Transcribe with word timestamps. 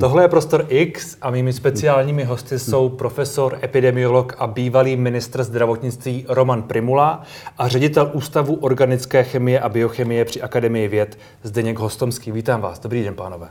Tohle 0.00 0.24
je 0.24 0.28
Prostor 0.28 0.66
X 0.68 1.16
a 1.22 1.30
mými 1.30 1.52
speciálními 1.52 2.24
hosty 2.24 2.58
jsou 2.58 2.88
profesor, 2.88 3.58
epidemiolog 3.62 4.34
a 4.38 4.46
bývalý 4.46 4.96
ministr 4.96 5.42
zdravotnictví 5.42 6.24
Roman 6.28 6.62
Primula 6.62 7.22
a 7.58 7.68
ředitel 7.68 8.10
Ústavu 8.12 8.54
organické 8.54 9.24
chemie 9.24 9.60
a 9.60 9.68
biochemie 9.68 10.24
při 10.24 10.42
Akademii 10.42 10.88
věd 10.88 11.18
Zdeněk 11.42 11.78
Hostomský. 11.78 12.32
Vítám 12.32 12.60
vás. 12.60 12.78
Dobrý 12.78 13.04
den, 13.04 13.14
pánové. 13.14 13.48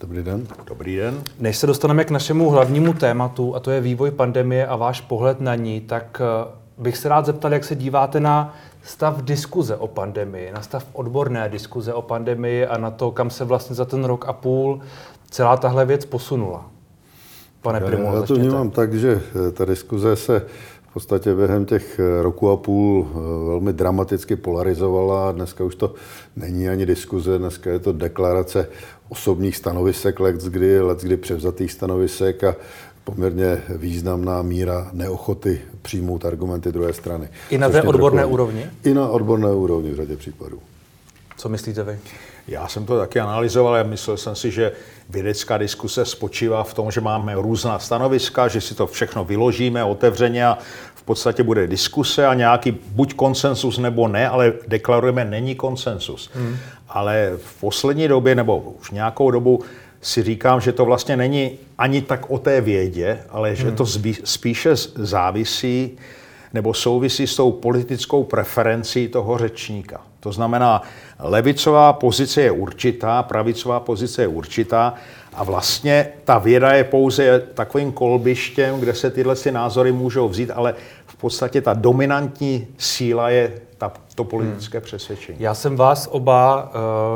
Dobrý 0.00 0.22
den. 0.22 0.46
Dobrý 0.66 0.96
den. 0.96 1.22
Než 1.40 1.56
se 1.56 1.66
dostaneme 1.66 2.04
k 2.04 2.10
našemu 2.10 2.50
hlavnímu 2.50 2.92
tématu, 2.92 3.56
a 3.56 3.60
to 3.60 3.70
je 3.70 3.80
vývoj 3.80 4.10
pandemie 4.10 4.66
a 4.66 4.76
váš 4.76 5.00
pohled 5.00 5.40
na 5.40 5.54
ní, 5.54 5.80
tak 5.80 6.22
eh, 6.24 6.50
bych 6.78 6.96
se 6.96 7.08
rád 7.08 7.26
zeptal, 7.26 7.52
jak 7.52 7.64
se 7.64 7.74
díváte 7.74 8.20
na 8.20 8.54
stav 8.82 9.22
diskuze 9.22 9.76
o 9.76 9.86
pandemii, 9.86 10.52
na 10.52 10.62
stav 10.62 10.86
odborné 10.92 11.48
diskuze 11.48 11.94
o 11.94 12.02
pandemii 12.02 12.66
a 12.66 12.78
na 12.78 12.90
to, 12.90 13.10
kam 13.10 13.30
se 13.30 13.44
vlastně 13.44 13.76
za 13.76 13.84
ten 13.84 14.04
rok 14.04 14.24
a 14.28 14.32
půl 14.32 14.80
celá 15.30 15.56
tahle 15.56 15.86
věc 15.86 16.04
posunula. 16.04 16.70
Pane 17.62 17.80
Primul, 17.80 18.14
Já 18.14 18.22
to 18.22 18.34
vnímám 18.34 18.70
tak, 18.70 18.94
že 18.94 19.20
eh, 19.48 19.50
ta 19.50 19.64
diskuze 19.64 20.16
se 20.16 20.46
v 20.90 20.92
podstatě 20.92 21.34
během 21.34 21.64
těch 21.64 21.98
eh, 21.98 22.22
roku 22.22 22.50
a 22.50 22.56
půl 22.56 23.06
eh, 23.10 23.14
velmi 23.48 23.72
dramaticky 23.72 24.36
polarizovala. 24.36 25.32
Dneska 25.32 25.64
už 25.64 25.74
to 25.74 25.94
není 26.36 26.68
ani 26.68 26.86
diskuze, 26.86 27.38
dneska 27.38 27.70
je 27.70 27.78
to 27.78 27.92
deklarace 27.92 28.68
osobních 29.08 29.56
stanovisek, 29.56 30.20
let 30.20 30.36
kdy, 30.36 30.80
let 30.80 31.02
kdy 31.02 31.16
převzatých 31.16 31.72
stanovisek 31.72 32.44
a 32.44 32.56
poměrně 33.04 33.62
významná 33.68 34.42
míra 34.42 34.90
neochoty 34.92 35.60
přijmout 35.82 36.24
argumenty 36.24 36.72
druhé 36.72 36.92
strany. 36.92 37.28
I 37.50 37.58
na 37.58 37.68
té 37.68 37.82
odborné 37.82 38.26
úrovni? 38.26 38.66
I 38.84 38.94
na 38.94 39.08
odborné 39.08 39.52
úrovni 39.52 39.90
v 39.90 39.96
řadě 39.96 40.16
případů. 40.16 40.58
Co 41.36 41.48
myslíte 41.48 41.84
vy? 41.84 41.98
Já 42.48 42.68
jsem 42.68 42.86
to 42.86 42.98
taky 42.98 43.20
analyzoval 43.20 43.74
a 43.74 43.82
myslel 43.82 44.16
jsem 44.16 44.36
si, 44.36 44.50
že 44.50 44.72
vědecká 45.08 45.58
diskuse 45.58 46.04
spočívá 46.04 46.64
v 46.64 46.74
tom, 46.74 46.90
že 46.90 47.00
máme 47.00 47.34
různá 47.34 47.78
stanoviska, 47.78 48.48
že 48.48 48.60
si 48.60 48.74
to 48.74 48.86
všechno 48.86 49.24
vyložíme 49.24 49.84
otevřeně 49.84 50.46
a 50.46 50.58
v 50.94 51.02
podstatě 51.02 51.42
bude 51.42 51.66
diskuse 51.66 52.26
a 52.26 52.34
nějaký 52.34 52.70
buď 52.70 53.14
konsensus 53.14 53.78
nebo 53.78 54.08
ne, 54.08 54.28
ale 54.28 54.52
deklarujeme, 54.68 55.24
není 55.24 55.54
konsensus. 55.54 56.30
Hmm. 56.34 56.56
Ale 56.88 57.32
v 57.36 57.60
poslední 57.60 58.08
době 58.08 58.34
nebo 58.34 58.58
už 58.58 58.90
nějakou 58.90 59.30
dobu 59.30 59.60
si 60.00 60.22
říkám, 60.22 60.60
že 60.60 60.72
to 60.72 60.84
vlastně 60.84 61.16
není 61.16 61.58
ani 61.78 62.02
tak 62.02 62.30
o 62.30 62.38
té 62.38 62.60
vědě, 62.60 63.18
ale 63.30 63.56
že 63.56 63.66
hmm. 63.66 63.76
to 63.76 63.86
spíše 64.24 64.70
závisí 64.94 65.98
nebo 66.54 66.74
souvisí 66.74 67.26
s 67.26 67.36
tou 67.36 67.52
politickou 67.52 68.24
preferencí 68.24 69.08
toho 69.08 69.38
řečníka. 69.38 70.00
To 70.20 70.32
znamená, 70.32 70.82
levicová 71.18 71.92
pozice 71.92 72.42
je 72.42 72.50
určitá, 72.50 73.22
pravicová 73.22 73.80
pozice 73.80 74.22
je 74.22 74.28
určitá 74.28 74.94
a 75.34 75.44
vlastně 75.44 76.08
ta 76.24 76.38
věda 76.38 76.72
je 76.72 76.84
pouze 76.84 77.42
takovým 77.54 77.92
kolbištěm, 77.92 78.80
kde 78.80 78.94
se 78.94 79.10
tyhle 79.10 79.36
si 79.36 79.52
názory 79.52 79.92
můžou 79.92 80.28
vzít, 80.28 80.50
ale 80.54 80.74
v 81.06 81.16
podstatě 81.16 81.60
ta 81.60 81.74
dominantní 81.74 82.66
síla 82.78 83.30
je 83.30 83.52
ta, 83.78 83.92
to 84.14 84.24
politické 84.24 84.78
hmm. 84.78 84.84
přesvědčení. 84.84 85.38
Já 85.40 85.54
jsem 85.54 85.76
vás 85.76 86.08
oba 86.10 86.70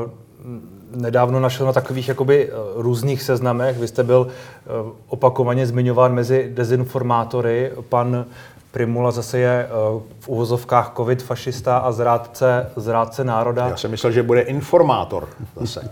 uh, 0.05 1.03
nedávno 1.03 1.41
našel 1.41 1.67
na 1.67 1.73
takových 1.73 2.09
jakoby 2.09 2.53
uh, 2.53 2.83
různých 2.83 3.23
seznamech. 3.23 3.79
Vy 3.79 3.89
jste 3.89 4.03
byl 4.03 4.27
uh, 4.27 4.93
opakovaně 5.09 5.67
zmiňován 5.67 6.15
mezi 6.15 6.51
dezinformátory. 6.55 7.71
Pan 7.89 8.25
Primula 8.73 9.11
zase 9.11 9.39
je 9.39 9.69
uh, 9.95 10.03
v 10.21 10.29
uvozovkách 10.29 10.93
covid 10.97 11.23
fašista 11.23 11.79
a 11.79 11.93
zrádce, 11.93 12.71
zrádce 12.77 13.25
národa. 13.25 13.69
Já 13.69 13.77
jsem 13.77 13.91
myslel, 13.91 14.13
že 14.13 14.23
bude 14.23 14.41
informátor 14.41 15.29
zase. 15.57 15.91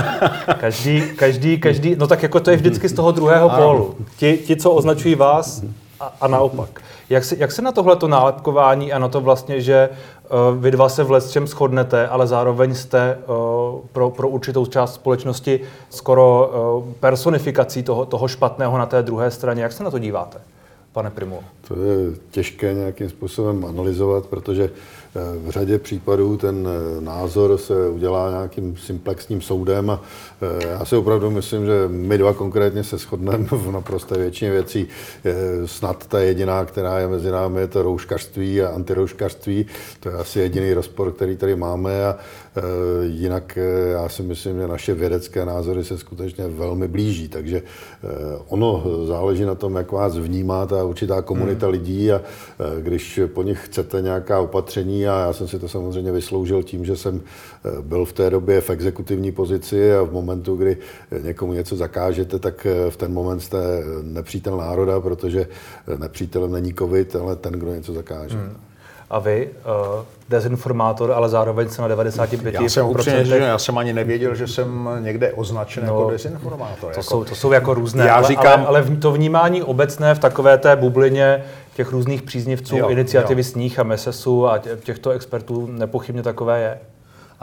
každý, 0.60 1.02
každý, 1.16 1.58
každý, 1.58 1.96
no 1.96 2.06
tak 2.06 2.22
jako 2.22 2.40
to 2.40 2.50
je 2.50 2.56
vždycky 2.56 2.88
z 2.88 2.92
toho 2.92 3.12
druhého 3.12 3.50
pólu. 3.50 3.94
Ti, 4.16 4.38
ti 4.38 4.56
co 4.56 4.70
označují 4.70 5.14
vás 5.14 5.62
a, 6.00 6.12
a 6.20 6.28
naopak. 6.28 6.80
Jak 7.10 7.24
se, 7.24 7.36
jak 7.38 7.52
se 7.52 7.62
na 7.62 7.72
tohleto 7.72 8.08
nálepkování 8.08 8.92
a 8.92 8.98
na 8.98 9.08
to 9.08 9.20
vlastně, 9.20 9.60
že 9.60 9.88
uh, 9.88 10.62
vy 10.62 10.70
dva 10.70 10.88
se 10.88 11.04
v 11.04 11.30
čem 11.30 11.46
shodnete, 11.46 12.08
ale 12.08 12.26
zároveň 12.26 12.74
jste 12.74 13.18
uh, 13.26 13.34
pro, 13.92 14.10
pro 14.10 14.28
určitou 14.28 14.66
část 14.66 14.94
společnosti 14.94 15.60
skoro 15.90 16.50
uh, 16.82 16.92
personifikací 17.00 17.82
toho, 17.82 18.06
toho 18.06 18.28
špatného 18.28 18.78
na 18.78 18.86
té 18.86 19.02
druhé 19.02 19.30
straně. 19.30 19.62
Jak 19.62 19.72
se 19.72 19.84
na 19.84 19.90
to 19.90 19.98
díváte? 19.98 20.38
Pane 20.94 21.10
Primu? 21.10 21.40
To 21.68 21.74
je 21.74 22.14
těžké 22.30 22.74
nějakým 22.74 23.08
způsobem 23.08 23.64
analyzovat, 23.64 24.26
protože 24.26 24.64
eh, 24.64 25.20
v 25.46 25.50
řadě 25.50 25.78
případů 25.78 26.36
ten 26.36 26.68
eh, 26.68 27.00
názor 27.00 27.58
se 27.58 27.88
udělá 27.88 28.30
nějakým 28.30 28.76
simplexním 28.76 29.40
soudem 29.40 29.90
a 29.90 30.00
já 30.68 30.84
si 30.84 30.96
opravdu 30.96 31.30
myslím, 31.30 31.66
že 31.66 31.72
my 31.88 32.18
dva 32.18 32.32
konkrétně 32.32 32.84
se 32.84 32.98
shodneme 32.98 33.46
v 33.50 33.70
naprosté 33.72 34.18
většině 34.18 34.50
věcí. 34.50 34.88
Snad 35.66 36.06
ta 36.06 36.20
jediná, 36.20 36.64
která 36.64 36.98
je 36.98 37.08
mezi 37.08 37.30
námi, 37.30 37.60
je 37.60 37.66
to 37.66 37.82
rouškařství 37.82 38.62
a 38.62 38.68
antirouškařství. 38.68 39.66
To 40.00 40.08
je 40.08 40.14
asi 40.14 40.40
jediný 40.40 40.74
rozpor, 40.74 41.12
který 41.12 41.36
tady 41.36 41.56
máme 41.56 42.04
a 42.04 42.16
jinak 43.02 43.58
já 43.92 44.08
si 44.08 44.22
myslím, 44.22 44.58
že 44.58 44.68
naše 44.68 44.94
vědecké 44.94 45.44
názory 45.44 45.84
se 45.84 45.98
skutečně 45.98 46.48
velmi 46.48 46.88
blíží, 46.88 47.28
takže 47.28 47.62
ono 48.48 48.84
záleží 49.06 49.44
na 49.44 49.54
tom, 49.54 49.76
jak 49.76 49.92
vás 49.92 50.18
vnímá 50.18 50.66
ta 50.66 50.84
určitá 50.84 51.22
komunita 51.22 51.66
hmm. 51.66 51.72
lidí 51.72 52.12
a 52.12 52.20
když 52.80 53.20
po 53.26 53.42
nich 53.42 53.64
chcete 53.64 54.02
nějaká 54.02 54.40
opatření 54.40 55.06
a 55.08 55.20
já 55.20 55.32
jsem 55.32 55.48
si 55.48 55.58
to 55.58 55.68
samozřejmě 55.68 56.12
vysloužil 56.12 56.62
tím, 56.62 56.84
že 56.84 56.96
jsem 56.96 57.20
byl 57.80 58.04
v 58.04 58.12
té 58.12 58.30
době 58.30 58.60
v 58.60 58.70
exekutivní 58.70 59.32
pozici 59.32 59.94
a 59.94 60.02
v 60.02 60.12
momentu, 60.34 60.56
kdy 60.56 60.76
někomu 61.22 61.52
něco 61.52 61.76
zakážete, 61.76 62.38
tak 62.38 62.66
e, 62.66 62.90
v 62.90 62.96
ten 62.96 63.12
moment 63.12 63.40
jste 63.40 63.58
nepřítel 64.02 64.56
národa, 64.56 65.00
protože 65.00 65.46
nepřítelem 65.98 66.52
není 66.52 66.74
covid, 66.74 67.16
ale 67.16 67.36
ten, 67.36 67.52
kdo 67.52 67.74
něco 67.74 67.92
zakáže. 67.92 68.36
Hmm. 68.36 68.56
A 69.10 69.18
vy, 69.18 69.50
uh, 69.96 70.04
dezinformátor, 70.28 71.12
ale 71.12 71.28
zároveň 71.28 71.68
se 71.68 71.82
na 71.82 71.88
95%... 71.88 72.62
Já 72.62 72.68
jsem 72.68 72.86
upřímně, 72.86 73.24
že 73.24 73.36
já 73.36 73.58
jsem 73.58 73.78
ani 73.78 73.92
nevěděl, 73.92 74.34
že 74.34 74.46
jsem 74.46 74.88
někde 75.00 75.32
označen 75.32 75.86
no, 75.86 75.98
jako 75.98 76.10
dezinformátor. 76.10 76.76
To, 76.80 76.86
jako... 76.88 77.02
Jsou, 77.02 77.24
to 77.24 77.34
jsou 77.34 77.52
jako 77.52 77.74
různé, 77.74 78.06
já 78.06 78.14
ale, 78.14 78.28
říkám, 78.28 78.66
ale, 78.66 78.80
ale 78.82 78.96
to 78.96 79.12
vnímání 79.12 79.62
obecné 79.62 80.14
v 80.14 80.18
takové 80.18 80.58
té 80.58 80.76
bublině 80.76 81.44
těch 81.74 81.92
různých 81.92 82.22
příznivců 82.22 82.76
jo, 82.76 82.88
iniciativy 82.88 83.40
jo. 83.40 83.44
Sníh 83.44 83.78
a 83.78 83.82
Mesesu 83.82 84.48
a 84.48 84.58
těchto 84.58 85.10
expertů 85.10 85.66
nepochybně 85.66 86.22
takové 86.22 86.60
je. 86.60 86.78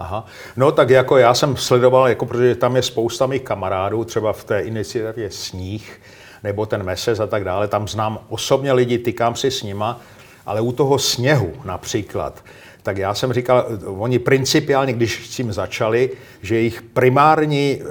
Aha. 0.01 0.25
No 0.55 0.71
tak 0.71 0.89
jako 0.89 1.17
já 1.17 1.33
jsem 1.33 1.57
sledoval, 1.57 2.07
jako 2.07 2.25
protože 2.25 2.55
tam 2.55 2.75
je 2.75 2.81
spousta 2.81 3.27
mých 3.27 3.41
kamarádů, 3.41 4.03
třeba 4.03 4.33
v 4.33 4.43
té 4.43 4.59
iniciativě 4.59 5.31
Sníh, 5.31 6.01
nebo 6.43 6.65
ten 6.65 6.83
Meses 6.83 7.19
a 7.19 7.27
tak 7.27 7.43
dále, 7.43 7.67
tam 7.67 7.87
znám 7.87 8.19
osobně 8.29 8.73
lidi, 8.73 8.97
tykám 8.97 9.35
si 9.35 9.51
s 9.51 9.63
nima, 9.63 9.99
ale 10.45 10.61
u 10.61 10.71
toho 10.71 10.99
sněhu 10.99 11.53
například, 11.65 12.43
tak 12.83 12.97
já 12.97 13.13
jsem 13.13 13.33
říkal, 13.33 13.65
oni 13.85 14.19
principiálně, 14.19 14.93
když 14.93 15.27
s 15.27 15.35
tím 15.35 15.53
začali, 15.53 16.09
že 16.41 16.55
jejich 16.55 16.81
primární 16.81 17.71
e, 17.71 17.83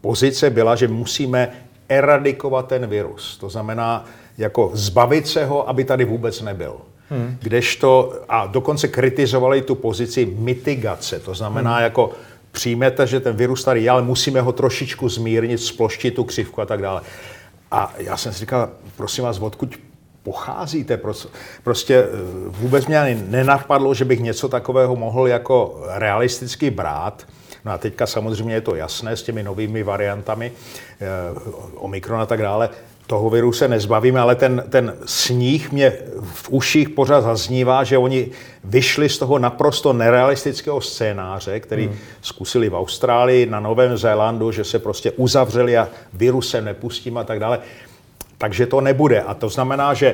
pozice 0.00 0.50
byla, 0.50 0.76
že 0.76 0.88
musíme 0.88 1.52
eradikovat 1.88 2.68
ten 2.68 2.86
virus. 2.86 3.38
To 3.38 3.48
znamená, 3.48 4.04
jako 4.38 4.70
zbavit 4.74 5.26
se 5.26 5.44
ho, 5.44 5.68
aby 5.68 5.84
tady 5.84 6.04
vůbec 6.04 6.42
nebyl. 6.42 6.76
Hmm. 7.10 7.36
Kdežto, 7.40 8.12
a 8.28 8.46
dokonce 8.46 8.88
kritizovali 8.88 9.62
tu 9.62 9.74
pozici 9.74 10.26
mitigace, 10.38 11.20
to 11.20 11.34
znamená 11.34 11.74
hmm. 11.74 11.82
jako 11.82 12.12
přijmete, 12.52 13.06
že 13.06 13.20
ten 13.20 13.36
virus 13.36 13.64
tady 13.64 13.82
je, 13.82 13.90
ale 13.90 14.02
musíme 14.02 14.40
ho 14.40 14.52
trošičku 14.52 15.08
zmírnit, 15.08 15.60
sploštit 15.60 16.14
tu 16.14 16.24
křivku 16.24 16.60
a 16.60 16.66
tak 16.66 16.82
dále. 16.82 17.00
A 17.70 17.94
já 17.98 18.16
jsem 18.16 18.32
si 18.32 18.38
říkal, 18.38 18.68
prosím 18.96 19.24
vás, 19.24 19.38
odkud 19.38 19.76
pocházíte. 20.22 20.98
Prostě 21.62 21.96
eh, 21.96 22.08
vůbec 22.46 22.86
mě 22.86 23.00
ani 23.00 23.14
nenapadlo, 23.28 23.94
že 23.94 24.04
bych 24.04 24.20
něco 24.20 24.48
takového 24.48 24.96
mohl 24.96 25.28
jako 25.28 25.82
realisticky 25.88 26.70
brát. 26.70 27.26
No 27.64 27.72
a 27.72 27.78
teďka 27.78 28.06
samozřejmě 28.06 28.54
je 28.54 28.60
to 28.60 28.74
jasné 28.74 29.16
s 29.16 29.22
těmi 29.22 29.42
novými 29.42 29.82
variantami, 29.82 30.52
eh, 30.52 31.06
Omikron 31.74 32.20
a 32.20 32.26
tak 32.26 32.42
dále. 32.42 32.68
Toho 33.06 33.30
viru 33.30 33.52
se 33.52 33.68
nezbavíme, 33.68 34.20
ale 34.20 34.34
ten, 34.34 34.64
ten 34.70 34.96
sníh 35.04 35.72
mě 35.72 35.92
v 36.22 36.50
uších 36.50 36.88
pořád 36.88 37.20
zaznívá, 37.20 37.84
že 37.84 37.98
oni 37.98 38.30
vyšli 38.64 39.08
z 39.08 39.18
toho 39.18 39.38
naprosto 39.38 39.92
nerealistického 39.92 40.80
scénáře, 40.80 41.60
který 41.60 41.86
hmm. 41.86 41.96
zkusili 42.22 42.68
v 42.68 42.74
Austrálii, 42.74 43.46
na 43.46 43.60
Novém 43.60 43.96
Zélandu, 43.96 44.52
že 44.52 44.64
se 44.64 44.78
prostě 44.78 45.10
uzavřeli 45.10 45.78
a 45.78 45.88
virus 46.12 46.50
se 46.50 46.60
nepustím 46.60 47.18
a 47.18 47.24
tak 47.24 47.40
dále. 47.40 47.58
Takže 48.38 48.66
to 48.66 48.80
nebude. 48.80 49.22
A 49.22 49.34
to 49.34 49.48
znamená, 49.48 49.94
že 49.94 50.06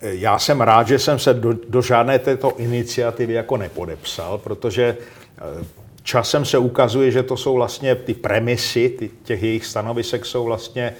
e, 0.00 0.14
já 0.14 0.38
jsem 0.38 0.60
rád, 0.60 0.88
že 0.88 0.98
jsem 0.98 1.18
se 1.18 1.34
do, 1.34 1.54
do 1.68 1.82
žádné 1.82 2.18
této 2.18 2.52
iniciativy 2.56 3.32
jako 3.32 3.56
nepodepsal, 3.56 4.38
protože 4.38 4.82
e, 4.82 4.96
časem 6.02 6.44
se 6.44 6.58
ukazuje, 6.58 7.10
že 7.10 7.22
to 7.22 7.36
jsou 7.36 7.54
vlastně 7.54 7.94
ty 7.94 8.14
premisy, 8.14 8.88
ty, 8.88 9.10
těch 9.24 9.42
jejich 9.42 9.66
stanovisek 9.66 10.26
jsou 10.26 10.44
vlastně 10.44 10.94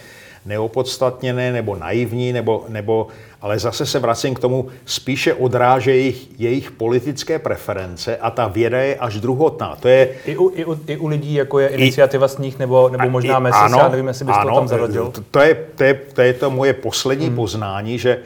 neopodstatněné 0.47 1.53
nebo 1.53 1.77
naivní, 1.77 2.33
nebo, 2.33 2.65
nebo, 2.69 3.07
ale 3.41 3.59
zase 3.59 3.87
se 3.87 3.99
vracím 3.99 4.35
k 4.35 4.39
tomu, 4.39 4.69
spíše 4.85 5.35
odráže 5.35 5.91
jejich, 5.91 6.41
jejich 6.41 6.71
politické 6.71 7.39
preference 7.39 8.17
a 8.17 8.31
ta 8.31 8.49
věda 8.49 8.79
je 8.79 8.97
až 8.97 9.21
druhotná. 9.21 9.77
To 9.81 9.89
je... 9.89 10.09
I 10.27 10.37
u, 10.37 10.53
i 10.55 10.65
u, 10.65 10.81
i 10.87 10.97
u 10.97 11.07
lidí, 11.07 11.35
jako 11.35 11.59
je 11.59 11.69
iniciativa 11.69 12.29
s 12.29 12.39
nich, 12.39 12.59
nebo, 12.59 12.89
nebo 12.89 13.11
možná 13.11 13.39
Messi, 13.39 13.59
já 13.79 13.89
nevím, 13.89 14.09
jestli 14.09 14.25
bys 14.25 14.35
ano, 14.37 14.51
to 14.51 14.57
tam 14.57 14.69
zaradil. 14.69 15.11
To, 15.11 15.21
to, 15.31 15.41
je, 15.41 15.55
to, 15.75 15.85
je, 15.85 15.95
to 15.95 16.21
je 16.21 16.33
to 16.33 16.51
moje 16.51 16.73
poslední 16.73 17.27
hmm. 17.27 17.37
poznání, 17.37 17.99
že, 17.99 18.19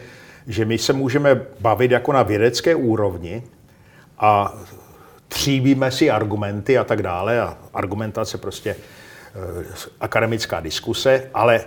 že 0.46 0.64
my 0.64 0.78
se 0.78 0.92
můžeme 0.92 1.40
bavit 1.60 1.90
jako 1.90 2.12
na 2.12 2.22
vědecké 2.22 2.74
úrovni 2.74 3.42
a 4.18 4.54
tříbíme 5.28 5.90
si 5.90 6.10
argumenty 6.10 6.78
a 6.78 6.84
tak 6.84 7.02
dále 7.02 7.40
a 7.40 7.58
argumentace 7.74 8.38
prostě 8.38 8.70
e, 8.70 8.76
akademická 10.00 10.60
diskuse, 10.60 11.30
ale 11.34 11.64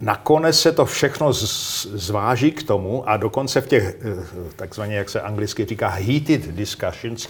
nakonec 0.00 0.60
se 0.60 0.72
to 0.72 0.84
všechno 0.84 1.32
zváží 1.32 2.52
k 2.52 2.62
tomu 2.62 3.08
a 3.08 3.16
dokonce 3.16 3.60
v 3.60 3.66
těch 3.66 3.84
e, 3.84 3.94
takzvaně, 4.56 4.96
jak 4.96 5.10
se 5.10 5.20
anglicky 5.20 5.64
říká, 5.64 5.88
heated 5.88 6.48
discussions, 6.48 7.28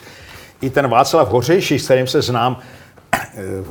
i 0.60 0.70
ten 0.70 0.88
Václav 0.88 1.28
Hořejší, 1.28 1.78
s 1.78 1.84
kterým 1.84 2.06
se 2.06 2.22
znám, 2.22 2.58
e, 3.12 3.18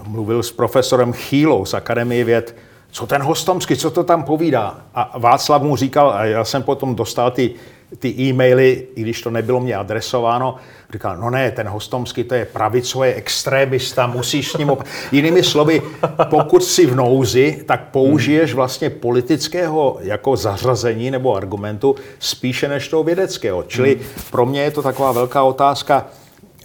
mluvil 0.07 0.43
s 0.43 0.51
profesorem 0.51 1.13
Chýlou 1.13 1.65
z 1.65 1.73
Akademie 1.73 2.23
věd, 2.23 2.55
co 2.91 3.07
ten 3.07 3.21
Hostomsky, 3.21 3.77
co 3.77 3.91
to 3.91 4.03
tam 4.03 4.23
povídá. 4.23 4.77
A 4.95 5.19
Václav 5.19 5.61
mu 5.61 5.75
říkal, 5.75 6.11
a 6.11 6.25
já 6.25 6.45
jsem 6.45 6.63
potom 6.63 6.95
dostal 6.95 7.31
ty 7.31 7.53
ty 7.99 8.15
e-maily, 8.19 8.87
i 8.95 9.01
když 9.01 9.21
to 9.21 9.29
nebylo 9.29 9.59
mě 9.59 9.75
adresováno, 9.75 10.55
říkal, 10.93 11.17
no 11.17 11.29
ne, 11.29 11.51
ten 11.51 11.67
Hostomský 11.67 12.23
to 12.23 12.35
je 12.35 12.45
pravicový 12.45 13.09
extrémista, 13.09 14.07
musíš 14.07 14.51
s 14.51 14.57
ním... 14.57 14.69
Op... 14.69 14.83
Jinými 15.11 15.43
slovy, 15.43 15.81
pokud 16.29 16.63
si 16.63 16.85
v 16.85 16.95
nouzi, 16.95 17.63
tak 17.65 17.87
použiješ 17.91 18.53
vlastně 18.53 18.89
politického 18.89 19.97
jako 20.01 20.35
zařazení 20.35 21.11
nebo 21.11 21.35
argumentu 21.35 21.95
spíše 22.19 22.67
než 22.67 22.87
toho 22.87 23.03
vědeckého. 23.03 23.63
Čili 23.63 23.95
hmm. 23.95 24.05
pro 24.31 24.45
mě 24.45 24.61
je 24.61 24.71
to 24.71 24.81
taková 24.81 25.11
velká 25.11 25.43
otázka, 25.43 26.07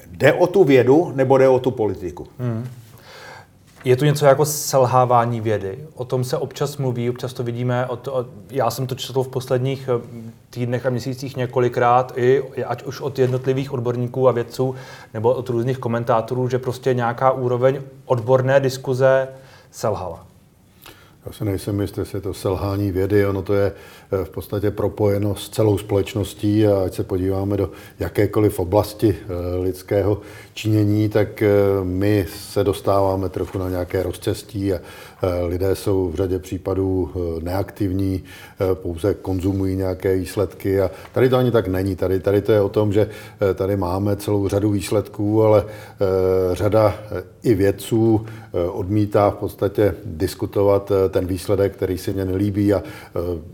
jde 0.07 0.33
o 0.33 0.47
tu 0.47 0.65
vědu 0.65 1.13
nebo 1.15 1.39
jde 1.39 1.49
o 1.49 1.59
tu 1.59 1.71
politiku? 1.71 2.27
Hmm. 2.39 2.69
Je 3.85 3.97
to 3.97 4.05
něco 4.05 4.27
jako 4.27 4.45
selhávání 4.45 5.41
vědy. 5.41 5.79
O 5.95 6.05
tom 6.05 6.25
se 6.25 6.39
občas 6.39 6.77
mluví, 6.77 7.11
občas 7.11 7.33
to 7.33 7.43
vidíme. 7.43 7.87
Od, 7.87 8.09
od, 8.09 8.27
já 8.51 8.71
jsem 8.71 8.87
to 8.87 8.95
četl 8.95 9.23
v 9.23 9.29
posledních 9.29 9.89
eh, 9.89 10.01
týdnech 10.51 10.87
a 10.87 10.91
měsících 10.91 11.37
několikrát, 11.37 12.13
i 12.17 12.43
ať 12.65 12.83
už 12.83 13.01
od 13.01 13.19
jednotlivých 13.19 13.73
odborníků 13.73 14.29
a 14.29 14.33
vědců, 14.33 14.75
nebo 15.15 15.35
od 15.35 15.49
různých 15.49 15.79
komentátorů, 15.79 16.49
že 16.49 16.59
prostě 16.59 16.95
nějaká 16.95 17.31
úroveň 17.31 17.81
odborné 18.07 18.61
diskuze 18.61 19.29
selhala. 19.71 20.27
Já 21.27 21.33
se 21.33 21.45
nejsem 21.45 21.81
jistý, 21.81 22.01
jestli 22.01 22.17
je 22.17 22.23
to 22.23 22.35
selhání 22.35 22.91
vědy, 22.91 23.27
ono 23.27 23.43
to 23.43 23.55
je 23.55 23.73
eh, 24.13 24.25
v 24.25 24.31
podstatě 24.31 24.71
propojeno 24.71 25.35
s 25.35 25.49
celou 25.49 25.79
společností 25.79 26.67
a 26.67 26.85
ať 26.85 26.95
se 26.95 27.05
podíváme 27.05 27.57
do 27.57 27.71
jakékoliv 27.99 28.59
oblasti 28.59 29.17
eh, 29.19 29.57
lidského 29.57 30.21
činění, 30.55 31.09
tak 31.09 31.43
eh, 31.43 31.51
my 31.83 32.27
se 32.29 32.65
dostáváme 32.65 33.29
trochu 33.29 33.59
na 33.59 33.69
nějaké 33.69 34.03
rozcestí 34.03 34.73
a 34.73 34.81
lidé 35.47 35.75
jsou 35.75 36.09
v 36.09 36.15
řadě 36.15 36.39
případů 36.39 37.11
neaktivní, 37.43 38.25
pouze 38.75 39.15
konzumují 39.15 39.77
nějaké 39.77 40.17
výsledky 40.17 40.81
a 40.81 40.91
tady 41.13 41.29
to 41.29 41.37
ani 41.37 41.51
tak 41.51 41.69
není. 41.69 41.97
Tady, 41.97 42.21
tady 42.21 42.43
to 42.43 42.53
je 42.53 42.61
o 42.61 42.69
tom, 42.69 42.93
že 42.93 43.11
tady 43.55 43.77
máme 43.77 44.17
celou 44.17 44.49
řadu 44.49 44.71
výsledků, 44.71 45.43
ale 45.43 45.65
řada 46.53 46.95
i 47.43 47.55
vědců 47.55 48.27
odmítá 48.73 49.31
v 49.31 49.35
podstatě 49.35 49.95
diskutovat 50.05 50.93
ten 51.11 51.27
výsledek, 51.27 51.73
který 51.73 51.99
si 51.99 52.13
mě 52.13 52.25
nelíbí 52.25 52.75
a 52.75 52.83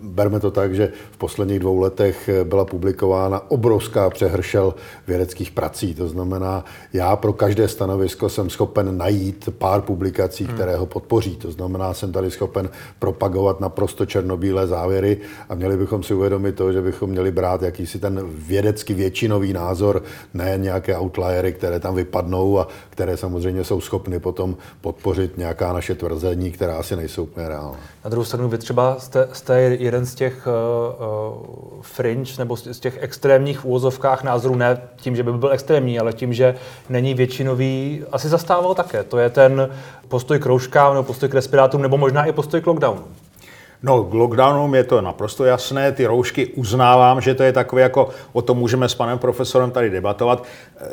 berme 0.02 0.40
to 0.40 0.50
tak, 0.50 0.75
že 0.75 0.93
v 1.11 1.17
posledních 1.17 1.58
dvou 1.58 1.78
letech 1.78 2.31
byla 2.44 2.64
publikována 2.64 3.50
obrovská 3.50 4.11
přehršel 4.11 4.75
vědeckých 5.06 5.50
prací. 5.50 5.94
To 5.94 6.08
znamená, 6.08 6.64
já 6.93 7.17
pro 7.17 7.32
každé 7.32 7.69
stanovisko 7.69 8.28
jsem 8.28 8.50
schopen 8.50 8.99
najít 8.99 9.49
pár 9.58 9.81
publikací, 9.81 10.44
hmm. 10.44 10.55
které 10.55 10.76
ho 10.76 10.87
podpoří. 10.87 11.37
To 11.37 11.50
znamená, 11.68 11.94
jsem 11.94 12.12
tady 12.12 12.30
schopen 12.30 12.70
propagovat 12.98 13.60
naprosto 13.60 14.06
černobílé 14.06 14.66
závěry 14.66 15.18
a 15.48 15.54
měli 15.54 15.76
bychom 15.76 16.02
si 16.02 16.14
uvědomit 16.14 16.52
to, 16.52 16.72
že 16.72 16.82
bychom 16.82 17.10
měli 17.10 17.30
brát 17.30 17.62
jakýsi 17.62 17.98
ten 17.98 18.22
vědecky 18.28 18.94
většinový 18.94 19.52
názor, 19.52 20.02
ne 20.34 20.54
nějaké 20.56 20.98
outliery, 20.98 21.52
které 21.52 21.80
tam 21.80 21.94
vypadnou 21.94 22.58
a 22.58 22.68
které 22.90 23.16
samozřejmě 23.16 23.64
jsou 23.64 23.80
schopny 23.80 24.20
potom 24.20 24.56
podpořit 24.80 25.38
nějaká 25.38 25.72
naše 25.72 25.94
tvrzení, 25.94 26.50
která 26.50 26.76
asi 26.76 26.96
nejsou 26.96 27.22
úplně 27.22 27.48
reálná. 27.48 27.78
Na 28.04 28.10
druhou 28.10 28.24
stranu 28.24 28.48
vy 28.48 28.58
třeba 28.58 28.96
jste, 28.98 29.28
jste 29.32 29.60
jeden 29.60 30.06
z 30.06 30.14
těch 30.14 30.46
uh, 30.46 30.52
uh, 31.06 31.82
fringe 31.82 32.32
nebo 32.38 32.56
z 32.56 32.80
těch 32.80 32.98
extrémních 33.00 33.64
úvozovkách 33.64 34.22
názorů, 34.22 34.54
ne 34.54 34.80
tím, 34.96 35.16
že 35.16 35.22
by 35.22 35.32
byl 35.32 35.52
extrémní, 35.52 35.98
ale 35.98 36.12
tím, 36.12 36.32
že 36.32 36.54
není 36.88 37.14
většinový, 37.14 38.04
asi 38.12 38.28
zastával 38.28 38.74
také. 38.74 39.04
To 39.04 39.18
je 39.18 39.30
ten 39.30 39.68
postoj 40.08 40.38
k 40.38 40.46
rouškám 40.46 40.94
nebo 40.94 41.04
postoj 41.04 41.28
k 41.28 41.34
respirátorům 41.50 41.82
nebo 41.82 41.97
možná 41.99 42.25
i 42.25 42.32
postoj 42.32 42.61
k 42.61 42.67
lockdownu. 42.67 43.05
No, 43.82 44.05
k 44.05 44.14
lockdownům 44.14 44.75
je 44.75 44.85
to 44.85 45.00
naprosto 45.00 45.44
jasné, 45.44 45.93
ty 45.93 46.06
roušky 46.06 46.47
uznávám, 46.47 47.20
že 47.20 47.35
to 47.35 47.43
je 47.43 47.52
takové 47.52 47.82
jako, 47.82 48.08
o 48.32 48.43
tom 48.43 48.58
můžeme 48.58 48.88
s 48.88 48.94
panem 48.94 49.19
profesorem 49.19 49.70
tady 49.70 49.91
debatovat. 49.91 50.44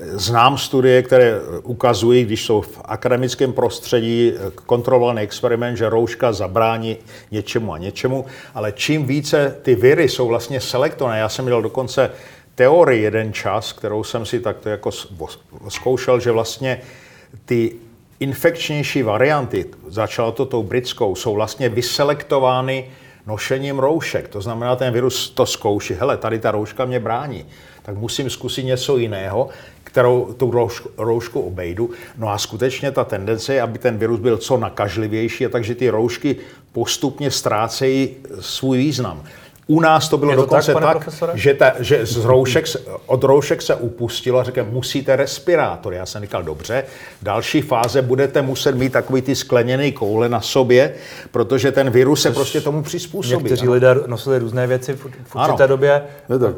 Znám 0.01 0.57
studie, 0.57 1.04
které 1.04 1.39
ukazují, 1.63 2.25
když 2.25 2.45
jsou 2.45 2.62
v 2.62 2.81
akademickém 2.86 3.54
prostředí 3.54 4.33
kontrolovaný 4.65 5.21
experiment, 5.21 5.77
že 5.77 5.89
rouška 5.89 6.33
zabrání 6.33 6.98
něčemu 7.31 7.74
a 7.74 7.77
něčemu, 7.77 8.25
ale 8.56 8.71
čím 8.71 9.06
více 9.06 9.56
ty 9.62 9.75
viry 9.75 10.10
jsou 10.10 10.27
vlastně 10.27 10.62
selektované, 10.62 11.19
já 11.19 11.30
jsem 11.30 11.45
měl 11.45 11.62
dokonce 11.62 12.12
teorii 12.56 13.03
jeden 13.03 13.33
čas, 13.33 13.74
kterou 13.74 14.03
jsem 14.03 14.25
si 14.25 14.39
takto 14.39 14.69
jako 14.69 14.92
zkoušel, 15.69 16.19
že 16.19 16.31
vlastně 16.31 16.81
ty 17.45 17.75
infekčnější 18.19 19.03
varianty, 19.03 19.65
začalo 19.87 20.31
to 20.31 20.45
tou 20.45 20.63
britskou, 20.63 21.15
jsou 21.15 21.33
vlastně 21.33 21.69
vyselektovány 21.69 22.89
nošením 23.27 23.79
roušek. 23.79 24.27
To 24.27 24.41
znamená, 24.41 24.75
ten 24.75 24.93
virus 24.93 25.29
to 25.29 25.45
zkouší, 25.45 25.93
hele, 25.93 26.17
tady 26.17 26.39
ta 26.39 26.51
rouška 26.51 26.85
mě 26.85 26.99
brání, 26.99 27.45
tak 27.83 27.97
musím 27.97 28.29
zkusit 28.29 28.63
něco 28.63 28.97
jiného, 28.97 29.49
kterou 29.83 30.33
tu 30.37 30.51
roušku, 30.51 30.89
roušku 30.97 31.41
obejdu. 31.41 31.89
No 32.17 32.29
a 32.29 32.37
skutečně 32.37 32.91
ta 32.91 33.03
tendence 33.03 33.53
je, 33.53 33.61
aby 33.61 33.79
ten 33.79 33.97
virus 33.97 34.19
byl 34.19 34.37
co 34.37 34.57
nakažlivější, 34.57 35.45
a 35.45 35.49
takže 35.49 35.75
ty 35.75 35.89
roušky 35.89 36.35
postupně 36.71 37.31
ztrácejí 37.31 38.15
svůj 38.39 38.77
význam. 38.77 39.23
U 39.67 39.79
nás 39.79 40.09
to 40.09 40.17
bylo 40.17 40.31
to 40.31 40.41
dokonce 40.41 40.73
tak, 40.73 41.05
tak 41.19 41.37
že, 41.37 41.53
ta, 41.53 41.73
že 41.79 42.05
z 42.05 42.25
roušek, 42.25 42.65
od 43.05 43.23
roušek 43.23 43.61
se 43.61 43.75
upustilo 43.75 44.39
a 44.39 44.43
řekl, 44.43 44.65
musíte 44.69 45.15
respirátor. 45.15 45.93
Já 45.93 46.05
jsem 46.05 46.21
říkal, 46.21 46.43
dobře, 46.43 46.83
další 47.21 47.61
fáze 47.61 48.01
budete 48.01 48.41
muset 48.41 48.75
mít 48.75 48.93
takový 48.93 49.21
ty 49.21 49.35
skleněný 49.35 49.91
koule 49.91 50.29
na 50.29 50.41
sobě, 50.41 50.93
protože 51.31 51.71
ten 51.71 51.89
virus 51.89 52.21
se 52.21 52.31
prostě 52.31 52.61
tomu 52.61 52.83
přizpůsobí. 52.83 53.43
Někteří 53.43 53.69
lidé 53.69 53.95
nosili 54.07 54.39
různé 54.39 54.67
věci 54.67 54.93
v, 54.93 55.00
v 55.00 55.36
určité 55.36 55.63
ano. 55.63 55.67
době. 55.67 56.03
Ne, 56.29 56.39
tak 56.39 56.55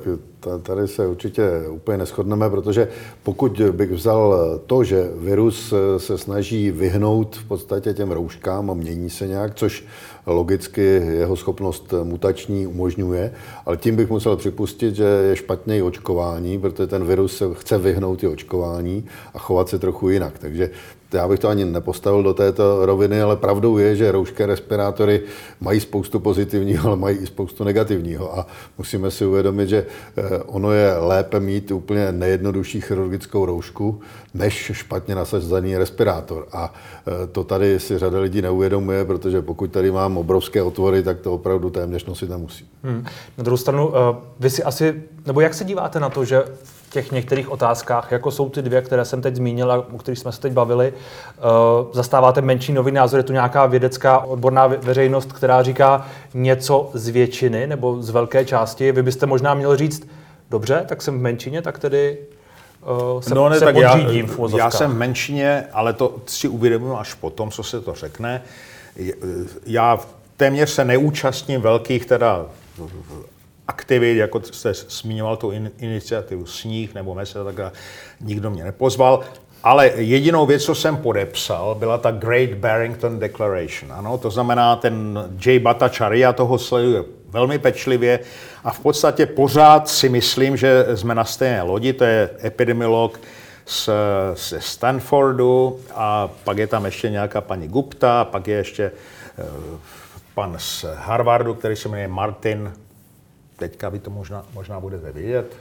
tady 0.63 0.87
se 0.87 1.07
určitě 1.07 1.43
úplně 1.69 1.97
neschodneme, 1.97 2.49
protože 2.49 2.87
pokud 3.23 3.61
bych 3.71 3.91
vzal 3.91 4.35
to, 4.67 4.83
že 4.83 5.07
virus 5.15 5.73
se 5.97 6.17
snaží 6.17 6.71
vyhnout 6.71 7.35
v 7.35 7.47
podstatě 7.47 7.93
těm 7.93 8.11
rouškám 8.11 8.71
a 8.71 8.73
mění 8.73 9.09
se 9.09 9.27
nějak, 9.27 9.55
což 9.55 9.83
logicky 10.31 10.81
jeho 11.11 11.35
schopnost 11.35 11.93
mutační 12.03 12.67
umožňuje, 12.67 13.33
ale 13.65 13.77
tím 13.77 13.95
bych 13.95 14.09
musel 14.09 14.35
připustit, 14.35 14.95
že 14.95 15.03
je 15.03 15.35
špatně 15.35 15.77
i 15.77 15.81
očkování, 15.81 16.59
protože 16.59 16.87
ten 16.87 17.05
virus 17.05 17.37
se 17.37 17.45
chce 17.53 17.77
vyhnout 17.77 18.23
i 18.23 18.27
očkování 18.27 19.05
a 19.33 19.39
chovat 19.39 19.69
se 19.69 19.79
trochu 19.79 20.09
jinak. 20.09 20.39
Takže 20.39 20.69
já 21.13 21.27
bych 21.27 21.39
to 21.39 21.47
ani 21.47 21.65
nepostavil 21.65 22.23
do 22.23 22.33
této 22.33 22.85
roviny, 22.85 23.21
ale 23.21 23.35
pravdou 23.35 23.77
je, 23.77 23.95
že 23.95 24.11
roušky 24.11 24.45
respirátory 24.45 25.21
mají 25.61 25.79
spoustu 25.79 26.19
pozitivního, 26.19 26.87
ale 26.87 26.95
mají 26.95 27.17
i 27.17 27.25
spoustu 27.25 27.63
negativního. 27.63 28.39
A 28.39 28.47
musíme 28.77 29.11
si 29.11 29.25
uvědomit, 29.25 29.69
že 29.69 29.85
eh, 30.17 30.37
ono 30.37 30.71
je 30.71 30.97
lépe 30.97 31.39
mít 31.39 31.71
úplně 31.71 32.11
nejjednodušší 32.11 32.81
chirurgickou 32.81 33.45
roušku, 33.45 34.01
než 34.33 34.71
špatně 34.73 35.15
nasazený 35.15 35.77
respirátor. 35.77 36.47
A 36.51 36.73
eh, 37.07 37.27
to 37.27 37.43
tady 37.43 37.79
si 37.79 37.97
řada 37.97 38.19
lidí 38.19 38.41
neuvědomuje, 38.41 39.05
protože 39.05 39.41
pokud 39.41 39.71
tady 39.71 39.91
mám 39.91 40.17
obrovské 40.17 40.61
otvory, 40.61 41.03
tak 41.03 41.19
to 41.19 41.33
opravdu 41.33 41.69
téměř 41.69 42.05
nosit 42.05 42.29
nemusí. 42.29 42.69
Hmm. 42.83 43.05
Na 43.37 43.43
druhou 43.43 43.57
stranu, 43.57 43.91
eh, 43.95 44.15
vy 44.39 44.49
si 44.49 44.63
asi, 44.63 45.03
nebo 45.25 45.41
jak 45.41 45.53
se 45.53 45.63
díváte 45.63 45.99
na 45.99 46.09
to, 46.09 46.25
že 46.25 46.43
těch 46.89 47.11
některých 47.11 47.51
otázkách, 47.51 48.11
jako 48.11 48.31
jsou 48.31 48.49
ty 48.49 48.61
dvě, 48.61 48.81
které 48.81 49.05
jsem 49.05 49.21
teď 49.21 49.35
zmínil 49.35 49.71
a 49.71 49.77
o 49.77 49.97
kterých 49.97 50.19
jsme 50.19 50.31
se 50.31 50.41
teď 50.41 50.53
bavili, 50.53 50.93
uh, 50.93 51.93
zastáváte 51.93 52.41
menší 52.41 52.73
nový 52.73 52.91
názor, 52.91 53.19
je 53.19 53.23
tu 53.23 53.33
nějaká 53.33 53.65
vědecká 53.65 54.19
odborná 54.19 54.67
veřejnost, 54.67 55.33
která 55.33 55.63
říká 55.63 56.07
něco 56.33 56.89
z 56.93 57.07
většiny 57.09 57.67
nebo 57.67 58.01
z 58.01 58.09
velké 58.09 58.45
části. 58.45 58.91
Vy 58.91 59.03
byste 59.03 59.25
možná 59.25 59.53
měl 59.53 59.77
říct, 59.77 60.07
dobře, 60.49 60.85
tak 60.87 61.01
jsem 61.01 61.19
v 61.19 61.21
menšině, 61.21 61.61
tak 61.61 61.79
tedy 61.79 62.17
uh, 63.13 63.21
se, 63.21 63.35
no, 63.35 63.49
ne, 63.49 63.59
se 63.59 63.65
tak 63.65 63.75
podřídím 63.75 64.25
já, 64.39 64.47
v 64.47 64.57
já 64.57 64.71
jsem 64.71 64.91
v 64.91 64.97
menšině, 64.97 65.65
ale 65.73 65.93
to 65.93 66.15
si 66.25 66.47
uvědomuji 66.47 66.97
až 66.97 67.13
potom, 67.13 67.51
co 67.51 67.63
se 67.63 67.81
to 67.81 67.93
řekne. 67.93 68.41
Já 69.65 69.99
téměř 70.37 70.69
se 70.69 70.85
neúčastním 70.85 71.61
velkých 71.61 72.05
teda 72.05 72.45
aktivit, 73.69 74.17
jako 74.17 74.41
jste 74.51 74.73
zmiňoval 74.73 75.37
tu 75.37 75.51
in, 75.51 75.71
iniciativu 75.77 76.45
Sníh 76.45 76.93
nebo 76.93 77.15
Mese, 77.15 77.43
tak 77.43 77.73
nikdo 78.21 78.49
mě 78.51 78.63
nepozval. 78.63 79.19
Ale 79.63 79.91
jedinou 79.95 80.45
věc, 80.45 80.63
co 80.63 80.75
jsem 80.75 80.97
podepsal, 80.97 81.75
byla 81.75 81.97
ta 81.97 82.11
Great 82.11 82.53
Barrington 82.53 83.19
Declaration. 83.19 83.91
Ano, 83.91 84.17
to 84.17 84.31
znamená, 84.31 84.75
ten 84.75 85.19
Jay 85.45 85.59
Bhattacharya 85.59 86.33
toho 86.33 86.57
sleduje 86.57 87.03
velmi 87.29 87.59
pečlivě 87.59 88.19
a 88.63 88.71
v 88.71 88.79
podstatě 88.79 89.25
pořád 89.25 89.89
si 89.89 90.09
myslím, 90.09 90.57
že 90.57 90.85
jsme 90.95 91.15
na 91.15 91.25
stejné 91.25 91.61
lodi, 91.61 91.93
to 91.93 92.03
je 92.03 92.29
epidemiolog 92.43 93.19
z, 93.65 93.89
ze 94.35 94.61
Stanfordu 94.61 95.79
a 95.95 96.29
pak 96.43 96.57
je 96.57 96.67
tam 96.67 96.85
ještě 96.85 97.09
nějaká 97.09 97.41
paní 97.41 97.67
Gupta, 97.67 98.25
pak 98.25 98.47
je 98.47 98.57
ještě 98.57 98.91
uh, 98.91 99.79
pan 100.33 100.55
z 100.57 100.85
Harvardu, 100.95 101.53
který 101.53 101.75
se 101.75 101.89
jmenuje 101.89 102.07
Martin, 102.07 102.73
teďka 103.59 103.89
vy 103.89 103.99
to 103.99 104.09
možná, 104.09 104.45
možná 104.53 104.79
budete 104.79 105.11
vědět, 105.11 105.55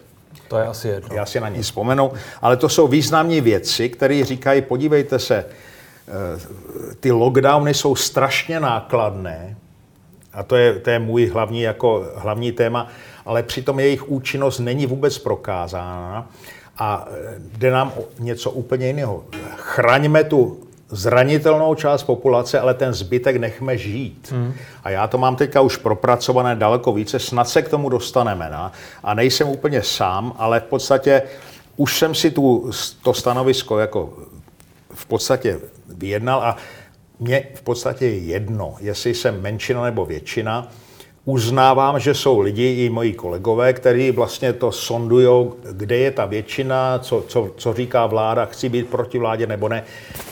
to 0.49 0.59
je 0.59 0.67
asi 0.67 0.89
jedno. 0.89 1.17
Já 1.17 1.27
si 1.27 1.41
na 1.41 1.49
ní 1.49 1.63
vzpomenu, 1.63 2.13
ale 2.43 2.57
to 2.57 2.69
jsou 2.69 2.89
významné 2.89 3.41
věci, 3.41 3.89
které 3.89 4.25
říkají, 4.25 4.63
podívejte 4.63 5.19
se, 5.19 5.37
eh, 5.37 6.95
ty 7.01 7.13
lockdowny 7.13 7.75
jsou 7.75 7.97
strašně 7.97 8.61
nákladné, 8.61 9.57
a 10.33 10.43
to 10.43 10.57
je, 10.57 10.75
to 10.75 10.91
je 10.91 10.99
můj 10.99 11.27
hlavní, 11.27 11.63
jako, 11.63 12.07
hlavní 12.17 12.53
téma, 12.53 12.89
ale 13.27 13.43
přitom 13.43 13.81
jejich 13.81 14.09
účinnost 14.09 14.59
není 14.59 14.87
vůbec 14.87 15.19
prokázána 15.19 16.31
a 16.79 17.09
eh, 17.11 17.35
jde 17.39 17.71
nám 17.71 17.93
o 17.97 18.05
něco 18.19 18.51
úplně 18.51 18.87
jiného. 18.87 19.25
Chraňme 19.57 20.25
tu 20.25 20.68
zranitelnou 20.91 21.75
část 21.75 22.03
populace, 22.03 22.61
ale 22.61 22.75
ten 22.75 22.93
zbytek 22.93 23.37
nechme 23.37 23.79
žít. 23.79 24.33
Hmm. 24.33 24.55
A 24.85 24.91
já 24.91 25.07
to 25.07 25.19
mám 25.19 25.37
teďka 25.37 25.61
už 25.61 25.77
propracované 25.77 26.57
daleko 26.57 26.93
více, 26.93 27.19
snad 27.19 27.49
se 27.49 27.63
k 27.63 27.69
tomu 27.69 27.89
dostaneme. 27.89 28.51
Na? 28.51 28.73
A 29.03 29.15
nejsem 29.15 29.49
úplně 29.49 29.83
sám, 29.83 30.35
ale 30.39 30.61
v 30.61 30.65
podstatě 30.65 31.23
už 31.77 31.99
jsem 31.99 32.15
si 32.15 32.31
tu, 32.31 32.71
to 33.03 33.15
stanovisko 33.15 33.79
jako 33.79 34.13
v 34.95 35.07
podstatě 35.07 35.61
vyjednal 35.89 36.43
a 36.43 36.57
mně 37.21 37.45
v 37.55 37.63
podstatě 37.63 38.07
je 38.07 38.19
jedno, 38.19 38.77
jestli 38.81 39.15
jsem 39.15 39.43
menšina 39.43 39.83
nebo 39.83 40.07
většina, 40.07 40.69
uznávám, 41.29 42.01
že 42.01 42.15
jsou 42.15 42.41
lidi, 42.41 42.85
i 42.85 42.91
moji 42.91 43.13
kolegové, 43.13 43.73
kteří 43.73 44.11
vlastně 44.11 44.53
to 44.53 44.73
sondují, 44.73 45.51
kde 45.73 45.97
je 45.97 46.11
ta 46.11 46.25
většina, 46.25 46.99
co, 46.99 47.25
co, 47.29 47.51
co 47.57 47.73
říká 47.73 48.07
vláda, 48.07 48.45
chci 48.45 48.69
být 48.69 48.89
proti 48.89 49.19
vládě 49.19 49.47
nebo 49.47 49.69
ne. 49.69 49.85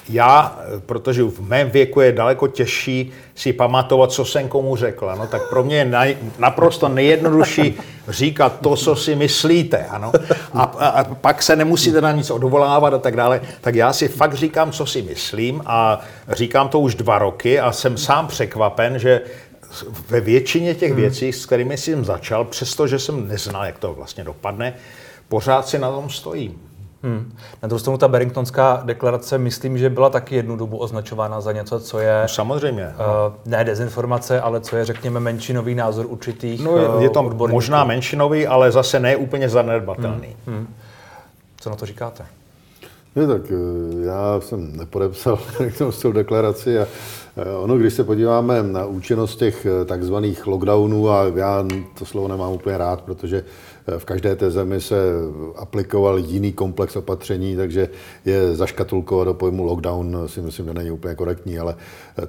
Já, 0.08 0.58
protože 0.86 1.22
v 1.22 1.40
mém 1.40 1.70
věku 1.70 2.00
je 2.00 2.12
daleko 2.12 2.48
těžší 2.48 3.12
si 3.34 3.52
pamatovat, 3.52 4.12
co 4.12 4.24
jsem 4.24 4.48
komu 4.48 4.76
řekla, 4.76 5.14
no, 5.14 5.26
tak 5.26 5.48
pro 5.48 5.64
mě 5.64 5.76
je 5.76 5.84
naj, 5.84 6.16
naprosto 6.38 6.88
nejjednodušší 6.88 7.74
říkat 8.08 8.60
to, 8.60 8.76
co 8.76 8.96
si 8.96 9.14
myslíte. 9.14 9.84
Ano? 9.84 10.12
A, 10.54 10.62
a, 10.62 10.88
a 10.88 11.14
pak 11.14 11.42
se 11.42 11.56
nemusíte 11.56 12.00
na 12.00 12.12
nic 12.12 12.30
odvolávat 12.30 12.94
a 12.94 12.98
tak 12.98 13.16
dále. 13.16 13.40
Tak 13.60 13.74
já 13.74 13.92
si 13.92 14.08
fakt 14.08 14.34
říkám, 14.34 14.72
co 14.72 14.86
si 14.86 15.02
myslím 15.02 15.62
a 15.66 16.00
říkám 16.28 16.68
to 16.68 16.80
už 16.80 16.94
dva 16.94 17.18
roky 17.18 17.60
a 17.60 17.72
jsem 17.72 17.96
sám 17.96 18.26
překvapen, 18.26 18.98
že 18.98 19.20
ve 20.08 20.20
většině 20.20 20.74
těch 20.74 20.90
hmm. 20.90 21.00
věcí, 21.00 21.32
s 21.32 21.46
kterými 21.46 21.76
jsem 21.76 22.04
začal, 22.04 22.44
přestože 22.44 22.98
jsem 22.98 23.28
neznal, 23.28 23.64
jak 23.64 23.78
to 23.78 23.94
vlastně 23.94 24.24
dopadne, 24.24 24.74
pořád 25.28 25.68
si 25.68 25.78
na 25.78 25.90
tom 25.90 26.10
stojím. 26.10 26.60
Hmm. 27.02 27.32
Na 27.62 27.68
druhou 27.68 27.78
stranu 27.78 27.98
ta 27.98 28.08
Barringtonská 28.08 28.82
deklarace, 28.84 29.38
myslím, 29.38 29.78
že 29.78 29.90
byla 29.90 30.10
taky 30.10 30.36
jednu 30.36 30.56
dobu 30.56 30.76
označována 30.76 31.40
za 31.40 31.52
něco, 31.52 31.80
co 31.80 31.98
je... 31.98 32.18
No, 32.22 32.28
samozřejmě. 32.28 32.86
Uh, 32.86 33.34
ne 33.44 33.64
dezinformace, 33.64 34.40
ale 34.40 34.60
co 34.60 34.76
je, 34.76 34.84
řekněme, 34.84 35.20
menšinový 35.20 35.74
názor 35.74 36.06
určitých 36.08 36.64
No 36.64 36.76
je, 36.76 37.02
je 37.02 37.10
to 37.10 37.22
odborníků. 37.22 37.56
možná 37.56 37.84
menšinový, 37.84 38.46
ale 38.46 38.72
zase 38.72 39.00
ne 39.00 39.16
úplně 39.16 39.48
zanedbatelný. 39.48 40.36
Hmm. 40.46 40.56
Hmm. 40.56 40.74
Co 41.60 41.70
na 41.70 41.76
to 41.76 41.86
říkáte? 41.86 42.24
Ne, 43.16 43.26
tak 43.26 43.42
eh, 43.50 44.06
já 44.06 44.40
jsem 44.40 44.76
nepodepsal 44.76 45.38
Barringtonskou 45.58 46.12
deklaraci 46.12 46.78
a 46.78 46.86
Eh, 47.38 47.56
ono, 47.56 47.78
když 47.78 47.94
se 47.94 48.04
podíváme 48.04 48.62
na 48.62 48.84
účinnost 48.84 49.36
těch 49.36 49.66
eh, 49.66 49.84
takzvaných 49.84 50.46
lockdownů, 50.46 51.10
a 51.10 51.24
já 51.34 51.66
to 51.98 52.04
slovo 52.04 52.28
nemám 52.28 52.52
úplně 52.52 52.78
rád, 52.78 53.00
protože 53.00 53.44
v 53.98 54.04
každé 54.04 54.36
té 54.36 54.50
zemi 54.50 54.80
se 54.80 54.96
aplikoval 55.56 56.18
jiný 56.18 56.52
komplex 56.52 56.96
opatření, 56.96 57.56
takže 57.56 57.88
je 58.24 58.56
zaškatulkovat 58.56 59.26
do 59.26 59.34
pojmu 59.34 59.64
lockdown 59.64 60.16
si 60.26 60.40
myslím, 60.40 60.66
že 60.66 60.74
není 60.74 60.90
úplně 60.90 61.14
korektní, 61.14 61.58
ale 61.58 61.74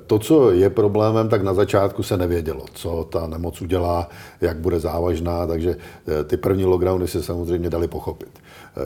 to, 0.07 0.19
co 0.19 0.51
je 0.51 0.69
problémem, 0.69 1.29
tak 1.29 1.43
na 1.43 1.53
začátku 1.53 2.03
se 2.03 2.17
nevědělo, 2.17 2.65
co 2.73 3.07
ta 3.09 3.27
nemoc 3.27 3.61
udělá, 3.61 4.09
jak 4.41 4.57
bude 4.57 4.79
závažná, 4.79 5.47
takže 5.47 5.75
ty 6.27 6.37
první 6.37 6.65
lockdowny 6.65 7.07
se 7.07 7.23
samozřejmě 7.23 7.69
dali 7.69 7.87
pochopit. 7.87 8.29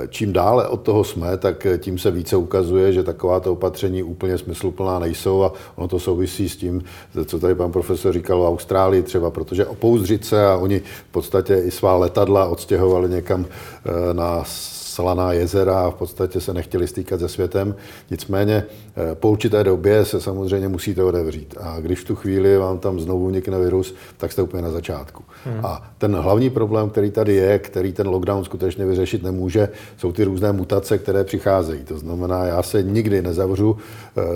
Čím 0.10 0.34
dále 0.34 0.68
od 0.68 0.82
toho 0.82 1.04
jsme, 1.04 1.38
tak 1.38 1.68
tím 1.78 1.98
se 1.98 2.12
více 2.12 2.36
ukazuje, 2.36 2.94
že 2.94 3.04
takováto 3.04 3.52
opatření 3.52 4.04
úplně 4.04 4.38
smysluplná 4.38 5.00
nejsou 5.00 5.44
a 5.44 5.54
ono 5.76 5.88
to 5.88 6.00
souvisí 6.00 6.50
s 6.50 6.56
tím, 6.56 6.84
co 7.26 7.40
tady 7.40 7.56
pan 7.56 7.72
profesor 7.72 8.14
říkal 8.14 8.42
o 8.42 8.50
Austrálii 8.50 9.04
třeba, 9.04 9.32
protože 9.32 9.66
opouzdřit 9.66 10.26
se 10.26 10.46
a 10.46 10.58
oni 10.58 10.80
v 10.80 11.12
podstatě 11.12 11.56
i 11.66 11.72
svá 11.72 11.98
letadla 11.98 12.48
odstěhovali 12.62 13.10
někam 13.10 13.46
eh, 13.46 14.14
na 14.14 14.44
slaná 14.46 15.34
jezera 15.34 15.82
a 15.82 15.90
v 15.90 15.96
podstatě 15.96 16.42
se 16.42 16.54
nechtěli 16.54 16.88
stýkat 16.88 17.20
se 17.20 17.30
světem. 17.30 17.76
Nicméně 18.12 18.64
eh, 18.64 19.16
po 19.16 19.30
určité 19.30 19.64
době 19.64 20.06
se 20.06 20.22
samozřejmě 20.22 20.68
musíte 20.68 21.04
odevřít. 21.04 21.56
A 21.60 21.80
když 21.80 22.00
v 22.00 22.06
tu 22.06 22.16
chvíli 22.16 22.58
vám 22.58 22.78
tam 22.80 23.00
znovu 23.00 23.28
vnikne 23.28 23.60
virus, 23.60 23.96
tak 24.18 24.32
jste 24.32 24.42
úplně 24.42 24.64
na 24.64 24.72
začátku. 24.72 25.24
Hmm. 25.46 25.66
A 25.66 25.92
ten 25.98 26.16
hlavní 26.16 26.50
problém, 26.50 26.90
který 26.90 27.12
tady 27.12 27.34
je, 27.36 27.60
který 27.60 27.94
ten 27.94 28.08
lockdown 28.08 28.46
skutečně 28.46 28.86
vyřešit 28.86 29.24
nemůže, 29.24 29.70
jsou 29.98 30.12
ty 30.12 30.24
různé 30.24 30.52
mutace, 30.52 30.98
které 30.98 31.24
přicházejí. 31.24 31.84
To 31.84 31.98
znamená, 32.00 32.46
já 32.46 32.64
se 32.64 32.84
nikdy 32.84 33.22
nezavřu 33.22 33.78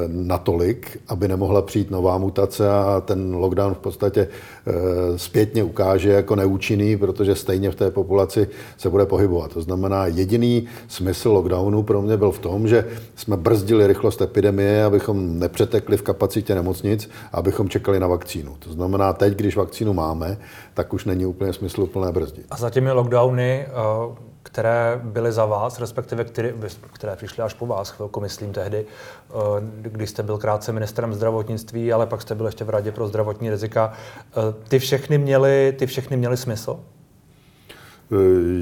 natolik, 0.07 0.97
aby 1.07 1.27
nemohla 1.27 1.61
přijít 1.61 1.91
nová 1.91 2.17
mutace 2.17 2.69
a 2.69 3.01
ten 3.05 3.35
lockdown 3.35 3.73
v 3.73 3.77
podstatě 3.77 4.27
eh, 4.67 4.73
zpětně 5.17 5.63
ukáže 5.63 6.09
jako 6.09 6.35
neúčinný, 6.35 6.97
protože 6.97 7.35
stejně 7.35 7.71
v 7.71 7.75
té 7.75 7.91
populaci 7.91 8.47
se 8.77 8.89
bude 8.89 9.05
pohybovat. 9.05 9.53
To 9.53 9.61
znamená, 9.61 10.07
jediný 10.07 10.67
smysl 10.87 11.29
lockdownu 11.29 11.83
pro 11.83 12.01
mě 12.01 12.17
byl 12.17 12.31
v 12.31 12.39
tom, 12.39 12.67
že 12.67 12.85
jsme 13.15 13.37
brzdili 13.37 13.87
rychlost 13.87 14.21
epidemie, 14.21 14.83
abychom 14.83 15.39
nepřetekli 15.39 15.97
v 15.97 16.01
kapacitě 16.01 16.55
nemocnic, 16.55 17.09
abychom 17.31 17.69
čekali 17.69 17.99
na 17.99 18.07
vakcínu. 18.07 18.55
To 18.59 18.71
znamená, 18.71 19.13
teď, 19.13 19.33
když 19.33 19.57
vakcínu 19.57 19.93
máme, 19.93 20.37
tak 20.73 20.93
už 20.93 21.05
není 21.05 21.25
úplně 21.25 21.53
smysluplné 21.53 22.11
brzdit. 22.11 22.45
A 22.51 22.57
za 22.57 22.69
těmi 22.69 22.91
lockdowny, 22.91 23.65
eh, 23.67 24.34
které 24.55 25.01
byly 25.03 25.31
za 25.31 25.45
vás, 25.45 25.79
respektive 25.79 26.23
které, 26.23 26.53
které 26.93 27.15
přišly 27.15 27.43
až 27.43 27.53
po 27.53 27.65
vás, 27.65 27.89
chvilku 27.89 28.21
myslím 28.21 28.53
tehdy, 28.53 28.85
eh, 28.85 29.33
když 29.81 30.09
jste 30.09 30.23
byl 30.23 30.37
krátce 30.37 30.71
ministrem 30.71 31.13
zdravotnictví, 31.13 31.93
ale 31.93 32.05
pak 32.05 32.21
jste 32.21 32.35
byl 32.35 32.45
ještě 32.45 32.63
v 32.63 32.69
Radě 32.69 32.91
pro 32.91 33.07
zdravotní 33.07 33.49
rizika. 33.49 33.93
Eh, 34.31 34.33
ty 34.67 34.79
všechny 34.79 35.17
měly, 35.17 35.75
ty 35.77 35.85
všechny 35.85 36.17
měly 36.17 36.37
smysl? 36.37 36.79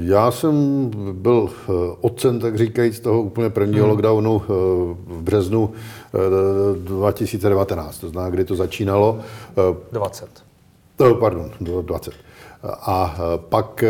Já 0.04 0.30
jsem 0.30 0.90
byl 1.12 1.50
otcem, 2.00 2.40
tak 2.40 2.56
říkajíc, 2.56 3.00
toho 3.00 3.22
úplně 3.22 3.50
prvního 3.50 3.84
hmm. 3.84 3.90
lockdownu 3.90 4.42
v 5.06 5.22
březnu 5.22 5.72
2019, 6.84 7.98
to 7.98 8.08
znamená, 8.08 8.30
kdy 8.30 8.44
to 8.44 8.56
začínalo. 8.56 9.20
20. 9.92 10.44
Pardon, 10.96 11.50
20. 11.60 12.14
A 12.66 13.16
pak 13.36 13.82
e, 13.82 13.88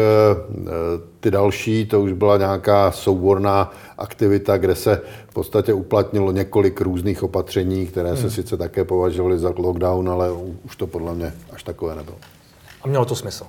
ty 1.20 1.30
další, 1.30 1.86
to 1.86 2.00
už 2.00 2.12
byla 2.12 2.36
nějaká 2.36 2.90
souborná 2.90 3.72
aktivita, 3.98 4.56
kde 4.56 4.74
se 4.74 5.00
v 5.28 5.34
podstatě 5.34 5.72
uplatnilo 5.72 6.32
několik 6.32 6.80
různých 6.80 7.22
opatření, 7.22 7.86
které 7.86 8.16
se 8.16 8.22
hmm. 8.22 8.30
sice 8.30 8.56
také 8.56 8.84
považovaly 8.84 9.38
za 9.38 9.54
lockdown, 9.56 10.10
ale 10.10 10.32
už 10.64 10.76
to 10.76 10.86
podle 10.86 11.14
mě 11.14 11.34
až 11.52 11.62
takové 11.62 11.94
nebylo. 11.94 12.16
A 12.82 12.88
mělo 12.88 13.04
to 13.04 13.16
smysl? 13.16 13.44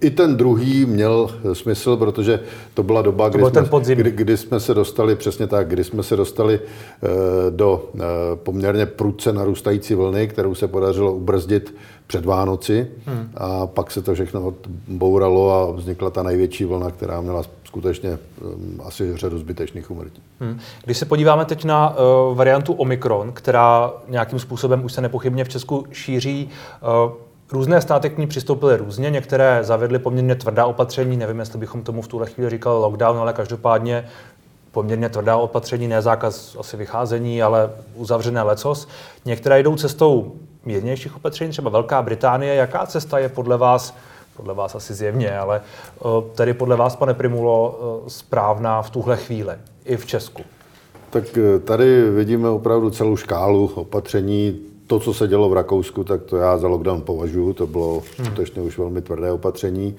I 0.00 0.10
ten 0.10 0.36
druhý 0.36 0.86
měl 0.86 1.30
smysl, 1.52 1.96
protože 1.96 2.40
to 2.74 2.82
byla 2.82 3.02
doba, 3.02 3.30
to 3.30 3.38
kdy, 3.38 3.46
jsme, 3.46 3.94
kdy, 3.94 4.10
kdy 4.10 4.36
jsme 4.36 4.60
se 4.60 4.74
dostali, 4.74 5.16
přesně 5.16 5.46
tak, 5.46 5.68
kdy 5.68 5.84
jsme 5.84 6.02
se 6.02 6.16
dostali 6.16 6.60
eh, 6.60 7.08
do 7.50 7.88
eh, 7.94 8.00
poměrně 8.34 8.86
prudce 8.86 9.32
narůstající 9.32 9.94
vlny, 9.94 10.28
kterou 10.28 10.54
se 10.54 10.68
podařilo 10.68 11.12
ubrzdit 11.12 11.74
před 12.06 12.24
Vánoci 12.24 12.88
hmm. 13.06 13.30
a 13.36 13.66
pak 13.66 13.90
se 13.90 14.02
to 14.02 14.14
všechno 14.14 14.54
bouralo 14.88 15.52
a 15.52 15.72
vznikla 15.72 16.10
ta 16.10 16.22
největší 16.22 16.64
vlna, 16.64 16.90
která 16.90 17.20
měla 17.20 17.42
skutečně 17.64 18.18
um, 18.42 18.80
asi 18.84 19.16
řadu 19.16 19.38
zbytečných 19.38 19.90
umrtí. 19.90 20.22
Hmm. 20.40 20.58
Když 20.84 20.98
se 20.98 21.04
podíváme 21.04 21.44
teď 21.44 21.64
na 21.64 21.96
uh, 21.96 22.36
variantu 22.36 22.72
Omikron, 22.72 23.32
která 23.32 23.92
nějakým 24.08 24.38
způsobem 24.38 24.84
už 24.84 24.92
se 24.92 25.00
nepochybně 25.00 25.44
v 25.44 25.48
Česku 25.48 25.86
šíří, 25.92 26.48
uh, 27.06 27.12
Různé 27.52 27.80
státy 27.80 28.10
k 28.10 28.18
ní 28.18 28.26
přistoupily 28.26 28.76
různě, 28.76 29.10
některé 29.10 29.58
zavedly 29.62 29.98
poměrně 29.98 30.34
tvrdá 30.34 30.66
opatření, 30.66 31.16
nevím, 31.16 31.38
jestli 31.38 31.58
bychom 31.58 31.82
tomu 31.82 32.02
v 32.02 32.08
tuhle 32.08 32.26
chvíli 32.26 32.50
říkali 32.50 32.80
lockdown, 32.80 33.18
ale 33.18 33.32
každopádně 33.32 34.08
poměrně 34.72 35.08
tvrdá 35.08 35.36
opatření, 35.36 35.88
ne 35.88 36.02
zákaz 36.02 36.56
asi 36.60 36.76
vycházení, 36.76 37.42
ale 37.42 37.70
uzavřené 37.94 38.42
lecos. 38.42 38.88
Některé 39.24 39.62
jdou 39.62 39.76
cestou 39.76 40.32
mírnějších 40.64 41.16
opatření, 41.16 41.50
třeba 41.50 41.70
Velká 41.70 42.02
Británie. 42.02 42.54
Jaká 42.54 42.86
cesta 42.86 43.18
je 43.18 43.28
podle 43.28 43.56
vás, 43.56 43.94
podle 44.36 44.54
vás 44.54 44.74
asi 44.74 44.94
zjevně, 44.94 45.38
ale 45.38 45.60
tedy 46.34 46.54
podle 46.54 46.76
vás, 46.76 46.96
pane 46.96 47.14
Primulo, 47.14 47.78
správná 48.08 48.82
v 48.82 48.90
tuhle 48.90 49.16
chvíli 49.16 49.54
i 49.84 49.96
v 49.96 50.06
Česku? 50.06 50.42
Tak 51.10 51.24
tady 51.64 52.10
vidíme 52.10 52.48
opravdu 52.48 52.90
celou 52.90 53.16
škálu 53.16 53.72
opatření 53.74 54.60
to, 54.86 55.00
co 55.00 55.14
se 55.14 55.28
dělo 55.28 55.48
v 55.48 55.52
Rakousku, 55.52 56.04
tak 56.04 56.22
to 56.22 56.36
já 56.36 56.58
za 56.58 56.68
lockdown 56.68 57.02
považuji. 57.02 57.52
To 57.52 57.66
bylo 57.66 58.02
skutečně 58.24 58.62
už 58.62 58.78
velmi 58.78 59.02
tvrdé 59.02 59.32
opatření. 59.32 59.96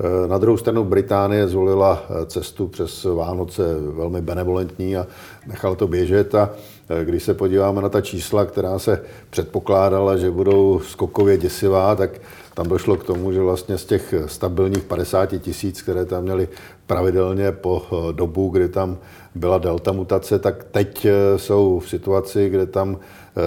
Eh, 0.00 0.28
na 0.28 0.38
druhou 0.38 0.56
stranu 0.56 0.84
Británie 0.84 1.48
zvolila 1.48 2.02
eh, 2.02 2.26
cestu 2.26 2.68
přes 2.68 3.04
Vánoce 3.04 3.62
velmi 3.80 4.20
benevolentní 4.20 4.96
a 4.96 5.06
nechal 5.46 5.76
to 5.76 5.88
běžet. 5.88 6.34
A 6.34 6.50
eh, 6.88 7.04
když 7.04 7.22
se 7.22 7.34
podíváme 7.34 7.82
na 7.82 7.88
ta 7.88 8.00
čísla, 8.00 8.44
která 8.44 8.78
se 8.78 9.02
předpokládala, 9.30 10.16
že 10.16 10.30
budou 10.30 10.80
skokově 10.80 11.36
děsivá, 11.36 11.96
tak 11.96 12.10
tam 12.54 12.68
došlo 12.68 12.96
k 12.96 13.04
tomu, 13.04 13.32
že 13.32 13.40
vlastně 13.40 13.78
z 13.78 13.84
těch 13.84 14.14
stabilních 14.26 14.84
50 14.84 15.26
tisíc, 15.38 15.82
které 15.82 16.04
tam 16.04 16.22
měli 16.22 16.48
pravidelně 16.86 17.52
po 17.52 17.82
dobu, 18.12 18.48
kdy 18.48 18.68
tam 18.68 18.98
byla 19.34 19.58
delta 19.58 19.92
mutace, 19.92 20.38
tak 20.38 20.64
teď 20.64 21.06
jsou 21.36 21.78
v 21.78 21.88
situaci, 21.88 22.48
kde 22.48 22.66
tam 22.66 22.96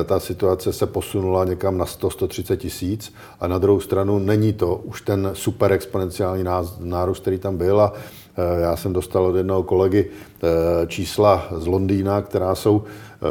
ta 0.06 0.20
situace 0.20 0.74
se 0.74 0.86
posunula 0.86 1.46
někam 1.46 1.78
na 1.78 1.86
100-130 1.86 2.58
tisíc 2.58 3.14
a 3.40 3.48
na 3.48 3.58
druhou 3.58 3.80
stranu 3.80 4.20
není 4.20 4.54
to 4.54 4.76
už 4.76 5.02
ten 5.02 5.30
super 5.34 5.72
exponenciální 5.72 6.44
nárůst, 6.80 7.20
který 7.20 7.40
tam 7.40 7.58
byl 7.58 7.82
a 7.82 7.94
eh, 8.38 8.62
já 8.62 8.76
jsem 8.76 8.94
dostal 8.94 9.26
od 9.26 9.36
jednoho 9.36 9.64
kolegy 9.64 10.10
eh, 10.10 10.48
čísla 10.88 11.48
z 11.52 11.68
Londýna, 11.68 12.22
která 12.22 12.56
jsou 12.56 12.84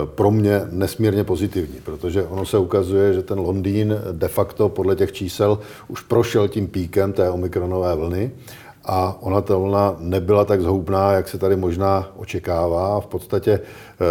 pro 0.04 0.30
mě 0.30 0.62
nesmírně 0.70 1.24
pozitivní, 1.24 1.80
protože 1.84 2.22
ono 2.22 2.46
se 2.46 2.58
ukazuje, 2.58 3.12
že 3.12 3.22
ten 3.22 3.38
Londýn 3.38 3.94
de 4.12 4.28
facto 4.28 4.68
podle 4.68 4.96
těch 4.96 5.12
čísel 5.12 5.58
už 5.88 6.00
prošel 6.00 6.48
tím 6.48 6.66
píkem 6.66 7.12
té 7.12 7.30
omikronové 7.30 7.96
vlny 7.96 8.30
a 8.84 9.16
ona 9.20 9.40
ta 9.40 9.56
vlna 9.56 9.96
nebyla 9.98 10.44
tak 10.44 10.60
zhoubná, 10.60 11.12
jak 11.12 11.28
se 11.28 11.38
tady 11.38 11.56
možná 11.56 12.12
očekává. 12.16 13.00
V 13.00 13.06
podstatě 13.06 13.60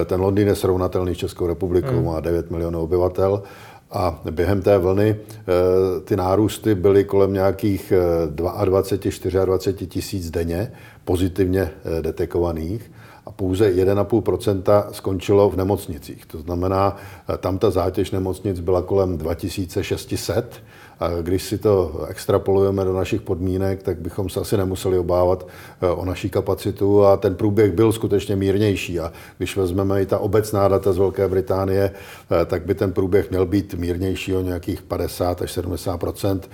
eh, 0.02 0.06
ten 0.06 0.22
Londýn 0.22 0.48
je 0.48 0.56
srovnatelný 0.56 1.16
s 1.16 1.18
Českou 1.18 1.48
republikou, 1.48 1.96
hmm. 1.96 2.06
má 2.06 2.20
9 2.20 2.52
milionů 2.52 2.82
obyvatel 2.82 3.44
a 3.92 4.22
během 4.32 4.62
té 4.62 4.78
vlny 4.78 5.16
eh, 5.16 6.00
ty 6.00 6.16
nárůsty 6.16 6.76
byly 6.76 7.04
kolem 7.04 7.34
nějakých 7.34 7.94
22, 8.30 9.42
eh, 9.42 9.46
24 9.46 9.88
tisíc 9.88 10.30
denně 10.32 10.72
pozitivně 11.06 11.72
detekovaných 12.02 12.92
a 13.26 13.32
pouze 13.32 13.72
1,5% 13.72 14.88
skončilo 14.92 15.50
v 15.50 15.58
nemocnicích. 15.58 16.26
To 16.26 16.38
znamená, 16.38 16.96
tam 17.38 17.58
ta 17.58 17.72
zátěž 17.72 18.12
nemocnic 18.12 18.60
byla 18.60 18.82
kolem 18.82 19.18
2600 19.18 20.62
a 21.00 21.10
když 21.22 21.44
si 21.44 21.58
to 21.58 22.06
extrapolujeme 22.08 22.86
do 22.86 22.94
našich 22.94 23.22
podmínek, 23.22 23.84
tak 23.84 24.02
bychom 24.02 24.30
se 24.30 24.40
asi 24.40 24.58
nemuseli 24.58 24.98
obávat 24.98 25.48
eh, 25.82 25.88
o 25.88 26.06
naší 26.06 26.30
kapacitu 26.30 27.06
a 27.06 27.18
ten 27.18 27.36
průběh 27.36 27.72
byl 27.72 27.92
skutečně 27.92 28.36
mírnější. 28.36 29.00
A 29.00 29.12
když 29.38 29.58
vezmeme 29.58 30.02
i 30.02 30.06
ta 30.06 30.20
obecná 30.20 30.68
data 30.68 30.94
z 30.94 30.98
Velké 30.98 31.28
Británie, 31.28 31.92
eh, 31.92 32.46
tak 32.46 32.66
by 32.66 32.76
ten 32.76 32.92
průběh 32.92 33.30
měl 33.30 33.46
být 33.46 33.74
mírnější 33.74 34.36
o 34.36 34.42
nějakých 34.42 34.82
50 34.82 35.42
až 35.42 35.52
70 35.52 36.04
eh, 36.06 36.50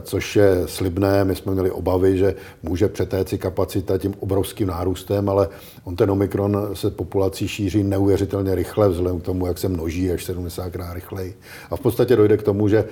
což 0.00 0.36
je 0.36 0.62
slibné. 0.66 1.24
My 1.24 1.34
jsme 1.34 1.52
měli 1.52 1.70
obavy, 1.70 2.18
že 2.18 2.34
může 2.62 2.88
přetéci 2.88 3.38
kapacita 3.38 3.98
tím 3.98 4.14
obrovským 4.20 4.68
nárůstem, 4.68 5.28
ale 5.28 5.48
on 5.84 5.96
ten 5.96 6.10
Omikron 6.10 6.68
se 6.72 6.90
populací 6.90 7.48
šíří 7.48 7.82
neuvěřitelně 7.82 8.54
rychle, 8.54 8.88
vzhledem 8.88 9.20
k 9.20 9.24
tomu, 9.24 9.46
jak 9.46 9.58
se 9.58 9.68
množí 9.68 10.12
až 10.12 10.24
70 10.24 10.70
krát 10.70 10.94
rychleji. 10.94 11.36
A 11.70 11.76
v 11.76 11.80
podstatě 11.80 12.16
dojde 12.16 12.36
k 12.36 12.42
tomu, 12.42 12.68
že 12.68 12.84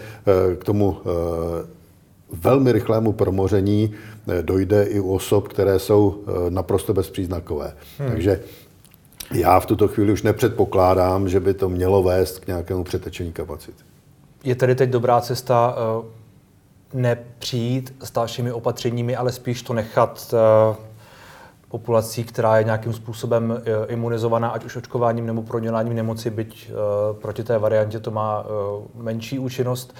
k 0.58 0.64
tomu 0.64 0.96
Eh, 1.06 1.66
velmi 2.32 2.72
rychlému 2.72 3.12
promoření 3.12 3.94
eh, 4.28 4.42
dojde 4.42 4.84
i 4.84 5.00
u 5.00 5.14
osob, 5.14 5.48
které 5.48 5.78
jsou 5.78 6.24
eh, 6.26 6.50
naprosto 6.50 6.94
bezpříznakové. 6.94 7.72
Hmm. 7.98 8.10
Takže 8.10 8.40
já 9.34 9.60
v 9.60 9.66
tuto 9.66 9.88
chvíli 9.88 10.12
už 10.12 10.22
nepředpokládám, 10.22 11.28
že 11.28 11.40
by 11.40 11.54
to 11.54 11.68
mělo 11.68 12.02
vést 12.02 12.38
k 12.38 12.46
nějakému 12.46 12.84
přetečení 12.84 13.32
kapacit. 13.32 13.74
Je 14.44 14.54
tedy 14.54 14.74
teď 14.74 14.90
dobrá 14.90 15.20
cesta 15.20 15.76
nepřijít 16.94 17.94
s 18.00 18.10
dalšími 18.10 18.52
opatřeními, 18.52 19.16
ale 19.16 19.32
spíš 19.32 19.62
to 19.62 19.72
nechat 19.72 20.34
populací, 21.68 22.24
která 22.24 22.58
je 22.58 22.64
nějakým 22.64 22.92
způsobem 22.92 23.62
eh, 23.64 23.86
imunizovaná, 23.92 24.48
ať 24.48 24.64
už 24.64 24.76
očkováním 24.76 25.26
nebo 25.26 25.42
proděláním 25.42 25.94
nemoci, 25.94 26.30
byť 26.30 26.70
uh, 26.70 27.16
proti 27.16 27.44
té 27.44 27.58
variantě 27.58 28.00
to 28.00 28.10
má 28.10 28.44
menší 28.94 29.38
účinnost, 29.38 29.94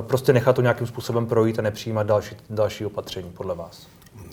prostě 0.00 0.32
nechat 0.32 0.56
to 0.56 0.62
nějakým 0.62 0.86
způsobem 0.86 1.26
projít 1.26 1.58
a 1.58 1.62
nepřijímat 1.62 2.06
další, 2.06 2.36
další 2.50 2.86
opatření, 2.86 3.30
podle 3.30 3.54
vás? 3.54 3.86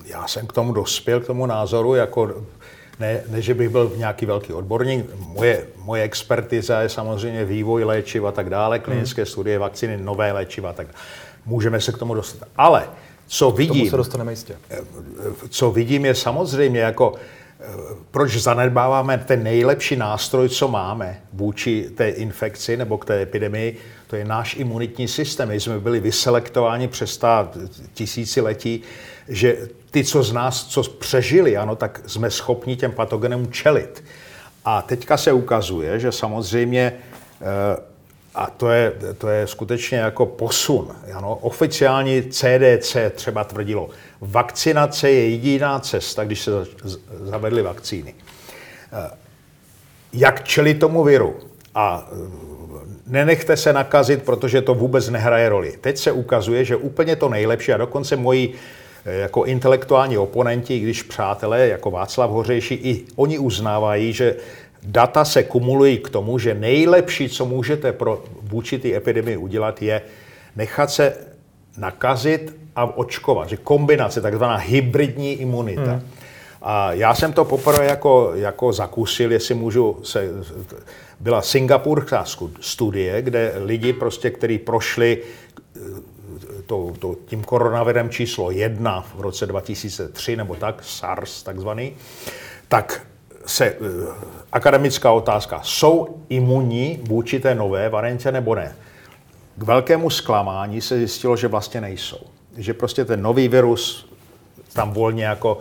Já 0.05 0.27
jsem 0.27 0.47
k 0.47 0.53
tomu 0.53 0.73
dospěl, 0.73 1.19
k 1.19 1.25
tomu 1.25 1.45
názoru, 1.45 1.95
jako 1.95 2.33
ne, 2.99 3.23
ne 3.29 3.41
že 3.41 3.53
bych 3.53 3.69
byl 3.69 3.91
nějaký 3.95 4.25
velký 4.25 4.53
odborník. 4.53 5.05
Moje, 5.27 5.67
moje 5.83 6.03
expertiza 6.03 6.81
je 6.81 6.89
samozřejmě 6.89 7.45
vývoj 7.45 7.83
léčiv 7.83 8.23
a 8.23 8.31
tak 8.31 8.49
dále, 8.49 8.79
klinické 8.79 9.21
hmm. 9.21 9.25
studie, 9.25 9.59
vakcíny, 9.59 9.97
nové 9.97 10.31
léčiva 10.31 10.69
a 10.69 10.73
tak 10.73 10.87
dále. 10.87 10.99
Můžeme 11.49 11.81
se 11.81 11.91
k 11.91 11.97
tomu 11.97 12.13
dostat. 12.13 12.47
Ale 12.57 12.89
co 13.27 13.51
vidím, 13.51 13.77
tomu 13.77 13.89
se 13.89 13.97
dostaneme 13.97 14.31
jistě. 14.31 14.55
Co 15.49 15.71
vidím 15.71 16.05
je 16.05 16.15
samozřejmě 16.15 16.79
jako, 16.79 17.13
proč 18.11 18.37
zanedbáváme 18.37 19.17
ten 19.17 19.43
nejlepší 19.43 19.95
nástroj, 19.95 20.49
co 20.49 20.67
máme 20.67 21.21
vůči 21.33 21.89
té 21.95 22.09
infekci 22.09 22.77
nebo 22.77 22.97
k 22.97 23.05
té 23.05 23.21
epidemii, 23.21 23.77
to 24.07 24.15
je 24.15 24.25
náš 24.25 24.55
imunitní 24.55 25.07
systém. 25.07 25.49
My 25.49 25.59
jsme 25.59 25.79
byli 25.79 25.99
vyselektováni 25.99 26.87
přes 26.87 27.17
ta 27.17 27.51
tisíciletí, 27.93 28.81
že 29.27 29.57
ty, 29.91 30.03
co 30.03 30.23
z 30.23 30.33
nás, 30.33 30.65
co 30.65 30.83
přežili, 30.83 31.57
ano, 31.57 31.75
tak 31.75 32.01
jsme 32.07 32.31
schopni 32.31 32.75
těm 32.75 32.91
patogenům 32.91 33.51
čelit. 33.51 34.03
A 34.65 34.81
teďka 34.81 35.17
se 35.17 35.31
ukazuje, 35.31 35.99
že 35.99 36.11
samozřejmě 36.11 36.93
eh, 37.41 37.88
a 38.39 38.49
to 38.49 38.69
je, 38.69 38.93
to 39.17 39.29
je 39.29 39.47
skutečně 39.47 39.97
jako 39.97 40.25
posun. 40.25 40.87
Ano, 41.13 41.35
oficiální 41.35 42.23
CDC 42.23 42.97
třeba 43.15 43.43
tvrdilo, 43.43 43.89
vakcinace 44.21 45.11
je 45.11 45.29
jediná 45.29 45.79
cesta, 45.79 46.23
když 46.23 46.41
se 46.41 46.51
zavedly 47.21 47.61
vakcíny. 47.61 48.13
Eh, 48.93 49.11
jak 50.13 50.43
čelit 50.43 50.79
tomu 50.79 51.03
viru? 51.03 51.35
A 51.75 52.09
eh, 52.11 52.15
nenechte 53.07 53.57
se 53.57 53.73
nakazit, 53.73 54.23
protože 54.23 54.61
to 54.61 54.73
vůbec 54.73 55.09
nehraje 55.09 55.49
roli. 55.49 55.77
Teď 55.81 55.97
se 55.97 56.11
ukazuje, 56.11 56.65
že 56.65 56.75
úplně 56.75 57.15
to 57.15 57.29
nejlepší, 57.29 57.73
a 57.73 57.77
dokonce 57.77 58.15
moji 58.15 58.53
eh, 59.05 59.13
jako 59.13 59.43
intelektuální 59.43 60.17
oponenti, 60.17 60.79
když 60.79 61.03
přátelé 61.03 61.67
jako 61.67 61.91
Václav 61.91 62.29
Hořejší, 62.31 62.75
i 62.75 63.05
oni 63.15 63.39
uznávají, 63.39 64.13
že 64.13 64.35
data 64.83 65.25
se 65.25 65.43
kumulují 65.43 65.97
k 65.97 66.09
tomu, 66.09 66.39
že 66.39 66.53
nejlepší, 66.53 67.29
co 67.29 67.45
můžete 67.45 67.93
pro 67.93 68.23
vůči 68.41 68.79
té 68.79 68.95
epidemii 68.95 69.37
udělat, 69.37 69.81
je 69.81 70.01
nechat 70.55 70.91
se 70.91 71.17
nakazit 71.77 72.55
a 72.75 72.97
očkovat. 72.97 73.49
Že 73.49 73.57
kombinace, 73.57 74.21
takzvaná 74.21 74.55
hybridní 74.55 75.33
imunita. 75.33 75.91
Hmm. 75.91 76.01
A 76.61 76.93
já 76.93 77.15
jsem 77.15 77.33
to 77.33 77.45
poprvé 77.45 77.85
jako, 77.85 78.31
jako 78.35 78.73
zakusil, 78.73 79.31
jestli 79.31 79.55
můžu 79.55 79.99
se... 80.03 80.29
Byla 81.19 81.41
singapurská 81.41 82.25
studie, 82.61 83.21
kde 83.21 83.53
lidi 83.57 83.93
prostě, 83.93 84.29
kteří 84.29 84.57
prošli 84.57 85.23
eh, 85.75 85.79
to, 86.65 86.93
to, 86.99 87.15
tím 87.25 87.43
koronavirem 87.43 88.09
číslo 88.09 88.51
jedna 88.51 89.05
v 89.15 89.21
roce 89.21 89.45
2003 89.45 90.35
nebo 90.35 90.55
tak, 90.55 90.83
SARS 90.83 91.43
takzvaný, 91.43 91.93
tak 92.67 93.07
se, 93.45 93.65
eh, 93.65 93.75
akademická 94.51 95.11
otázka, 95.11 95.61
jsou 95.63 96.17
imunní 96.29 96.99
vůči 97.03 97.39
té 97.39 97.55
nové 97.55 97.89
variantě 97.89 98.31
nebo 98.31 98.55
ne? 98.55 98.75
K 99.57 99.63
velkému 99.63 100.09
zklamání 100.09 100.81
se 100.81 100.97
zjistilo, 100.97 101.37
že 101.37 101.47
vlastně 101.47 101.81
nejsou. 101.81 102.19
Že 102.57 102.73
prostě 102.73 103.05
ten 103.05 103.21
nový 103.21 103.47
virus 103.47 104.09
tam 104.73 104.91
volně 104.91 105.25
jako 105.25 105.57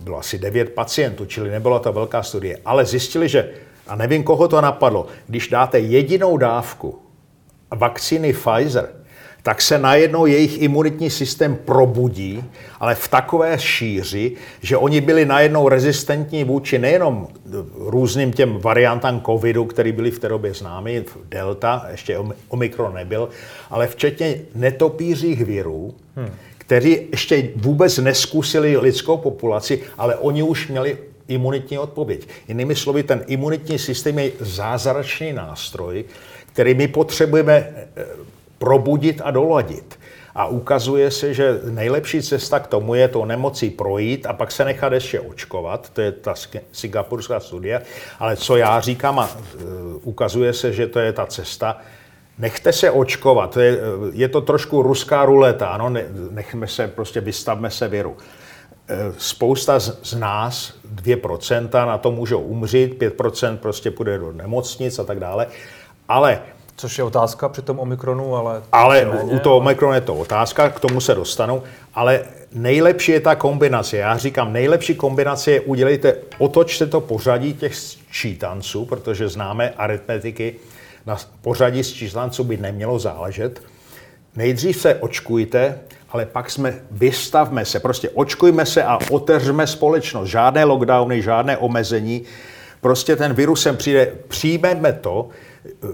bylo 0.00 0.18
asi 0.18 0.38
9 0.38 0.70
pacientů, 0.70 1.26
čili 1.26 1.50
nebyla 1.50 1.78
to 1.78 1.92
velká 1.92 2.22
studie, 2.22 2.58
ale 2.64 2.84
zjistili, 2.84 3.28
že, 3.28 3.50
a 3.86 3.96
nevím, 3.96 4.22
koho 4.22 4.48
to 4.48 4.60
napadlo, 4.60 5.06
když 5.26 5.48
dáte 5.48 5.78
jedinou 5.78 6.36
dávku 6.36 6.98
vakcíny 7.70 8.32
Pfizer, 8.32 8.99
tak 9.42 9.62
se 9.62 9.78
najednou 9.78 10.26
jejich 10.26 10.62
imunitní 10.62 11.10
systém 11.10 11.56
probudí, 11.56 12.44
ale 12.80 12.94
v 12.94 13.08
takové 13.08 13.58
šíři, 13.58 14.32
že 14.62 14.76
oni 14.76 15.00
byli 15.00 15.24
najednou 15.26 15.68
rezistentní 15.68 16.44
vůči 16.44 16.78
nejenom 16.78 17.28
různým 17.74 18.32
těm 18.32 18.58
variantám 18.58 19.20
covidu, 19.20 19.64
které 19.64 19.92
byly 19.92 20.10
v 20.10 20.18
té 20.18 20.28
době 20.28 20.54
známy, 20.54 21.04
delta, 21.28 21.86
ještě 21.90 22.18
omikron 22.48 22.94
nebyl, 22.94 23.28
ale 23.70 23.86
včetně 23.86 24.40
netopířích 24.54 25.44
virů, 25.44 25.94
hmm. 26.16 26.30
kteří 26.58 26.98
ještě 27.10 27.48
vůbec 27.56 27.98
neskusili 27.98 28.76
lidskou 28.76 29.16
populaci, 29.16 29.82
ale 29.98 30.16
oni 30.16 30.42
už 30.42 30.68
měli 30.68 30.98
imunitní 31.28 31.78
odpověď. 31.78 32.28
Jinými 32.48 32.76
slovy, 32.76 33.02
ten 33.02 33.24
imunitní 33.26 33.78
systém 33.78 34.18
je 34.18 34.32
zázračný 34.40 35.32
nástroj, 35.32 36.04
který 36.52 36.74
my 36.74 36.88
potřebujeme 36.88 37.54
eh, 37.96 38.06
probudit 38.60 39.20
a 39.24 39.30
doladit. 39.30 39.98
A 40.34 40.46
ukazuje 40.46 41.10
se, 41.10 41.34
že 41.34 41.60
nejlepší 41.64 42.22
cesta 42.22 42.60
k 42.60 42.66
tomu 42.66 42.94
je 42.94 43.08
to 43.08 43.24
nemocí 43.24 43.70
projít 43.70 44.26
a 44.26 44.32
pak 44.32 44.52
se 44.52 44.64
nechat 44.64 44.92
ještě 44.92 45.20
očkovat. 45.20 45.90
To 45.90 46.00
je 46.00 46.12
ta 46.12 46.34
singapurská 46.72 47.40
studie. 47.40 47.82
Ale 48.18 48.36
co 48.36 48.56
já 48.56 48.80
říkám, 48.80 49.18
a 49.18 49.30
ukazuje 50.02 50.52
se, 50.52 50.72
že 50.72 50.86
to 50.86 50.98
je 50.98 51.12
ta 51.12 51.26
cesta, 51.26 51.78
nechte 52.38 52.72
se 52.72 52.90
očkovat. 52.90 53.56
Je, 53.56 53.78
je 54.12 54.28
to 54.28 54.40
trošku 54.40 54.82
ruská 54.82 55.24
ruleta, 55.24 55.66
ano, 55.66 55.94
nechme 56.30 56.66
se, 56.66 56.88
prostě 56.88 57.20
vystavme 57.20 57.70
se 57.70 57.88
viru. 57.88 58.16
E, 58.88 59.12
spousta 59.18 59.78
z, 59.78 59.98
z 60.02 60.14
nás, 60.14 60.74
2% 60.94 61.86
na 61.86 61.98
to 61.98 62.10
můžou 62.10 62.40
umřít, 62.40 63.02
5% 63.02 63.56
prostě 63.56 63.90
půjde 63.90 64.18
do 64.18 64.32
nemocnic 64.32 64.98
a 64.98 65.04
tak 65.04 65.20
dále. 65.20 65.46
Ale 66.08 66.42
Což 66.80 66.98
je 66.98 67.04
otázka 67.04 67.48
při 67.48 67.62
tom 67.62 67.78
Omikronu, 67.78 68.36
ale... 68.36 68.62
Ale 68.72 69.04
méně, 69.04 69.22
u 69.22 69.38
toho 69.38 69.56
Omikronu 69.56 69.94
je 69.94 70.00
to 70.00 70.14
otázka, 70.14 70.68
k 70.68 70.80
tomu 70.80 71.00
se 71.00 71.14
dostanu, 71.14 71.62
ale 71.94 72.20
nejlepší 72.52 73.12
je 73.12 73.20
ta 73.20 73.34
kombinace. 73.34 73.96
Já 73.96 74.16
říkám, 74.16 74.52
nejlepší 74.52 74.94
kombinace 74.94 75.50
je 75.50 75.60
udělejte, 75.60 76.16
otočte 76.38 76.86
to 76.86 77.00
pořadí 77.00 77.54
těch 77.54 77.72
čítanců, 78.10 78.84
protože 78.84 79.28
známe 79.28 79.70
aritmetiky, 79.70 80.54
na 81.06 81.16
pořadí 81.42 81.84
sčíslanců 81.84 82.44
by 82.44 82.56
nemělo 82.56 82.98
záležet. 82.98 83.62
Nejdřív 84.36 84.80
se 84.80 84.94
očkujte, 84.94 85.78
ale 86.10 86.26
pak 86.26 86.50
jsme, 86.50 86.74
vystavme 86.90 87.64
se, 87.64 87.80
prostě 87.80 88.10
očkujme 88.10 88.66
se 88.66 88.84
a 88.84 88.98
otevřeme 89.10 89.66
společnost. 89.66 90.28
Žádné 90.28 90.64
lockdowny, 90.64 91.22
žádné 91.22 91.56
omezení. 91.56 92.22
Prostě 92.80 93.16
ten 93.16 93.34
virus 93.34 93.62
sem 93.62 93.76
přijde, 93.76 94.12
přijmeme 94.28 94.92
to, 94.92 95.28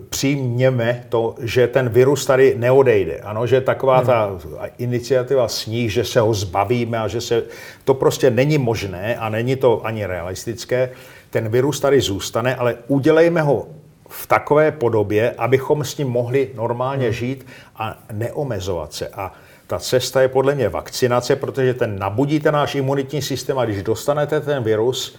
přijměme 0.08 1.04
to, 1.08 1.34
že 1.40 1.66
ten 1.66 1.88
virus 1.88 2.26
tady 2.26 2.54
neodejde. 2.58 3.18
Ano, 3.18 3.46
že 3.46 3.60
taková 3.60 4.02
ta 4.02 4.38
iniciativa 4.78 5.48
sníh, 5.48 5.92
že 5.92 6.04
se 6.04 6.20
ho 6.20 6.34
zbavíme 6.34 6.98
a 6.98 7.08
že 7.08 7.20
se... 7.20 7.42
To 7.84 7.94
prostě 7.94 8.30
není 8.30 8.58
možné 8.58 9.16
a 9.16 9.28
není 9.28 9.56
to 9.56 9.86
ani 9.86 10.06
realistické. 10.06 10.90
Ten 11.30 11.48
virus 11.48 11.80
tady 11.80 12.00
zůstane, 12.00 12.56
ale 12.56 12.76
udělejme 12.88 13.42
ho 13.42 13.66
v 14.08 14.26
takové 14.26 14.72
podobě, 14.72 15.34
abychom 15.38 15.84
s 15.84 15.96
ním 15.96 16.08
mohli 16.08 16.50
normálně 16.54 17.04
hmm. 17.04 17.12
žít 17.12 17.46
a 17.76 17.98
neomezovat 18.12 18.92
se. 18.92 19.08
A 19.08 19.32
ta 19.66 19.78
cesta 19.78 20.22
je 20.22 20.28
podle 20.28 20.54
mě 20.54 20.68
vakcinace, 20.68 21.36
protože 21.36 21.74
ten 21.74 21.98
nabudí 21.98 22.40
ten 22.40 22.54
náš 22.54 22.74
imunitní 22.74 23.22
systém 23.22 23.58
a 23.58 23.64
když 23.64 23.82
dostanete 23.82 24.40
ten 24.40 24.62
virus, 24.62 25.18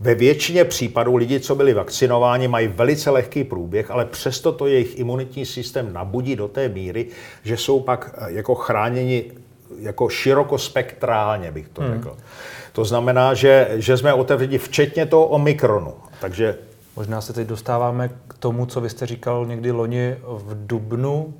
ve 0.00 0.14
většině 0.14 0.64
případů 0.64 1.16
lidi, 1.16 1.40
co 1.40 1.54
byli 1.54 1.74
vakcinováni, 1.74 2.48
mají 2.48 2.68
velice 2.68 3.10
lehký 3.10 3.44
průběh, 3.44 3.90
ale 3.90 4.04
přesto 4.04 4.52
to 4.52 4.66
jejich 4.66 4.98
imunitní 4.98 5.46
systém 5.46 5.92
nabudí 5.92 6.36
do 6.36 6.48
té 6.48 6.68
míry, 6.68 7.06
že 7.44 7.56
jsou 7.56 7.80
pak 7.80 8.14
eh, 8.18 8.32
jako 8.32 8.54
chráněni 8.54 9.24
jako 9.80 10.08
širokospektrálně, 10.08 11.50
bych 11.50 11.68
to 11.68 11.82
hmm. 11.82 11.94
řekl. 11.94 12.16
To 12.72 12.84
znamená, 12.84 13.34
že, 13.34 13.68
že 13.74 13.96
jsme 13.96 14.14
otevřeni 14.14 14.58
včetně 14.58 15.06
toho 15.06 15.26
Omikronu. 15.26 15.94
Takže 16.20 16.54
Možná 16.98 17.20
se 17.20 17.32
teď 17.32 17.48
dostáváme 17.48 18.10
k 18.28 18.34
tomu, 18.38 18.66
co 18.66 18.80
vy 18.80 18.90
jste 18.90 19.06
říkal 19.06 19.46
někdy 19.46 19.70
loni 19.70 20.16
v 20.22 20.66
Dubnu, 20.66 21.34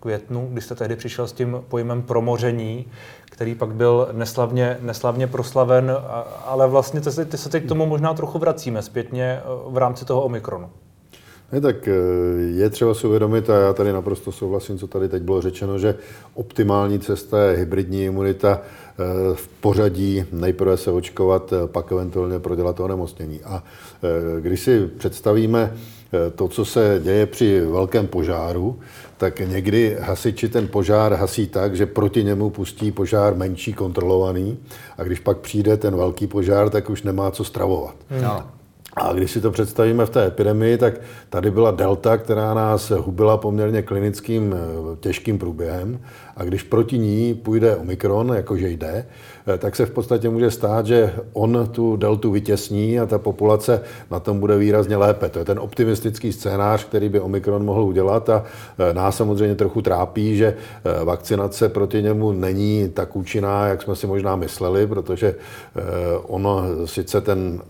květnu, 0.00 0.48
kdy 0.52 0.60
jste 0.60 0.74
tehdy 0.74 0.96
přišel 0.96 1.26
s 1.26 1.32
tím 1.32 1.62
pojmem 1.68 2.02
promoření, 2.02 2.86
který 3.40 3.54
pak 3.54 3.74
byl 3.74 4.08
neslavně, 4.12 4.78
neslavně 4.80 5.26
proslaven, 5.26 5.92
ale 6.44 6.68
vlastně 6.68 7.00
ty 7.00 7.12
se, 7.12 7.24
ty 7.24 7.38
se 7.38 7.48
teď 7.48 7.64
k 7.64 7.68
tomu 7.68 7.86
možná 7.86 8.14
trochu 8.14 8.38
vracíme 8.38 8.82
zpětně 8.82 9.24
eh, 9.24 9.42
v 9.66 9.76
rámci 9.76 10.04
toho 10.04 10.22
Omikronu. 10.22 10.70
Ne, 11.52 11.60
tak 11.60 11.88
eh, 11.88 11.92
je 12.40 12.70
třeba 12.70 12.94
si 12.94 13.06
uvědomit, 13.06 13.50
a 13.50 13.60
já 13.60 13.72
tady 13.72 13.92
naprosto 13.92 14.32
souhlasím, 14.32 14.78
co 14.78 14.86
tady 14.86 15.08
teď 15.08 15.22
bylo 15.22 15.40
řečeno, 15.40 15.78
že 15.78 15.94
optimální 16.34 16.98
cesta 16.98 17.42
je 17.42 17.56
hybridní 17.56 18.04
imunita 18.04 18.60
eh, 18.60 19.04
v 19.34 19.48
pořadí 19.48 20.24
nejprve 20.32 20.76
se 20.76 20.90
očkovat, 20.90 21.52
pak 21.66 21.92
eventuálně 21.92 22.38
prodělat 22.38 22.76
to 22.76 22.84
onemocnění. 22.84 23.40
A 23.44 23.62
když 24.40 24.60
si 24.60 24.86
představíme 24.86 25.74
to, 26.34 26.48
co 26.48 26.64
se 26.64 27.00
děje 27.02 27.26
při 27.26 27.60
velkém 27.60 28.06
požáru, 28.06 28.78
tak 29.20 29.40
někdy 29.40 29.96
hasiči 30.00 30.48
ten 30.48 30.68
požár 30.68 31.12
hasí 31.12 31.46
tak, 31.46 31.76
že 31.76 31.86
proti 31.86 32.24
němu 32.24 32.50
pustí 32.50 32.92
požár 32.92 33.34
menší 33.36 33.72
kontrolovaný 33.72 34.58
a 34.98 35.02
když 35.02 35.20
pak 35.20 35.38
přijde 35.38 35.76
ten 35.76 35.96
velký 35.96 36.26
požár, 36.26 36.70
tak 36.70 36.90
už 36.90 37.02
nemá 37.02 37.30
co 37.30 37.44
stravovat. 37.44 37.94
No. 38.22 38.42
A 38.96 39.12
když 39.12 39.30
si 39.30 39.40
to 39.40 39.50
představíme 39.50 40.06
v 40.06 40.10
té 40.10 40.26
epidemii, 40.26 40.78
tak 40.78 40.94
tady 41.30 41.50
byla 41.50 41.70
delta, 41.70 42.16
která 42.16 42.54
nás 42.54 42.90
hubila 42.90 43.36
poměrně 43.36 43.82
klinickým 43.82 44.54
eh, 44.54 44.96
těžkým 45.00 45.38
průběhem. 45.38 46.00
A 46.36 46.44
když 46.44 46.62
proti 46.62 46.98
ní 46.98 47.34
půjde 47.34 47.76
omikron, 47.76 48.32
jakože 48.34 48.68
jde, 48.68 49.06
tak 49.58 49.76
se 49.76 49.86
v 49.86 49.90
podstatě 49.90 50.30
může 50.30 50.50
stát, 50.50 50.86
že 50.86 51.14
on 51.32 51.68
tu 51.72 51.96
deltu 51.96 52.30
vytěsní 52.30 53.00
a 53.00 53.06
ta 53.06 53.18
populace 53.18 53.82
na 54.10 54.20
tom 54.20 54.40
bude 54.40 54.58
výrazně 54.58 54.96
lépe. 54.96 55.28
To 55.28 55.38
je 55.38 55.44
ten 55.44 55.58
optimistický 55.58 56.32
scénář, 56.32 56.84
který 56.84 57.08
by 57.08 57.20
omikron 57.20 57.64
mohl 57.64 57.82
udělat 57.82 58.28
a 58.28 58.44
eh, 58.78 58.94
nás 58.94 59.16
samozřejmě 59.16 59.54
trochu 59.54 59.82
trápí, 59.82 60.36
že 60.36 60.56
vakcinace 61.04 61.68
proti 61.68 62.02
němu 62.02 62.32
není 62.32 62.88
tak 62.94 63.16
účinná, 63.16 63.66
jak 63.66 63.82
jsme 63.82 63.96
si 63.96 64.06
možná 64.06 64.36
mysleli, 64.36 64.86
protože 64.86 65.34
ono 66.22 66.62
sice 66.84 67.20
ten 67.20 67.60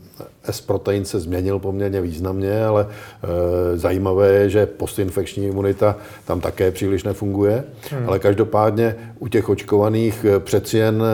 S-protein 0.44 1.04
se 1.04 1.20
změnil 1.20 1.58
poměrně 1.58 2.00
významně, 2.00 2.64
ale 2.64 2.86
e, 2.86 3.78
zajímavé 3.78 4.28
je, 4.28 4.50
že 4.50 4.66
postinfekční 4.66 5.46
imunita 5.46 5.96
tam 6.24 6.40
také 6.40 6.70
příliš 6.70 7.04
nefunguje. 7.04 7.64
Hmm. 7.90 8.08
Ale 8.08 8.18
každopádně 8.18 8.96
u 9.18 9.28
těch 9.28 9.48
očkovaných 9.48 10.24
e, 10.24 10.40
přeci 10.40 10.78
jen 10.78 11.02
e, 11.02 11.06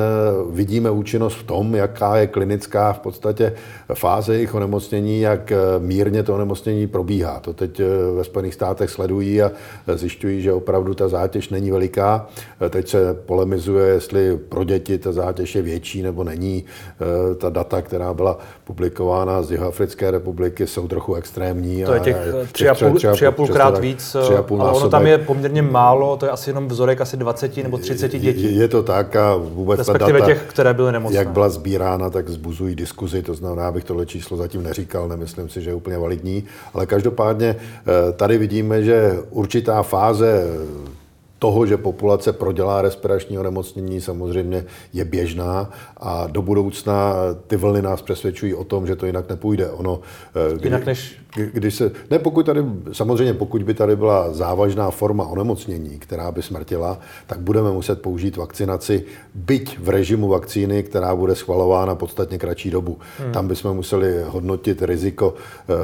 vidíme 0.54 0.90
účinnost 0.90 1.34
v 1.34 1.42
tom, 1.42 1.74
jaká 1.74 2.16
je 2.16 2.26
klinická 2.26 2.92
v 2.92 2.98
podstatě 2.98 3.52
fáze 3.94 4.34
jejich 4.34 4.54
onemocnění, 4.54 5.20
jak 5.20 5.52
mírně 5.78 6.22
to 6.22 6.34
onemocnění 6.34 6.86
probíhá. 6.86 7.40
To 7.40 7.52
teď 7.52 7.80
ve 8.16 8.24
Spojených 8.24 8.54
státech 8.54 8.90
sledují 8.90 9.42
a 9.42 9.52
zjišťují, 9.94 10.42
že 10.42 10.52
opravdu 10.52 10.94
ta 10.94 11.08
zátěž 11.08 11.48
není 11.48 11.70
veliká. 11.70 12.26
Teď 12.70 12.88
se 12.88 13.14
polemizuje, 13.14 13.88
jestli 13.88 14.36
pro 14.36 14.64
děti 14.64 14.98
ta 14.98 15.12
zátěž 15.12 15.54
je 15.54 15.62
větší 15.62 16.02
nebo 16.02 16.24
není. 16.24 16.64
E, 16.64 17.34
ta 17.34 17.50
data, 17.50 17.82
která 17.82 18.14
byla 18.14 18.38
publikována 18.64 19.15
z 19.40 19.50
Jihoafrické 19.50 20.10
republiky, 20.10 20.66
jsou 20.66 20.88
trochu 20.88 21.14
extrémní. 21.14 21.84
To 21.84 21.94
je 21.94 22.00
těch 22.00 22.16
tři 22.52 22.68
a 22.68 22.74
půl, 22.74 22.98
tři 23.12 23.26
a 23.26 23.30
půl 23.30 23.48
krát 23.48 23.78
víc, 23.78 24.16
tři 24.22 24.34
a 24.34 24.42
půl 24.42 24.62
ale 24.62 24.72
ono 24.72 24.88
tam 24.88 25.06
je 25.06 25.18
poměrně 25.18 25.62
málo, 25.62 26.16
to 26.16 26.26
je 26.26 26.30
asi 26.30 26.50
jenom 26.50 26.68
vzorek 26.68 27.00
asi 27.00 27.16
20 27.16 27.56
nebo 27.56 27.78
30 27.78 28.12
dětí. 28.12 28.42
Je, 28.42 28.50
je 28.50 28.68
to 28.68 28.82
tak 28.82 29.16
a 29.16 29.36
vůbec 29.36 29.78
Respektive 29.78 30.12
ta 30.12 30.18
data, 30.18 30.26
těch, 30.26 30.42
které 30.48 30.74
byly 30.74 30.92
nemocné. 30.92 31.18
Jak 31.18 31.28
byla 31.28 31.48
sbírána, 31.48 32.10
tak 32.10 32.28
zbuzují 32.28 32.74
diskuzi, 32.74 33.22
to 33.22 33.34
znamená, 33.34 33.68
abych 33.68 33.84
tohle 33.84 34.06
číslo 34.06 34.36
zatím 34.36 34.62
neříkal, 34.62 35.08
nemyslím 35.08 35.48
si, 35.48 35.62
že 35.62 35.70
je 35.70 35.74
úplně 35.74 35.98
validní, 35.98 36.44
ale 36.74 36.86
každopádně 36.86 37.56
eh, 37.56 38.12
tady 38.12 38.38
vidíme, 38.38 38.82
že 38.82 39.18
určitá 39.30 39.82
fáze 39.82 40.44
toho, 41.38 41.66
že 41.66 41.76
populace 41.76 42.32
prodělá 42.32 42.82
respirační 42.82 43.38
onemocnění, 43.38 44.00
samozřejmě 44.00 44.64
je 44.92 45.04
běžná 45.04 45.70
a 45.96 46.26
do 46.26 46.42
budoucna 46.42 47.14
ty 47.46 47.56
vlny 47.56 47.82
nás 47.82 48.02
přesvědčují 48.02 48.54
o 48.54 48.64
tom, 48.64 48.86
že 48.86 48.96
to 48.96 49.06
jinak 49.06 49.28
nepůjde. 49.28 49.70
Ono, 49.70 50.00
eh, 50.52 50.58
kdy, 50.58 50.66
jinak 50.66 50.86
než... 50.86 51.18
Když 51.52 51.74
se, 51.74 51.90
ne, 52.10 52.18
pokud 52.18 52.46
tady, 52.46 52.64
samozřejmě 52.92 53.34
pokud 53.34 53.62
by 53.62 53.74
tady 53.74 53.96
byla 53.96 54.32
závažná 54.32 54.90
forma 54.90 55.26
onemocnění, 55.26 55.98
která 55.98 56.32
by 56.32 56.42
smrtila, 56.42 56.98
tak 57.26 57.40
budeme 57.40 57.70
muset 57.70 58.02
použít 58.02 58.36
vakcinaci, 58.36 59.04
byť 59.34 59.78
v 59.78 59.88
režimu 59.88 60.28
vakcíny, 60.28 60.82
která 60.82 61.16
bude 61.16 61.34
schvalována 61.34 61.94
podstatně 61.94 62.38
kratší 62.38 62.70
dobu. 62.70 62.98
Hmm. 63.18 63.32
Tam 63.32 63.48
bychom 63.48 63.76
museli 63.76 64.22
hodnotit 64.26 64.82
riziko 64.82 65.34
e, 65.34 65.74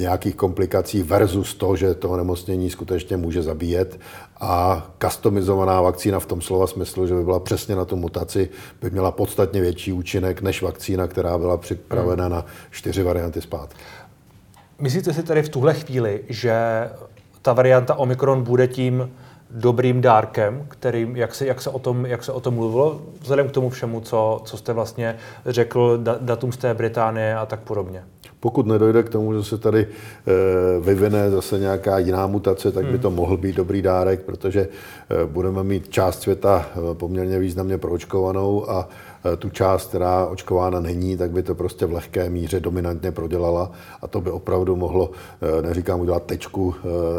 nějakých 0.00 0.34
komplikací 0.34 1.02
versus 1.02 1.54
to, 1.54 1.76
že 1.76 1.94
to 1.94 2.10
onemocnění 2.10 2.70
skutečně 2.70 3.16
může 3.16 3.42
zabíjet 3.42 4.00
a 4.40 4.86
customizovaná 5.02 5.80
vakcína 5.80 6.20
v 6.20 6.26
tom 6.26 6.40
slova 6.40 6.66
smyslu, 6.66 7.06
že 7.06 7.14
by 7.14 7.24
byla 7.24 7.40
přesně 7.40 7.76
na 7.76 7.84
tu 7.84 7.96
mutaci, 7.96 8.48
by 8.82 8.90
měla 8.90 9.12
podstatně 9.12 9.60
větší 9.60 9.92
účinek 9.92 10.42
než 10.42 10.62
vakcína, 10.62 11.06
která 11.06 11.38
byla 11.38 11.56
připravena 11.56 12.24
hmm. 12.24 12.32
na 12.32 12.44
čtyři 12.70 13.02
varianty 13.02 13.40
zpátky. 13.40 13.80
Myslíte 14.78 15.12
si 15.12 15.22
tedy 15.22 15.42
v 15.42 15.48
tuhle 15.48 15.74
chvíli, 15.74 16.24
že 16.28 16.54
ta 17.42 17.52
varianta 17.52 17.94
Omikron 17.94 18.42
bude 18.42 18.68
tím 18.68 19.10
dobrým 19.50 20.00
dárkem, 20.00 20.66
kterým, 20.68 21.16
jak 21.16 21.34
se, 21.34 21.46
jak 21.46 21.60
se, 21.60 21.70
o, 21.70 21.78
tom, 21.78 22.06
jak 22.06 22.24
se 22.24 22.32
o 22.32 22.40
tom 22.40 22.54
mluvilo, 22.54 23.00
vzhledem 23.20 23.48
k 23.48 23.52
tomu 23.52 23.70
všemu, 23.70 24.00
co, 24.00 24.40
co 24.44 24.56
jste 24.56 24.72
vlastně 24.72 25.16
řekl, 25.46 25.98
datum 26.20 26.52
z 26.52 26.56
té 26.56 26.74
Británie 26.74 27.36
a 27.36 27.46
tak 27.46 27.60
podobně? 27.60 28.02
Pokud 28.40 28.66
nedojde 28.66 29.02
k 29.02 29.08
tomu, 29.08 29.34
že 29.34 29.44
se 29.44 29.58
tady 29.58 29.86
e, 29.86 29.90
vyvine 30.80 31.30
zase 31.30 31.58
nějaká 31.58 31.98
jiná 31.98 32.26
mutace, 32.26 32.72
tak 32.72 32.84
by 32.84 32.90
hmm. 32.90 33.00
to 33.00 33.10
mohl 33.10 33.36
být 33.36 33.56
dobrý 33.56 33.82
dárek, 33.82 34.22
protože 34.22 34.60
e, 34.60 35.26
budeme 35.26 35.62
mít 35.62 35.88
část 35.88 36.22
světa 36.22 36.66
e, 36.90 36.94
poměrně 36.94 37.38
významně 37.38 37.78
proočkovanou 37.78 38.70
a 38.70 38.88
eh, 38.90 39.07
tu 39.38 39.50
část, 39.50 39.88
která 39.88 40.26
očkována 40.26 40.80
není, 40.80 41.16
tak 41.16 41.30
by 41.30 41.42
to 41.42 41.54
prostě 41.54 41.86
v 41.86 41.92
lehké 41.92 42.30
míře 42.30 42.60
dominantně 42.60 43.12
prodělala 43.12 43.70
a 44.02 44.06
to 44.06 44.20
by 44.20 44.30
opravdu 44.30 44.76
mohlo, 44.76 45.10
eh, 45.58 45.62
neříkám 45.62 46.00
udělat 46.00 46.22
tečku 46.22 46.74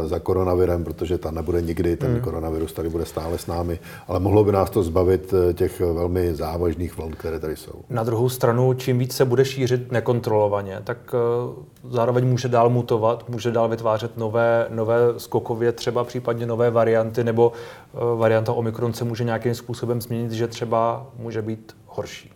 za 0.06 0.20
koronavirem, 0.20 0.84
protože 0.84 1.18
ta 1.18 1.32
nebude 1.32 1.62
nikdy, 1.62 1.96
ten 1.96 2.12
hmm. 2.12 2.22
koronavirus 2.22 2.74
tady 2.74 2.90
bude 2.90 3.06
stále 3.06 3.38
s 3.38 3.48
námi, 3.48 3.80
ale 4.08 4.20
mohlo 4.20 4.44
by 4.44 4.52
nás 4.52 4.70
to 4.70 4.84
zbavit 4.84 5.34
těch 5.54 5.80
velmi 5.80 6.36
závažných 6.36 6.98
vln, 6.98 7.12
které 7.12 7.40
tady 7.40 7.56
jsou. 7.56 7.82
Na 7.90 8.04
druhou 8.04 8.30
stranu, 8.30 8.74
čím 8.74 9.00
víc 9.00 9.16
se 9.16 9.26
bude 9.26 9.46
šířit 9.46 9.92
nekontrolovaně, 9.92 10.82
tak 10.84 11.16
zároveň 11.90 12.28
může 12.28 12.48
dál 12.48 12.70
mutovat, 12.70 13.30
může 13.30 13.52
dál 13.52 13.70
vytvářet 13.70 14.18
nové, 14.18 14.68
nové 14.70 14.98
skokově, 15.18 15.72
třeba 15.72 16.04
případně 16.04 16.46
nové 16.46 16.72
varianty, 16.72 17.24
nebo 17.24 17.52
varianta 18.16 18.54
Omikron 18.54 18.94
se 18.94 19.06
může 19.06 19.24
nějakým 19.24 19.56
způsobem 19.56 20.02
změnit, 20.02 20.32
že 20.32 20.48
třeba 20.48 21.08
může 21.18 21.42
být 21.42 21.76
horší. 21.90 22.32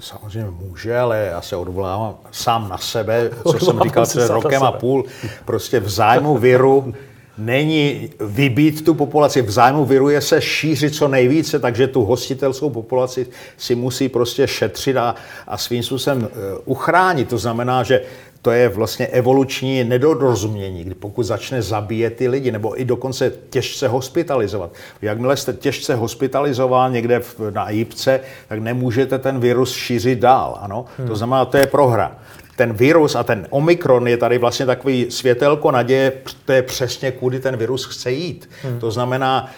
Samozřejmě 0.00 0.50
může, 0.50 0.98
ale 0.98 1.28
já 1.30 1.42
se 1.42 1.56
odvolávám 1.56 2.16
sám 2.30 2.68
na 2.68 2.78
sebe, 2.78 3.30
co 3.50 3.64
jsem 3.64 3.80
říkal 3.80 4.06
před 4.06 4.30
rokem 4.30 4.62
a 4.62 4.72
půl. 4.72 5.04
Prostě 5.44 5.80
v 5.80 5.88
zájmu 5.88 6.38
viru 6.38 6.94
není 7.38 8.10
vybít 8.20 8.84
tu 8.84 8.94
populaci, 8.94 9.42
v 9.42 9.50
zájmu 9.50 9.84
viru 9.84 10.08
je 10.08 10.20
se 10.20 10.42
šířit 10.42 10.94
co 10.94 11.08
nejvíce, 11.08 11.58
takže 11.58 11.86
tu 11.86 12.04
hostitelskou 12.04 12.70
populaci 12.70 13.26
si 13.56 13.74
musí 13.74 14.08
prostě 14.08 14.46
šetřit 14.46 14.96
a, 14.96 15.14
a 15.46 15.58
svým 15.58 15.82
způsobem 15.82 16.28
eh, 16.32 16.58
uchránit. 16.64 17.28
To 17.28 17.38
znamená, 17.38 17.82
že 17.82 18.02
to 18.42 18.50
je 18.50 18.68
vlastně 18.68 19.06
evoluční 19.06 19.84
nedorozumění, 19.84 20.84
kdy 20.84 20.94
pokud 20.94 21.22
začne 21.22 21.62
zabíjet 21.62 22.16
ty 22.16 22.28
lidi, 22.28 22.50
nebo 22.50 22.80
i 22.80 22.84
dokonce 22.84 23.32
těžce 23.50 23.88
hospitalizovat. 23.88 24.72
Jakmile 25.02 25.36
jste 25.36 25.52
těžce 25.52 25.94
hospitalizoval 25.94 26.90
někde 26.90 27.22
na 27.50 27.70
jípce, 27.70 28.20
tak 28.48 28.58
nemůžete 28.58 29.18
ten 29.18 29.40
virus 29.40 29.72
šířit 29.74 30.18
dál. 30.18 30.58
Ano? 30.60 30.84
Hmm. 30.98 31.08
To 31.08 31.16
znamená, 31.16 31.44
to 31.44 31.56
je 31.56 31.66
prohra. 31.66 32.16
Ten 32.56 32.72
virus 32.72 33.14
a 33.14 33.22
ten 33.22 33.46
omikron 33.50 34.08
je 34.08 34.16
tady 34.16 34.38
vlastně 34.38 34.66
takový 34.66 35.06
světelko 35.10 35.70
naděje, 35.70 36.12
to 36.44 36.52
je 36.52 36.62
přesně, 36.62 37.12
kudy 37.12 37.40
ten 37.40 37.56
virus 37.56 37.84
chce 37.84 38.12
jít. 38.12 38.50
Hmm. 38.62 38.80
To 38.80 38.90
znamená, 38.90 39.50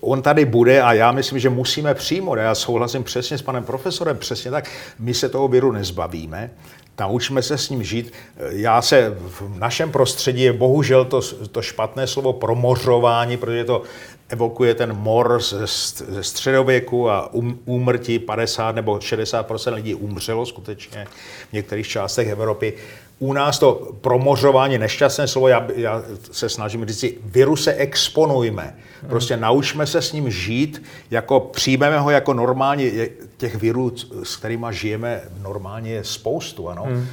on 0.00 0.22
tady 0.22 0.44
bude 0.44 0.82
a 0.82 0.92
já 0.92 1.12
myslím, 1.12 1.38
že 1.38 1.50
musíme 1.50 1.94
přijmout. 1.94 2.34
Já 2.34 2.54
souhlasím 2.54 3.04
přesně 3.04 3.38
s 3.38 3.42
panem 3.42 3.64
profesorem, 3.64 4.16
přesně 4.16 4.50
tak. 4.50 4.70
My 4.98 5.14
se 5.14 5.28
toho 5.28 5.48
viru 5.48 5.72
nezbavíme, 5.72 6.50
naučme 7.00 7.42
se 7.42 7.58
s 7.58 7.70
ním 7.70 7.84
žít. 7.84 8.12
Já 8.50 8.82
se 8.82 9.16
v 9.18 9.58
našem 9.58 9.92
prostředí 9.92 10.42
je 10.42 10.52
bohužel 10.52 11.04
to, 11.04 11.20
to 11.52 11.62
špatné 11.62 12.06
slovo 12.06 12.32
promořování, 12.32 13.36
protože 13.36 13.64
to 13.64 13.82
evokuje 14.28 14.74
ten 14.74 14.92
mor 14.92 15.42
ze, 15.42 15.66
ze 16.08 16.22
středověku 16.22 17.10
a 17.10 17.34
um, 17.34 17.58
úmrtí 17.64 18.18
50 18.18 18.74
nebo 18.74 18.96
60% 18.96 19.74
lidí 19.74 19.94
umřelo 19.94 20.46
skutečně 20.46 21.06
v 21.50 21.52
některých 21.52 21.88
částech 21.88 22.28
Evropy. 22.28 22.72
U 23.18 23.32
nás 23.32 23.58
to 23.58 23.92
promořování, 24.00 24.78
nešťastné 24.78 25.28
slovo, 25.28 25.48
já, 25.48 25.66
já 25.76 26.02
se 26.32 26.48
snažím 26.48 26.84
říct 26.86 26.98
si, 26.98 27.18
viru 27.24 27.56
se 27.56 27.74
exponujme. 27.74 28.74
Prostě 29.08 29.36
naučme 29.36 29.86
se 29.86 30.02
s 30.02 30.12
ním 30.12 30.30
žít, 30.30 30.82
jako 31.10 31.40
přijmeme 31.40 31.98
ho 31.98 32.10
jako 32.10 32.34
normálně, 32.34 33.08
těch 33.36 33.54
virů, 33.54 33.92
s 34.22 34.36
kterými 34.36 34.66
žijeme 34.70 35.22
normálně 35.42 35.90
je 35.90 36.04
spoustu. 36.04 36.68
Ano? 36.68 36.82
Hmm. 36.82 37.06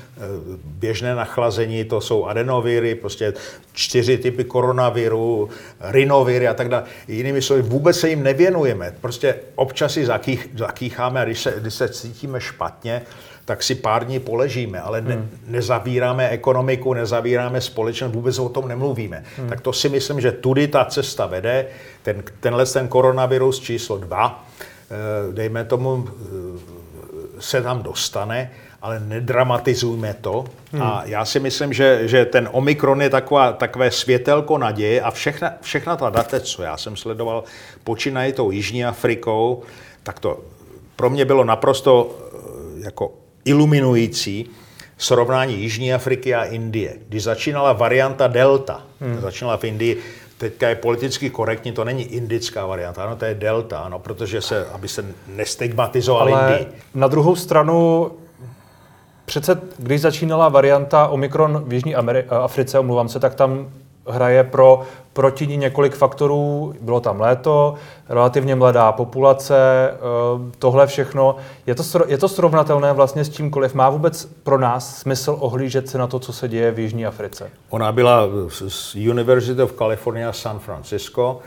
Běžné 0.66 1.16
nachlazení, 1.16 1.84
to 1.84 2.02
jsou 2.02 2.26
adenoviry, 2.26 2.96
prostě 2.96 3.34
čtyři 3.74 4.18
typy 4.18 4.44
koronaviru, 4.44 5.50
rinoviry 5.82 6.48
a 6.48 6.54
tak 6.54 6.70
dále. 6.70 6.84
Jinými 7.08 7.42
slovy, 7.42 7.62
vůbec 7.62 8.00
se 8.00 8.10
jim 8.10 8.24
nevěnujeme. 8.24 8.94
Prostě 9.02 9.36
občas 9.56 9.94
si 9.94 10.06
zakých, 10.06 10.50
zakýcháme 10.58 11.22
a 11.22 11.26
když 11.26 11.40
se, 11.40 11.54
když 11.58 11.74
se 11.74 11.90
cítíme 11.90 12.42
špatně, 12.42 13.02
tak 13.46 13.64
si 13.64 13.76
pár 13.76 14.06
dní 14.06 14.20
poležíme, 14.20 14.82
ale 14.82 15.02
ne, 15.02 15.16
hmm. 15.16 15.30
nezavíráme 15.48 16.30
ekonomiku, 16.30 16.94
nezavíráme 16.94 17.62
společnost, 17.62 18.12
vůbec 18.12 18.40
o 18.40 18.50
tom 18.50 18.68
nemluvíme. 18.68 19.24
Hmm. 19.38 19.50
Tak 19.50 19.62
to 19.62 19.74
si 19.74 19.90
myslím, 19.90 20.22
že 20.22 20.32
tudy 20.32 20.68
ta 20.68 20.86
cesta 20.86 21.26
vede. 21.26 21.68
Ten, 22.04 22.24
tenhle 22.40 22.66
ten 22.66 22.88
koronavirus 22.88 23.60
číslo 23.60 23.98
dva, 23.98 24.46
eh, 24.90 25.34
dejme 25.34 25.66
tomu, 25.66 26.08
eh, 26.10 26.16
se 27.40 27.62
tam 27.62 27.84
dostane, 27.84 28.52
ale 28.82 29.00
nedramatizujme 29.00 30.14
to. 30.22 30.46
Hmm. 30.72 30.82
A 30.82 31.02
já 31.06 31.26
si 31.26 31.40
myslím, 31.40 31.74
že, 31.74 32.08
že 32.08 32.26
ten 32.26 32.50
Omikron 32.52 33.02
je 33.02 33.10
taková, 33.10 33.54
takové 33.54 33.92
světelko 33.92 34.58
naděje 34.58 35.02
a 35.02 35.12
všechna, 35.12 35.54
všechna 35.62 35.96
ta 35.96 36.10
data, 36.10 36.40
co 36.40 36.64
já 36.64 36.78
jsem 36.78 36.98
sledoval, 36.98 37.44
počínají 37.84 38.34
tou 38.34 38.52
Jižní 38.52 38.86
Afrikou, 38.86 39.64
tak 40.04 40.20
to 40.20 40.40
pro 40.96 41.10
mě 41.10 41.26
bylo 41.26 41.44
naprosto 41.44 42.18
eh, 42.34 42.86
jako 42.86 43.25
iluminující 43.46 44.50
srovnání 44.98 45.62
Jižní 45.62 45.94
Afriky 45.94 46.36
a 46.36 46.44
Indie. 46.44 46.96
Když 47.08 47.24
začínala 47.24 47.74
varianta 47.74 48.28
Delta, 48.28 48.82
hmm. 49.02 49.22
začínala 49.22 49.58
v 49.58 49.64
Indii, 49.64 50.02
teďka 50.38 50.70
je 50.70 50.76
politicky 50.76 51.30
korektní, 51.30 51.72
to 51.72 51.84
není 51.84 52.04
indická 52.04 52.66
varianta, 52.66 53.04
ano, 53.04 53.16
to 53.16 53.26
je 53.26 53.34
delta, 53.34 53.80
ano, 53.80 54.00
protože 54.00 54.42
se, 54.42 54.66
aby 54.66 54.88
se 54.88 55.06
nestigmatizoval 55.28 56.36
Ale 56.36 56.54
Indii. 56.54 56.74
na 56.94 57.08
druhou 57.08 57.36
stranu, 57.36 58.12
přece 59.26 59.62
když 59.78 60.02
začínala 60.02 60.50
varianta 60.50 61.08
Omikron 61.08 61.64
v 61.68 61.74
Jižní 61.74 61.96
Ameri- 61.96 62.26
Africe, 62.30 62.80
omluvám 62.80 63.10
se, 63.10 63.20
tak 63.20 63.36
tam 63.36 63.70
hraje 64.08 64.44
pro 64.44 64.82
proti 65.16 65.48
ní 65.48 65.58
několik 65.58 65.96
faktorů. 65.96 66.74
Bylo 66.82 67.00
tam 67.00 67.22
léto, 67.22 67.76
relativně 68.10 68.56
mladá 68.56 68.92
populace, 68.92 69.56
eh, 69.92 69.98
tohle 70.60 70.88
všechno. 70.88 71.36
Je 71.68 71.76
to, 71.76 71.84
je 72.08 72.18
to 72.18 72.28
srovnatelné 72.28 72.94
vlastně 72.94 73.26
s 73.26 73.30
čímkoliv? 73.30 73.74
Má 73.74 73.90
vůbec 73.90 74.26
pro 74.44 74.58
nás 74.58 74.98
smysl 74.98 75.38
ohlížet 75.40 75.90
se 75.90 75.98
na 75.98 76.08
to, 76.08 76.20
co 76.20 76.34
se 76.34 76.48
děje 76.48 76.72
v 76.72 76.80
Jižní 76.80 77.06
Africe? 77.06 77.50
Ona 77.70 77.92
byla 77.92 78.28
z 78.68 78.96
University 78.96 79.62
of 79.62 79.74
California 79.78 80.34
San 80.34 80.60
Francisco, 80.60 81.40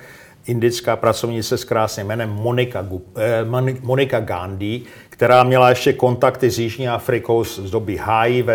indická 0.46 0.96
pracovnice 0.96 1.58
s 1.58 1.64
krásným 1.64 2.06
jménem 2.06 2.30
Monika, 2.30 2.86
eh, 3.16 3.44
Monika 3.82 4.20
Gandhi, 4.20 4.82
která 5.10 5.42
měla 5.42 5.68
ještě 5.68 5.92
kontakty 5.92 6.50
s 6.50 6.58
Jižní 6.58 6.88
Afrikou 6.88 7.44
z 7.44 7.70
doby 7.70 8.00
HIV, 8.04 8.48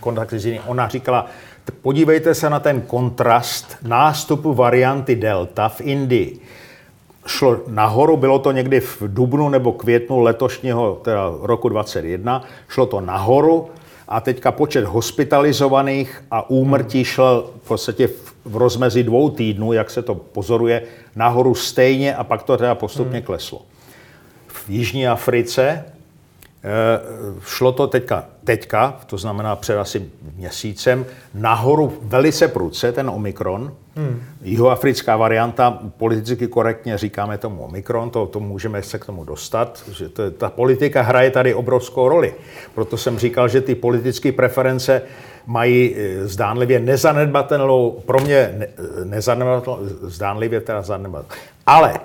kontakty 0.00 0.38
s 0.38 0.46
jinými. 0.46 0.64
Ona 0.66 0.88
říkala, 0.88 1.26
podívejte 1.70 2.34
se 2.34 2.50
na 2.50 2.60
ten 2.60 2.80
kontrast 2.80 3.76
nástupu 3.82 4.54
varianty 4.54 5.16
Delta 5.16 5.68
v 5.68 5.80
Indii. 5.80 6.40
Šlo 7.26 7.60
nahoru, 7.68 8.16
bylo 8.16 8.38
to 8.38 8.52
někdy 8.52 8.80
v 8.80 9.02
dubnu 9.06 9.48
nebo 9.48 9.72
květnu 9.72 10.20
letošního 10.20 11.00
teda 11.02 11.32
roku 11.40 11.68
2021, 11.68 12.44
šlo 12.68 12.86
to 12.86 13.00
nahoru 13.00 13.68
a 14.08 14.20
teďka 14.20 14.52
počet 14.52 14.84
hospitalizovaných 14.84 16.24
a 16.30 16.50
úmrtí 16.50 17.04
šel 17.04 17.50
v 17.62 17.68
podstatě 17.68 18.08
v 18.44 18.56
rozmezí 18.56 19.02
dvou 19.02 19.30
týdnů, 19.30 19.72
jak 19.72 19.90
se 19.90 20.02
to 20.02 20.14
pozoruje, 20.14 20.82
nahoru 21.16 21.54
stejně 21.54 22.14
a 22.14 22.24
pak 22.24 22.42
to 22.42 22.56
teda 22.56 22.74
postupně 22.74 23.18
hmm. 23.18 23.26
kleslo. 23.26 23.62
V 24.46 24.70
Jižní 24.70 25.08
Africe 25.08 25.84
šlo 27.44 27.72
to 27.72 27.86
teďka, 27.86 28.24
teďka, 28.44 29.00
to 29.06 29.18
znamená 29.18 29.56
před 29.56 29.78
asi 29.78 30.10
měsícem, 30.36 31.06
nahoru 31.34 31.92
velice 32.02 32.48
prudce, 32.48 32.92
ten 32.92 33.10
Omikron. 33.10 33.72
Hmm. 33.96 34.22
Jihoafrická 34.42 35.16
varianta, 35.16 35.78
politicky 35.96 36.46
korektně 36.46 36.98
říkáme 36.98 37.38
tomu 37.38 37.62
Omikron, 37.62 38.10
to, 38.10 38.26
to 38.26 38.40
můžeme 38.40 38.82
se 38.82 38.98
k 38.98 39.06
tomu 39.06 39.24
dostat. 39.24 39.82
Že 39.92 40.08
to, 40.08 40.30
ta 40.30 40.50
politika 40.50 41.02
hraje 41.02 41.30
tady 41.30 41.54
obrovskou 41.54 42.08
roli. 42.08 42.34
Proto 42.74 42.96
jsem 42.96 43.18
říkal, 43.18 43.48
že 43.48 43.60
ty 43.60 43.74
politické 43.74 44.32
preference 44.32 45.02
mají 45.46 45.96
eh, 45.96 46.26
zdánlivě 46.26 46.80
nezanedbatelnou, 46.80 48.02
pro 48.06 48.20
mě 48.20 48.54
ne, 48.58 48.68
nezanedbatelnou, 49.04 49.78
zdánlivě 50.02 50.60
teda 50.60 50.82
zanedbatelnou. 50.82 51.42
Ale 51.66 52.00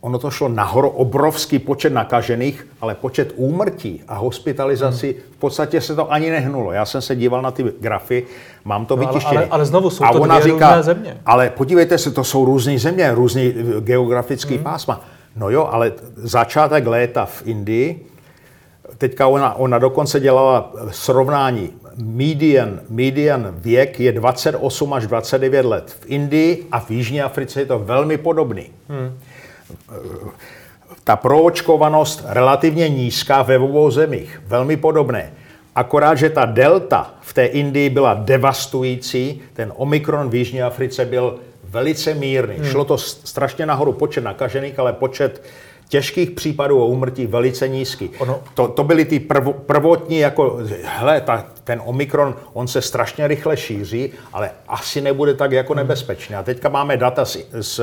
ono 0.00 0.18
to 0.18 0.30
šlo 0.30 0.48
nahoru, 0.48 0.88
obrovský 0.88 1.58
počet 1.58 1.92
nakažených, 1.92 2.66
ale 2.80 2.94
počet 2.94 3.32
úmrtí 3.36 4.02
a 4.08 4.14
hospitalizací, 4.14 5.06
hmm. 5.06 5.20
v 5.32 5.36
podstatě 5.36 5.80
se 5.80 5.94
to 5.94 6.12
ani 6.12 6.30
nehnulo. 6.30 6.72
Já 6.72 6.86
jsem 6.86 7.02
se 7.02 7.16
díval 7.16 7.42
na 7.42 7.50
ty 7.50 7.64
grafy, 7.80 8.26
mám 8.64 8.86
to 8.86 8.96
no, 8.96 9.06
vytištěné. 9.06 9.36
Ale, 9.36 9.46
ale, 9.46 9.50
ale 9.50 9.64
znovu 9.64 9.90
jsou 9.90 10.04
a 10.04 10.12
to 10.12 10.20
ona 10.20 10.38
dvě 10.38 10.52
říká, 10.52 10.68
různé 10.68 10.82
země. 10.82 11.20
Ale 11.26 11.50
podívejte 11.50 11.98
se, 11.98 12.10
to 12.10 12.24
jsou 12.24 12.44
různé 12.44 12.78
země, 12.78 13.14
různý 13.14 13.54
geografický 13.80 14.54
hmm. 14.54 14.64
pásma. 14.64 15.00
No 15.36 15.50
jo, 15.50 15.68
ale 15.70 15.92
začátek 16.16 16.86
léta 16.86 17.26
v 17.26 17.42
Indii, 17.44 18.06
teďka 18.98 19.26
ona, 19.26 19.54
ona 19.54 19.78
dokonce 19.78 20.20
dělala 20.20 20.72
srovnání. 20.90 21.70
Median, 22.02 22.80
median 22.88 23.48
věk 23.50 24.00
je 24.00 24.12
28 24.12 24.92
až 24.92 25.06
29 25.06 25.64
let. 25.64 25.96
V 26.00 26.06
Indii 26.06 26.66
a 26.72 26.80
v 26.80 26.90
Jižní 26.90 27.22
Africe 27.22 27.60
je 27.60 27.66
to 27.66 27.78
velmi 27.78 28.18
podobný. 28.18 28.66
Hmm 28.88 29.18
ta 31.04 31.16
proočkovanost 31.16 32.22
relativně 32.26 32.88
nízká 32.88 33.42
ve 33.42 33.58
obou 33.58 33.90
zemích, 33.90 34.42
velmi 34.46 34.76
podobné. 34.76 35.32
Akorát, 35.74 36.14
že 36.14 36.30
ta 36.30 36.44
delta 36.44 37.14
v 37.20 37.32
té 37.34 37.46
Indii 37.46 37.90
byla 37.90 38.14
devastující, 38.14 39.40
ten 39.52 39.72
omikron 39.76 40.30
v 40.30 40.34
Jižní 40.34 40.62
Africe 40.62 41.04
byl 41.04 41.38
velice 41.64 42.14
mírný. 42.14 42.54
Hmm. 42.54 42.64
Šlo 42.64 42.84
to 42.84 42.98
strašně 42.98 43.66
nahoru 43.66 43.92
počet 43.92 44.24
nakažených, 44.24 44.78
ale 44.78 44.92
počet 44.92 45.42
těžkých 45.88 46.30
případů 46.30 46.82
o 46.82 46.86
úmrtí 46.86 47.26
velice 47.26 47.68
nízký. 47.68 48.10
Ono- 48.18 48.40
To, 48.54 48.68
to 48.68 48.84
byly 48.84 49.04
ty 49.04 49.20
prvo, 49.20 49.52
prvotní, 49.52 50.18
jako, 50.18 50.58
hele, 50.84 51.20
ta, 51.20 51.46
ten 51.64 51.82
Omikron, 51.84 52.36
on 52.52 52.68
se 52.68 52.82
strašně 52.82 53.28
rychle 53.28 53.56
šíří, 53.56 54.12
ale 54.32 54.50
asi 54.68 55.00
nebude 55.00 55.34
tak 55.34 55.52
jako 55.52 55.74
nebezpečný. 55.74 56.34
A 56.34 56.42
teďka 56.42 56.68
máme 56.68 56.96
data 56.96 57.24
z, 57.24 57.36
z 57.52 57.80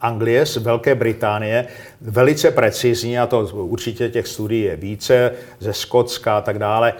Anglie, 0.00 0.46
z 0.46 0.56
Velké 0.56 0.94
Británie, 0.94 1.66
velice 2.00 2.50
precizní, 2.50 3.18
a 3.18 3.26
to 3.26 3.40
určitě 3.52 4.08
těch 4.08 4.28
studií 4.28 4.62
je 4.62 4.76
více, 4.76 5.32
ze 5.60 5.72
Skotska 5.72 6.38
a 6.38 6.40
tak 6.40 6.58
dále. 6.58 6.92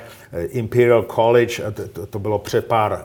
Imperial 0.49 1.03
College, 1.03 1.63
to, 1.71 1.89
to, 1.89 2.07
to 2.07 2.19
bylo 2.19 2.39
před 2.39 2.67
pár, 2.67 3.05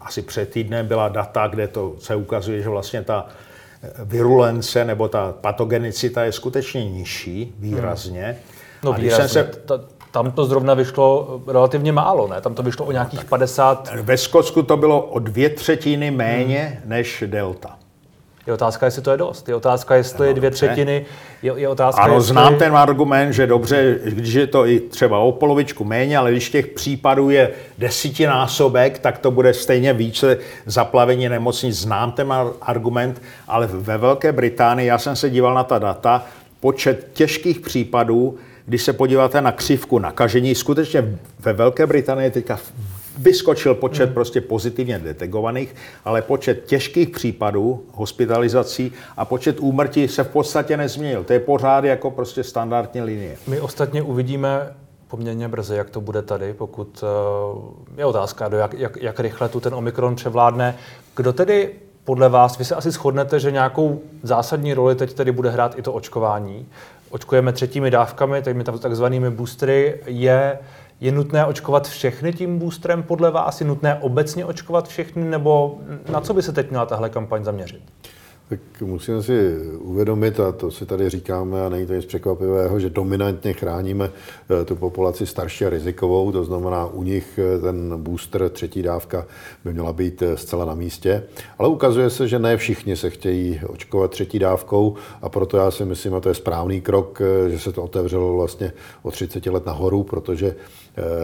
asi 0.00 0.22
před 0.22 0.50
týdnem 0.50 0.86
byla 0.86 1.08
data, 1.08 1.46
kde 1.46 1.68
to 1.68 1.94
se 1.98 2.16
ukazuje, 2.16 2.62
že 2.62 2.68
vlastně 2.68 3.02
ta 3.02 3.26
virulence 4.04 4.84
nebo 4.84 5.08
ta 5.08 5.34
patogenicita 5.40 6.24
je 6.24 6.32
skutečně 6.32 6.90
nižší 6.90 7.54
výrazně. 7.58 8.36
No 8.82 8.92
A 8.92 8.96
výrazně. 8.96 9.28
jsem 9.28 9.28
se, 9.28 9.58
Ta, 9.66 9.80
tam 10.10 10.32
to 10.32 10.44
zrovna 10.44 10.74
vyšlo 10.74 11.40
relativně 11.46 11.92
málo, 11.92 12.28
ne? 12.28 12.40
Tam 12.40 12.54
to 12.54 12.62
vyšlo 12.62 12.86
o 12.86 12.92
nějakých 12.92 13.24
50. 13.24 13.90
ve 14.02 14.16
Skotsku 14.18 14.62
to 14.62 14.76
bylo 14.76 15.02
o 15.02 15.18
dvě 15.18 15.50
třetiny 15.50 16.10
méně 16.10 16.82
než 16.84 17.24
delta. 17.26 17.78
Je 18.46 18.52
otázka, 18.52 18.86
jestli 18.86 19.02
to 19.02 19.10
je 19.10 19.16
dost. 19.16 19.48
Je 19.48 19.54
otázka, 19.54 19.94
jestli 19.94 20.34
dvě 20.34 20.50
třetiny. 20.50 21.06
Je, 21.42 21.52
je 21.56 21.68
otázka, 21.68 22.02
Ano, 22.02 22.14
jestli... 22.14 22.28
znám 22.28 22.58
ten 22.58 22.76
argument, 22.76 23.32
že 23.32 23.46
dobře, 23.46 23.98
když 24.04 24.34
je 24.34 24.46
to 24.46 24.66
i 24.66 24.80
třeba 24.80 25.18
o 25.18 25.32
polovičku 25.32 25.84
méně, 25.84 26.18
ale 26.18 26.30
když 26.32 26.50
těch 26.50 26.66
případů 26.66 27.30
je 27.30 27.50
desetinásobek, 27.78 28.98
tak 28.98 29.18
to 29.18 29.30
bude 29.30 29.54
stejně 29.54 29.92
více 29.92 30.38
zaplavení 30.66 31.28
nemocnic. 31.28 31.76
Znám 31.76 32.12
ten 32.12 32.32
ar- 32.32 32.52
argument, 32.62 33.22
ale 33.48 33.66
ve 33.66 33.98
Velké 33.98 34.32
Británii, 34.32 34.88
já 34.88 34.98
jsem 34.98 35.16
se 35.16 35.30
díval 35.30 35.54
na 35.54 35.64
ta 35.64 35.78
data, 35.78 36.24
počet 36.60 37.08
těžkých 37.12 37.60
případů, 37.60 38.36
když 38.66 38.82
se 38.82 38.92
podíváte 38.92 39.40
na 39.40 39.52
křivku 39.52 39.98
nakažení, 39.98 40.54
skutečně 40.54 41.18
ve 41.38 41.52
Velké 41.52 41.86
Británii 41.86 42.30
teďka 42.30 42.58
vyskočil 43.16 43.74
počet 43.74 44.14
prostě 44.14 44.40
pozitivně 44.40 44.98
detekovaných, 44.98 45.74
ale 46.04 46.22
počet 46.22 46.64
těžkých 46.64 47.08
případů 47.08 47.84
hospitalizací 47.92 48.92
a 49.16 49.24
počet 49.24 49.56
úmrtí 49.60 50.08
se 50.08 50.24
v 50.24 50.28
podstatě 50.28 50.76
nezměnil. 50.76 51.24
To 51.24 51.32
je 51.32 51.40
pořád 51.40 51.84
jako 51.84 52.10
prostě 52.10 52.44
standardní 52.44 53.00
linie. 53.00 53.36
My 53.46 53.60
ostatně 53.60 54.02
uvidíme 54.02 54.74
poměrně 55.08 55.48
brzy, 55.48 55.76
jak 55.76 55.90
to 55.90 56.00
bude 56.00 56.22
tady, 56.22 56.54
pokud 56.54 57.04
eh, 57.96 58.00
je 58.00 58.04
otázka, 58.04 58.48
do 58.48 58.56
jak, 58.56 58.74
jak, 58.74 58.96
jak 59.02 59.20
rychle 59.20 59.48
tu 59.48 59.60
ten 59.60 59.74
Omikron 59.74 60.14
převládne. 60.14 60.76
Kdo 61.16 61.32
tedy 61.32 61.70
podle 62.04 62.28
vás, 62.28 62.58
vy 62.58 62.64
se 62.64 62.74
asi 62.74 62.90
shodnete, 62.90 63.40
že 63.40 63.50
nějakou 63.50 64.00
zásadní 64.22 64.74
roli 64.74 64.94
teď 64.94 65.12
tedy 65.12 65.32
bude 65.32 65.50
hrát 65.50 65.78
i 65.78 65.82
to 65.82 65.92
očkování. 65.92 66.66
Očkujeme 67.10 67.52
třetími 67.52 67.90
dávkami, 67.90 68.42
takzvanými 68.80 69.30
boostery. 69.30 70.00
Je, 70.06 70.58
je 71.00 71.12
nutné 71.12 71.46
očkovat 71.46 71.88
všechny 71.88 72.32
tím 72.32 72.58
boostrem 72.58 73.02
podle 73.02 73.30
vás? 73.30 73.60
Je 73.60 73.66
nutné 73.66 73.94
obecně 73.94 74.44
očkovat 74.44 74.88
všechny? 74.88 75.24
Nebo 75.24 75.78
na 76.12 76.20
co 76.20 76.34
by 76.34 76.42
se 76.42 76.52
teď 76.52 76.70
měla 76.70 76.86
tahle 76.86 77.10
kampaň 77.10 77.44
zaměřit? 77.44 77.82
Tak 78.48 78.60
musíme 78.80 79.22
si 79.22 79.56
uvědomit, 79.78 80.40
a 80.40 80.52
to 80.52 80.70
si 80.70 80.86
tady 80.86 81.10
říkáme, 81.10 81.66
a 81.66 81.68
není 81.68 81.86
to 81.86 81.94
nic 81.94 82.04
překvapivého, 82.04 82.80
že 82.80 82.90
dominantně 82.90 83.52
chráníme 83.52 84.10
eh, 84.60 84.64
tu 84.64 84.76
populaci 84.76 85.26
starší 85.26 85.64
a 85.64 85.70
rizikovou, 85.70 86.32
to 86.32 86.44
znamená, 86.44 86.86
u 86.86 87.02
nich 87.02 87.38
eh, 87.38 87.58
ten 87.58 88.02
booster, 88.02 88.48
třetí 88.48 88.82
dávka, 88.82 89.26
by 89.64 89.72
měla 89.72 89.92
být 89.92 90.22
eh, 90.22 90.36
zcela 90.36 90.64
na 90.64 90.74
místě. 90.74 91.22
Ale 91.58 91.68
ukazuje 91.68 92.10
se, 92.10 92.28
že 92.28 92.38
ne 92.38 92.56
všichni 92.56 92.96
se 92.96 93.10
chtějí 93.10 93.60
očkovat 93.66 94.10
třetí 94.10 94.38
dávkou 94.38 94.94
a 95.22 95.28
proto 95.28 95.56
já 95.56 95.70
si 95.70 95.84
myslím, 95.84 96.14
a 96.14 96.20
to 96.20 96.28
je 96.28 96.34
správný 96.34 96.80
krok, 96.80 97.22
že 97.48 97.58
se 97.58 97.72
to 97.72 97.82
otevřelo 97.82 98.36
vlastně 98.36 98.72
o 99.02 99.10
30 99.10 99.46
let 99.46 99.66
nahoru, 99.66 100.02
protože 100.02 100.54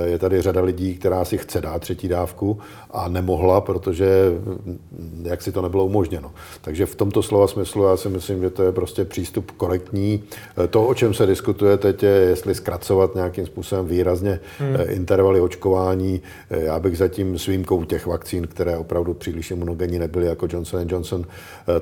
je 0.05 0.19
tady 0.19 0.43
řada 0.43 0.61
lidí, 0.61 0.95
která 0.95 1.25
si 1.25 1.39
chce 1.39 1.61
dát 1.61 1.79
třetí 1.79 2.09
dávku 2.09 2.59
a 2.91 3.09
nemohla, 3.09 3.61
protože 3.61 4.33
hm, 4.45 5.25
jak 5.25 5.43
si 5.43 5.53
to 5.53 5.63
nebylo 5.63 5.85
umožněno. 5.85 6.33
Takže 6.61 6.87
v 6.87 6.95
tomto 6.95 7.23
slova 7.23 7.47
smyslu 7.47 7.85
já 7.85 7.97
si 7.97 8.09
myslím, 8.09 8.43
že 8.43 8.51
to 8.51 8.63
je 8.63 8.73
prostě 8.73 9.05
přístup 9.05 9.51
korektní. 9.51 10.23
To, 10.71 10.87
o 10.87 10.95
čem 10.95 11.15
se 11.15 11.27
diskutuje 11.27 11.77
teď, 11.77 12.03
je, 12.03 12.11
jestli 12.11 12.55
zkracovat 12.55 13.15
nějakým 13.15 13.47
způsobem 13.47 13.87
výrazně 13.87 14.41
hmm. 14.59 14.77
intervaly 14.89 15.41
očkování. 15.41 16.23
Já 16.51 16.79
bych 16.79 16.99
zatím 16.99 17.39
s 17.39 17.47
výjimkou 17.47 17.85
těch 17.85 18.07
vakcín, 18.07 18.47
které 18.47 18.77
opravdu 18.77 19.15
příliš 19.15 19.51
imunogenní 19.51 19.99
nebyly, 19.99 20.27
jako 20.27 20.47
Johnson 20.51 20.87
Johnson, 20.89 21.27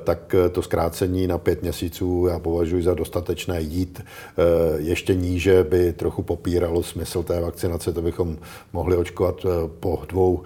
tak 0.03 0.35
to 0.51 0.61
zkrácení 0.61 1.27
na 1.27 1.37
pět 1.37 1.61
měsíců 1.61 2.27
já 2.29 2.39
považuji 2.39 2.83
za 2.83 2.93
dostatečné 2.93 3.61
jít. 3.61 4.03
Ještě 4.77 5.15
níže 5.15 5.63
by 5.63 5.93
trochu 5.93 6.23
popíralo 6.23 6.83
smysl 6.83 7.23
té 7.23 7.41
vakcinace, 7.41 7.80
to 7.93 8.01
bychom 8.01 8.37
mohli 8.73 8.97
očkovat 8.97 9.45
po 9.79 10.01
dvou 10.09 10.41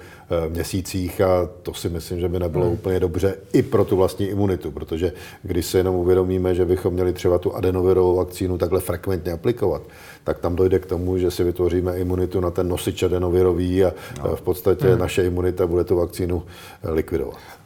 měsících 0.50 1.22
a 1.22 1.50
to 1.64 1.74
si 1.74 1.90
myslím, 1.90 2.20
že 2.20 2.30
by 2.30 2.40
nebylo 2.40 2.66
hmm. 2.66 2.74
úplně 2.74 3.00
dobře 3.00 3.36
i 3.54 3.62
pro 3.62 3.86
tu 3.86 3.96
vlastní 3.96 4.26
imunitu, 4.26 4.72
protože 4.72 5.14
když 5.44 5.66
se 5.66 5.78
jenom 5.78 5.96
uvědomíme, 5.96 6.56
že 6.56 6.66
bychom 6.66 6.94
měli 6.94 7.14
třeba 7.14 7.38
tu 7.38 7.56
adenovirovou 7.56 8.16
vakcínu 8.16 8.58
takhle 8.58 8.80
frekventně 8.80 9.32
aplikovat, 9.32 9.82
tak 10.24 10.40
tam 10.40 10.56
dojde 10.56 10.80
k 10.80 10.86
tomu, 10.86 11.18
že 11.18 11.32
si 11.32 11.44
vytvoříme 11.44 11.98
imunitu 11.98 12.40
na 12.40 12.52
ten 12.52 12.68
nosič 12.68 13.04
adenovirový 13.04 13.84
a 13.84 13.94
no. 14.24 14.36
v 14.36 14.42
podstatě 14.42 14.88
hmm. 14.88 15.00
naše 15.00 15.26
imunita 15.26 15.68
bude 15.68 15.84
tu 15.84 15.96
vakcínu 15.96 16.44
likvidovat. 16.84 17.65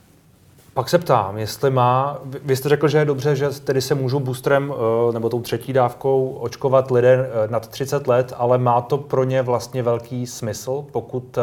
Pak 0.74 0.90
se 0.90 0.98
ptám, 0.98 1.38
jestli 1.38 1.72
má, 1.72 2.18
vy 2.44 2.56
jste 2.56 2.70
řekl, 2.70 2.88
že 2.88 2.98
je 2.98 3.06
dobře, 3.06 3.36
že 3.36 3.50
tedy 3.50 3.82
se 3.82 3.96
můžou 3.96 4.20
boostrem 4.20 4.74
nebo 5.14 5.30
tou 5.30 5.42
třetí 5.42 5.74
dávkou 5.74 6.38
očkovat 6.40 6.92
lidé 6.92 7.30
nad 7.50 7.68
30 7.68 8.08
let, 8.08 8.34
ale 8.38 8.58
má 8.58 8.82
to 8.82 8.98
pro 8.98 9.24
ně 9.24 9.42
vlastně 9.42 9.84
velký 9.84 10.28
smysl, 10.28 10.86
pokud 10.92 11.38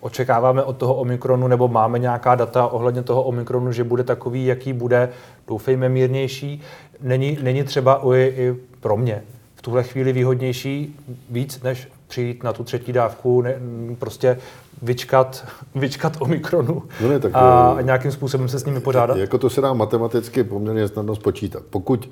očekáváme 0.00 0.62
od 0.62 0.76
toho 0.76 0.94
Omikronu, 0.94 1.48
nebo 1.48 1.68
máme 1.68 1.98
nějaká 1.98 2.34
data 2.34 2.66
ohledně 2.66 3.02
toho 3.02 3.22
Omikronu, 3.22 3.72
že 3.72 3.84
bude 3.84 4.04
takový, 4.04 4.46
jaký 4.46 4.72
bude, 4.72 5.08
doufejme, 5.48 5.88
mírnější. 5.88 6.62
Není, 7.00 7.38
není 7.42 7.64
třeba 7.64 8.02
i, 8.14 8.34
i 8.36 8.54
pro 8.80 8.96
mě 8.96 9.22
v 9.54 9.62
tuhle 9.62 9.82
chvíli 9.82 10.12
výhodnější 10.12 10.96
víc, 11.30 11.62
než 11.62 11.88
přijít 12.08 12.42
na 12.42 12.52
tu 12.52 12.64
třetí 12.64 12.92
dávku, 12.92 13.42
ne, 13.42 13.54
prostě 13.98 14.38
vyčkat, 14.82 15.44
vyčkat 15.74 16.16
Omikronu 16.20 16.82
no 17.00 17.08
ne, 17.08 17.20
tak, 17.20 17.32
a, 17.34 17.76
nějakým 17.80 18.12
způsobem 18.12 18.48
se 18.48 18.58
s 18.58 18.64
ním 18.64 18.74
vypořádat? 18.74 19.16
Jako 19.16 19.38
to 19.38 19.50
se 19.50 19.60
dá 19.60 19.72
matematicky 19.72 20.44
poměrně 20.44 20.88
snadno 20.88 21.16
spočítat. 21.16 21.62
Pokud 21.70 22.10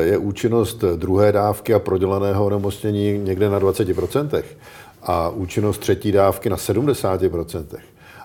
je 0.00 0.18
účinnost 0.18 0.84
druhé 0.96 1.32
dávky 1.32 1.74
a 1.74 1.78
prodělaného 1.78 2.46
onemocnění 2.46 3.18
někde 3.18 3.50
na 3.50 3.60
20%, 3.60 4.42
a 5.02 5.28
účinnost 5.28 5.78
třetí 5.78 6.12
dávky 6.12 6.50
na 6.50 6.56
70%, 6.56 7.64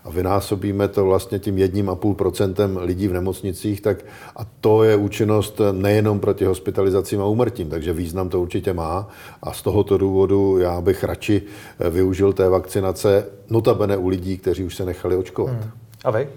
a 0.04 0.10
vynásobíme 0.10 0.88
to 0.88 1.06
vlastně 1.06 1.40
tím 1.40 1.58
jedním 1.58 1.90
a 1.90 1.96
půl 1.96 2.16
procentem 2.16 2.78
lidí 2.78 3.08
v 3.08 3.14
nemocnicích, 3.14 3.82
tak 3.82 3.98
a 4.36 4.46
to 4.62 4.84
je 4.84 4.96
účinnost 4.96 5.62
nejenom 5.72 6.20
proti 6.20 6.46
hospitalizacím 6.46 7.22
a 7.22 7.26
úmrtím, 7.26 7.70
takže 7.70 7.94
význam 7.94 8.30
to 8.30 8.42
určitě 8.42 8.74
má 8.74 9.08
a 9.44 9.54
z 9.54 9.62
tohoto 9.62 9.98
důvodu 9.98 10.58
já 10.60 10.82
bych 10.82 11.04
radši 11.04 11.42
využil 11.90 12.34
té 12.34 12.50
vakcinace 12.50 13.26
notabene 13.50 13.98
u 13.98 14.08
lidí, 14.08 14.38
kteří 14.38 14.64
už 14.64 14.76
se 14.76 14.86
nechali 14.86 15.16
očkovat. 15.16 15.54
Hmm. 15.54 15.72
A 16.04 16.12
vy? 16.12 16.28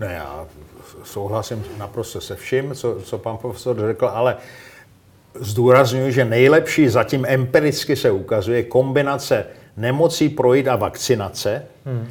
No 0.00 0.06
já 0.06 0.46
souhlasím 1.04 1.64
naprosto 1.78 2.20
se 2.20 2.36
vším, 2.36 2.74
co, 2.74 2.96
co 3.04 3.18
pan 3.18 3.36
profesor 3.36 3.76
řekl, 3.76 4.06
ale 4.06 4.36
zdůraznuju, 5.40 6.10
že 6.10 6.24
nejlepší 6.24 6.88
zatím 6.88 7.24
empiricky 7.28 7.96
se 7.96 8.10
ukazuje 8.10 8.62
kombinace 8.62 9.46
nemocí 9.76 10.28
projít 10.28 10.68
a 10.68 10.76
vakcinace. 10.76 11.64
Hmm 11.84 12.06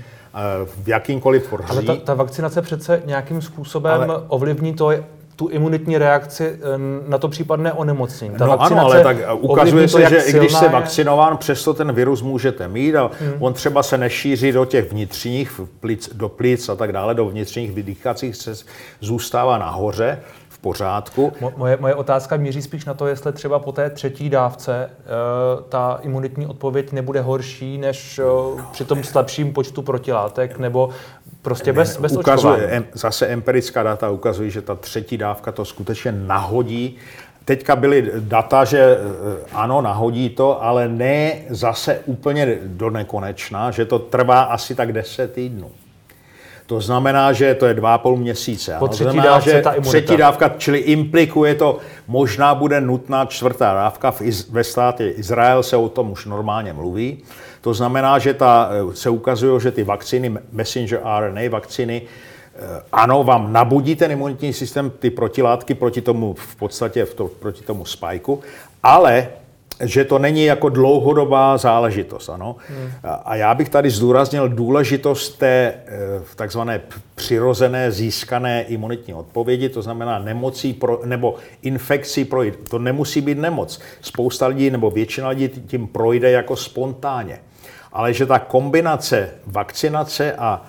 v 0.83 0.87
jakýmkoliv 0.87 1.49
pořadí. 1.49 1.87
Ale 1.87 1.97
ta, 1.97 2.05
ta 2.05 2.13
vakcinace 2.13 2.61
přece 2.61 3.01
nějakým 3.05 3.41
způsobem 3.41 4.01
ale... 4.01 4.21
ovlivní 4.27 4.73
to, 4.73 4.91
tu 5.35 5.47
imunitní 5.47 5.97
reakci 5.97 6.59
na 7.07 7.17
to 7.17 7.27
případné 7.27 7.73
onemocnění. 7.73 8.35
Ta 8.35 8.45
no 8.45 8.61
ano, 8.61 8.79
ale 8.79 9.03
tak 9.03 9.17
ukazuje 9.39 9.87
se, 9.87 9.97
to, 9.97 10.09
že 10.09 10.17
i 10.17 10.33
když 10.33 10.53
jste 10.53 10.69
vakcinován, 10.69 11.37
přesto 11.37 11.73
ten 11.73 11.91
virus 11.91 12.21
můžete 12.21 12.67
mít 12.67 12.95
a 12.95 13.11
hmm. 13.19 13.33
on 13.39 13.53
třeba 13.53 13.83
se 13.83 13.97
nešíří 13.97 14.51
do 14.51 14.65
těch 14.65 14.91
vnitřních, 14.91 15.61
plic, 15.79 16.09
do 16.13 16.29
plic 16.29 16.69
a 16.69 16.75
tak 16.75 16.91
dále, 16.91 17.15
do 17.15 17.25
vnitřních 17.25 17.71
vydýchacích 17.71 18.35
se 18.35 18.53
zůstává 19.01 19.57
nahoře 19.57 20.19
pořádku. 20.61 21.33
Moje, 21.57 21.77
moje 21.81 21.95
otázka 21.95 22.37
míří 22.37 22.61
spíš 22.61 22.85
na 22.85 22.93
to, 22.93 23.07
jestli 23.07 23.33
třeba 23.33 23.59
po 23.59 23.71
té 23.71 23.89
třetí 23.89 24.29
dávce 24.29 24.89
uh, 24.89 25.63
ta 25.69 25.99
imunitní 26.01 26.47
odpověď 26.47 26.91
nebude 26.91 27.21
horší 27.21 27.77
než 27.77 28.19
uh, 28.19 28.61
při 28.71 28.85
tom 28.85 29.03
slabším 29.03 29.53
počtu 29.53 29.81
protilátek, 29.81 30.59
nebo 30.59 30.89
prostě 31.41 31.73
bez, 31.73 31.97
bez 31.97 32.11
ukazuje, 32.11 32.53
očkování. 32.53 32.85
Zase 32.93 33.27
empirická 33.27 33.83
data 33.83 34.09
ukazují, 34.09 34.51
že 34.51 34.61
ta 34.61 34.75
třetí 34.75 35.17
dávka 35.17 35.51
to 35.51 35.65
skutečně 35.65 36.11
nahodí. 36.11 36.97
Teďka 37.45 37.75
byly 37.75 38.11
data, 38.19 38.65
že 38.65 38.79
eh, 38.79 38.97
ano, 39.53 39.81
nahodí 39.81 40.29
to, 40.29 40.63
ale 40.63 40.87
ne 40.87 41.33
zase 41.49 41.99
úplně 42.05 42.57
do 42.63 42.89
nekonečna, 42.89 43.71
že 43.71 43.85
to 43.85 43.99
trvá 43.99 44.41
asi 44.41 44.75
tak 44.75 44.93
10 44.93 45.33
týdnů. 45.33 45.71
To 46.71 46.81
znamená, 46.81 47.33
že 47.33 47.55
to 47.55 47.65
je 47.65 47.73
dva 47.73 47.97
půl 47.97 48.17
měsíce. 48.17 48.75
Po 48.79 48.87
třetí 48.87 49.03
znamená, 49.03 49.23
dávce 49.23 49.49
že 49.51 49.61
ta 49.61 49.71
imunita. 49.71 49.89
třetí 49.89 50.17
dávka, 50.17 50.49
čili 50.57 50.79
implikuje 50.79 51.55
to, 51.55 51.77
možná 52.07 52.55
bude 52.55 52.81
nutná 52.81 53.25
čtvrtá 53.25 53.73
dávka. 53.73 54.11
V 54.11 54.21
Iz, 54.21 54.49
ve 54.49 54.63
státě 54.63 55.09
Izrael 55.09 55.63
se 55.63 55.77
o 55.77 55.89
tom 55.89 56.11
už 56.11 56.25
normálně 56.25 56.73
mluví. 56.73 57.23
To 57.61 57.73
znamená, 57.73 58.19
že 58.19 58.33
ta, 58.33 58.69
se 58.93 59.09
ukazuje, 59.09 59.59
že 59.59 59.71
ty 59.71 59.83
vakcíny, 59.83 60.37
messenger 60.51 61.01
RNA 61.19 61.41
vakcíny, 61.49 62.01
eh, 62.01 62.59
ano, 62.91 63.23
vám 63.23 63.53
nabudí 63.53 63.95
ten 63.95 64.11
imunitní 64.11 64.53
systém, 64.53 64.89
ty 64.89 65.09
protilátky 65.09 65.73
proti 65.73 66.01
tomu, 66.01 66.33
v 66.33 66.55
podstatě 66.55 67.05
v 67.05 67.13
to, 67.13 67.27
proti 67.27 67.63
tomu 67.63 67.85
spajku, 67.85 68.39
ale 68.83 69.27
že 69.83 70.05
to 70.05 70.19
není 70.19 70.45
jako 70.45 70.69
dlouhodobá 70.69 71.57
záležitost. 71.57 72.29
Ano? 72.29 72.55
Hmm. 72.67 72.91
A 73.25 73.35
já 73.35 73.53
bych 73.53 73.69
tady 73.69 73.89
zdůraznil 73.89 74.49
důležitost 74.49 75.37
té 75.37 75.73
eh, 75.85 75.91
takzvané 76.35 76.81
přirozené 77.15 77.91
získané 77.91 78.63
imunitní 78.63 79.13
odpovědi, 79.13 79.69
to 79.69 79.81
znamená 79.81 80.19
nemocí 80.19 80.73
pro, 80.73 81.01
nebo 81.05 81.35
infekcí 81.61 82.25
projít. 82.25 82.69
To 82.69 82.79
nemusí 82.79 83.21
být 83.21 83.37
nemoc. 83.37 83.79
Spousta 84.01 84.47
lidí 84.47 84.69
nebo 84.69 84.91
většina 84.91 85.29
lidí 85.29 85.49
tím 85.49 85.87
projde 85.87 86.31
jako 86.31 86.55
spontánně. 86.55 87.39
Ale 87.93 88.13
že 88.13 88.25
ta 88.25 88.39
kombinace 88.39 89.29
vakcinace 89.47 90.33
a 90.33 90.61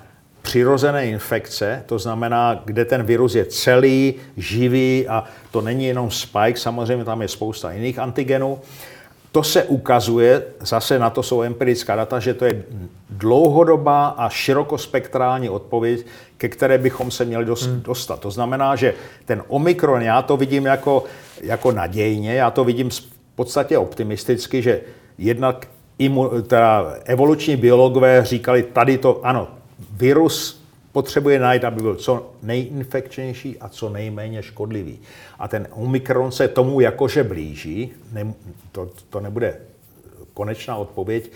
přirozené 0.43 1.07
infekce, 1.07 1.83
to 1.87 1.99
znamená, 1.99 2.63
kde 2.65 2.85
ten 2.85 3.03
virus 3.03 3.35
je 3.35 3.45
celý, 3.45 4.15
živý 4.37 5.09
a 5.09 5.25
to 5.51 5.61
není 5.61 5.87
jenom 5.87 6.11
spike, 6.11 6.61
samozřejmě 6.61 7.05
tam 7.05 7.23
je 7.23 7.29
spousta 7.29 7.73
jiných 7.73 7.99
antigenů, 7.99 8.59
to 9.33 9.43
se 9.43 9.65
ukazuje, 9.65 10.43
zase 10.61 10.99
na 10.99 11.11
to 11.11 11.23
jsou 11.23 11.43
empirická 11.43 11.97
data, 11.97 12.21
že 12.21 12.35
to 12.35 12.45
je 12.45 12.65
dlouhodobá 13.11 14.07
a 14.07 14.29
širokospektrální 14.29 15.49
odpověď, 15.49 16.07
ke 16.39 16.49
které 16.49 16.79
bychom 16.79 17.11
se 17.11 17.25
měli 17.25 17.47
dostat. 17.83 18.21
To 18.21 18.31
znamená, 18.31 18.77
že 18.77 18.95
ten 19.25 19.43
omikron, 19.49 20.03
já 20.03 20.23
to 20.23 20.37
vidím 20.37 20.67
jako, 20.67 21.05
jako 21.43 21.73
nadějně, 21.73 22.35
já 22.35 22.51
to 22.51 22.65
vidím 22.65 22.91
v 22.91 23.03
podstatě 23.35 23.79
optimisticky, 23.79 24.63
že 24.63 24.81
jednak 25.19 25.67
imu, 25.99 26.43
teda 26.43 26.95
evoluční 27.05 27.57
biologové 27.57 28.25
říkali, 28.25 28.63
tady 28.63 28.99
to, 28.99 29.21
ano, 29.23 29.49
virus 29.93 30.62
potřebuje 30.93 31.39
najít, 31.39 31.65
aby 31.65 31.83
byl 31.83 31.95
co 31.95 32.33
nejinfekčnější 32.43 33.59
a 33.59 33.69
co 33.69 33.89
nejméně 33.89 34.43
škodlivý. 34.43 34.99
A 35.39 35.49
ten 35.49 35.69
Omikron 35.71 36.33
se 36.33 36.49
tomu 36.49 36.81
jakože 36.81 37.25
blíží, 37.25 37.93
ne, 38.13 38.35
to, 38.73 38.91
to 39.11 39.21
nebude 39.21 39.61
konečná 40.35 40.77
odpověď, 40.77 41.31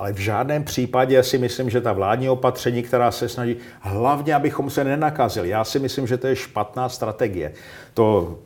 ale 0.00 0.12
v 0.12 0.18
žádném 0.18 0.64
případě 0.64 1.22
si 1.22 1.38
myslím, 1.38 1.70
že 1.70 1.80
ta 1.80 1.92
vládní 1.92 2.28
opatření, 2.28 2.82
která 2.82 3.10
se 3.10 3.28
snaží, 3.28 3.56
hlavně, 3.80 4.34
abychom 4.34 4.70
se 4.70 4.84
nenakazili, 4.84 5.48
já 5.48 5.64
si 5.64 5.78
myslím, 5.78 6.06
že 6.06 6.16
to 6.16 6.26
je 6.26 6.36
špatná 6.36 6.88
strategie. 6.88 7.52
To, 7.94 8.38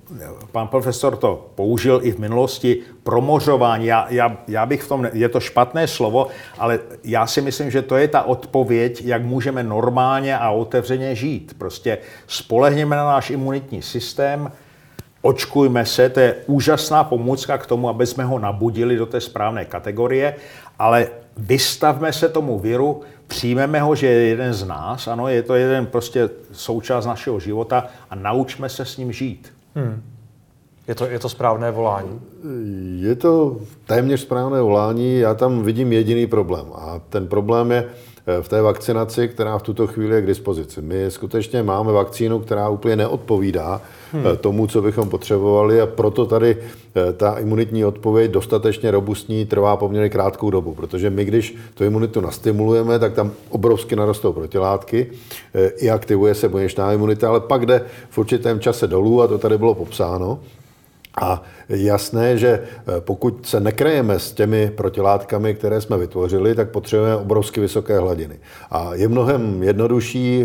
pan 0.53 0.69
profesor 0.69 1.17
to 1.17 1.51
použil 1.55 2.01
i 2.03 2.13
v 2.13 2.19
minulosti, 2.19 2.79
promořování, 3.03 3.87
já, 3.87 4.07
já, 4.11 4.37
já 4.49 4.67
bych 4.67 4.83
v 4.83 4.89
tom, 4.89 5.09
je 5.13 5.29
to 5.29 5.41
špatné 5.41 5.87
slovo, 5.87 6.27
ale 6.59 6.81
já 7.05 7.27
si 7.27 7.41
myslím, 7.41 7.71
že 7.71 7.83
to 7.83 7.97
je 7.97 8.09
ta 8.09 8.23
odpověď, 8.23 9.03
jak 9.05 9.23
můžeme 9.23 9.63
normálně 9.63 10.39
a 10.39 10.51
otevřeně 10.51 11.15
žít. 11.15 11.55
Prostě 11.59 11.99
spolehněme 12.27 12.97
na 12.97 13.05
náš 13.05 13.31
imunitní 13.31 13.83
systém, 13.83 14.53
očkujme 15.23 15.87
se, 15.87 16.09
to 16.09 16.21
je 16.21 16.35
úžasná 16.47 17.05
pomůcka 17.05 17.59
k 17.59 17.67
tomu, 17.67 17.89
aby 17.89 18.07
jsme 18.07 18.25
ho 18.25 18.39
nabudili 18.39 18.97
do 18.97 19.07
té 19.07 19.21
správné 19.21 19.65
kategorie, 19.65 20.35
ale 20.79 21.09
vystavme 21.37 22.13
se 22.13 22.29
tomu 22.29 22.59
viru, 22.59 23.01
přijmeme 23.27 23.81
ho, 23.81 23.95
že 23.95 24.07
je 24.07 24.29
jeden 24.29 24.53
z 24.53 24.65
nás, 24.67 25.09
ano, 25.09 25.29
je 25.29 25.43
to 25.43 25.55
jeden 25.55 25.87
prostě 25.87 26.31
součást 26.53 27.07
našeho 27.07 27.41
života 27.41 27.87
a 28.11 28.15
naučme 28.15 28.69
se 28.69 28.85
s 28.85 28.97
ním 28.97 29.13
žít. 29.13 29.53
Hmm. 29.75 30.03
Je 30.89 30.95
to, 30.95 31.07
je 31.07 31.19
to 31.19 31.29
správné 31.29 31.71
volání? 31.71 32.21
Je 32.99 33.15
to 33.15 33.57
téměř 33.87 34.21
správné 34.21 34.61
volání, 34.61 35.19
já 35.19 35.35
tam 35.35 35.63
vidím 35.63 35.93
jediný 35.93 36.27
problém. 36.27 36.67
A 36.75 37.01
ten 37.09 37.27
problém 37.27 37.73
je 37.73 37.85
v 38.43 38.49
té 38.49 38.63
vakcinaci, 38.63 39.29
která 39.29 39.59
v 39.59 39.63
tuto 39.63 39.87
chvíli 39.87 40.15
je 40.15 40.23
k 40.23 40.27
dispozici. 40.27 40.83
My 40.83 41.05
skutečně 41.09 41.63
máme 41.63 41.93
vakcínu, 41.93 42.39
která 42.39 42.69
úplně 42.69 42.97
neodpovídá 42.97 43.81
hmm. 44.13 44.25
tomu, 44.41 44.67
co 44.67 44.83
bychom 44.83 45.09
potřebovali 45.09 45.81
a 45.81 45.87
proto 45.87 46.27
tady 46.27 46.57
eh, 46.57 47.13
ta 47.13 47.39
imunitní 47.39 47.85
odpověď 47.85 48.31
dostatečně 48.31 48.91
robustní 48.91 49.47
trvá 49.47 49.77
poměrně 49.77 50.09
krátkou 50.09 50.51
dobu, 50.51 50.75
protože 50.75 51.11
my, 51.11 51.25
když 51.25 51.57
tu 51.75 51.85
imunitu 51.85 52.21
nastimulujeme, 52.21 52.99
tak 52.99 53.15
tam 53.15 53.31
obrovsky 53.49 53.97
narostou 53.97 54.33
protilátky, 54.33 55.11
i 55.77 55.91
aktivuje 55.91 56.35
se 56.35 56.49
buněčná 56.49 56.93
imunita, 56.93 57.29
ale 57.29 57.41
pak 57.41 57.67
jde 57.67 57.85
v 58.11 58.19
určitém 58.19 58.61
čase 58.61 58.87
dolů 58.87 59.23
a 59.23 59.27
to 59.27 59.39
tady 59.39 59.59
bylo 59.59 59.75
popsáno. 59.75 60.39
A 61.21 61.43
jasné, 61.69 62.39
že 62.39 62.63
pokud 63.01 63.47
se 63.47 63.61
nekrejeme 63.61 64.19
s 64.19 64.33
těmi 64.33 64.71
protilátkami, 64.71 65.55
které 65.55 65.81
jsme 65.81 65.99
vytvořili, 65.99 66.55
tak 66.55 66.71
potřebujeme 66.71 67.17
obrovsky 67.17 67.61
vysoké 67.61 67.99
hladiny. 67.99 68.39
A 68.71 68.95
je 68.95 69.09
mnohem 69.09 69.63
jednodušší 69.63 70.45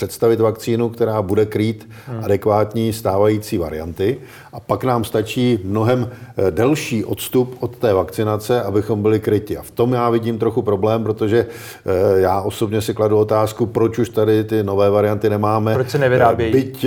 představit 0.00 0.40
vakcínu, 0.40 0.88
která 0.88 1.22
bude 1.22 1.46
krýt 1.46 1.88
hmm. 2.06 2.24
adekvátní 2.24 2.92
stávající 2.92 3.58
varianty. 3.58 4.18
A 4.52 4.60
pak 4.60 4.84
nám 4.84 5.04
stačí 5.04 5.58
mnohem 5.64 6.10
delší 6.50 7.04
odstup 7.04 7.56
od 7.60 7.76
té 7.76 7.94
vakcinace, 7.94 8.62
abychom 8.62 9.02
byli 9.02 9.20
kryti. 9.20 9.56
A 9.56 9.62
v 9.62 9.70
tom 9.70 9.92
já 9.92 10.10
vidím 10.10 10.38
trochu 10.38 10.62
problém, 10.62 11.04
protože 11.04 11.46
já 12.14 12.40
osobně 12.40 12.80
si 12.80 12.94
kladu 12.94 13.18
otázku, 13.18 13.66
proč 13.66 13.98
už 13.98 14.08
tady 14.08 14.44
ty 14.44 14.62
nové 14.62 14.90
varianty 14.90 15.30
nemáme. 15.30 15.74
Proč 15.74 15.90
se 15.90 15.98
nevyrábějí? 15.98 16.52
Byť 16.52 16.86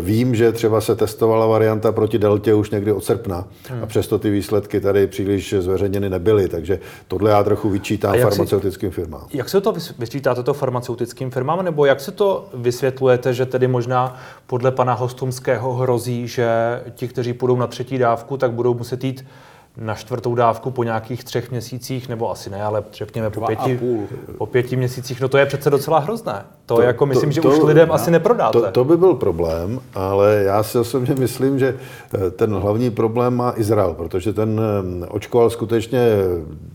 vím, 0.00 0.34
že 0.34 0.52
třeba 0.52 0.80
se 0.80 0.96
testovala 0.96 1.46
varianta 1.46 1.92
proti 1.92 2.18
deltě 2.18 2.54
už 2.54 2.70
někdy 2.70 2.92
od 2.92 3.04
srpna 3.04 3.44
hmm. 3.68 3.82
a 3.82 3.86
přesto 3.86 4.18
ty 4.18 4.30
výsledky 4.30 4.80
tady 4.80 5.06
příliš 5.06 5.54
zveřejněny 5.58 6.10
nebyly. 6.10 6.48
Takže 6.48 6.78
tohle 7.08 7.30
já 7.30 7.44
trochu 7.44 7.68
vyčítám 7.68 8.14
farmaceutickým 8.18 8.90
si, 8.90 8.94
firmám. 8.94 9.26
Jak 9.32 9.48
se 9.48 9.60
to 9.60 9.74
vyčítáte 9.98 10.42
to 10.42 10.54
farmaceutickým 10.54 11.30
firmám, 11.30 11.64
nebo 11.64 11.84
jak 11.84 12.00
se 12.00 12.12
to 12.12 12.48
vysvětlujete, 12.54 13.34
že 13.34 13.46
tedy 13.46 13.68
možná 13.68 14.16
podle 14.46 14.70
pana 14.70 14.94
Hostumského 14.94 15.72
hrozí, 15.74 16.28
že 16.28 16.48
ti, 16.90 17.08
kteří 17.08 17.32
půjdou 17.32 17.56
na 17.56 17.66
třetí 17.66 17.98
dávku, 17.98 18.36
tak 18.36 18.52
budou 18.52 18.74
muset 18.74 19.04
jít 19.04 19.24
na 19.76 19.94
čtvrtou 19.94 20.34
dávku 20.34 20.70
po 20.70 20.84
nějakých 20.84 21.24
třech 21.24 21.50
měsících, 21.50 22.08
nebo 22.08 22.30
asi 22.30 22.50
ne, 22.50 22.62
ale 22.62 22.84
řekněme 22.92 23.30
po 23.30 23.40
pěti, 23.40 23.80
po 24.38 24.46
pěti 24.46 24.76
měsících. 24.76 25.20
No 25.20 25.28
to 25.28 25.38
je 25.38 25.46
přece 25.46 25.70
docela 25.70 25.98
hrozné. 25.98 26.44
To, 26.66 26.76
to 26.76 26.82
jako 26.82 27.06
myslím, 27.06 27.30
to, 27.30 27.34
že 27.34 27.40
to, 27.40 27.48
už 27.48 27.58
lidem 27.62 27.88
no, 27.88 27.94
asi 27.94 28.10
neprodáte. 28.10 28.60
To, 28.60 28.70
to 28.70 28.84
by 28.84 28.96
byl 28.96 29.14
problém, 29.14 29.80
ale 29.94 30.42
já 30.46 30.62
si 30.62 30.78
osobně 30.78 31.14
myslím, 31.14 31.58
že 31.58 31.76
ten 32.36 32.54
hlavní 32.54 32.90
problém 32.90 33.36
má 33.36 33.52
Izrael, 33.56 33.94
protože 33.94 34.32
ten 34.32 34.60
očkoval 35.08 35.50
skutečně 35.50 36.08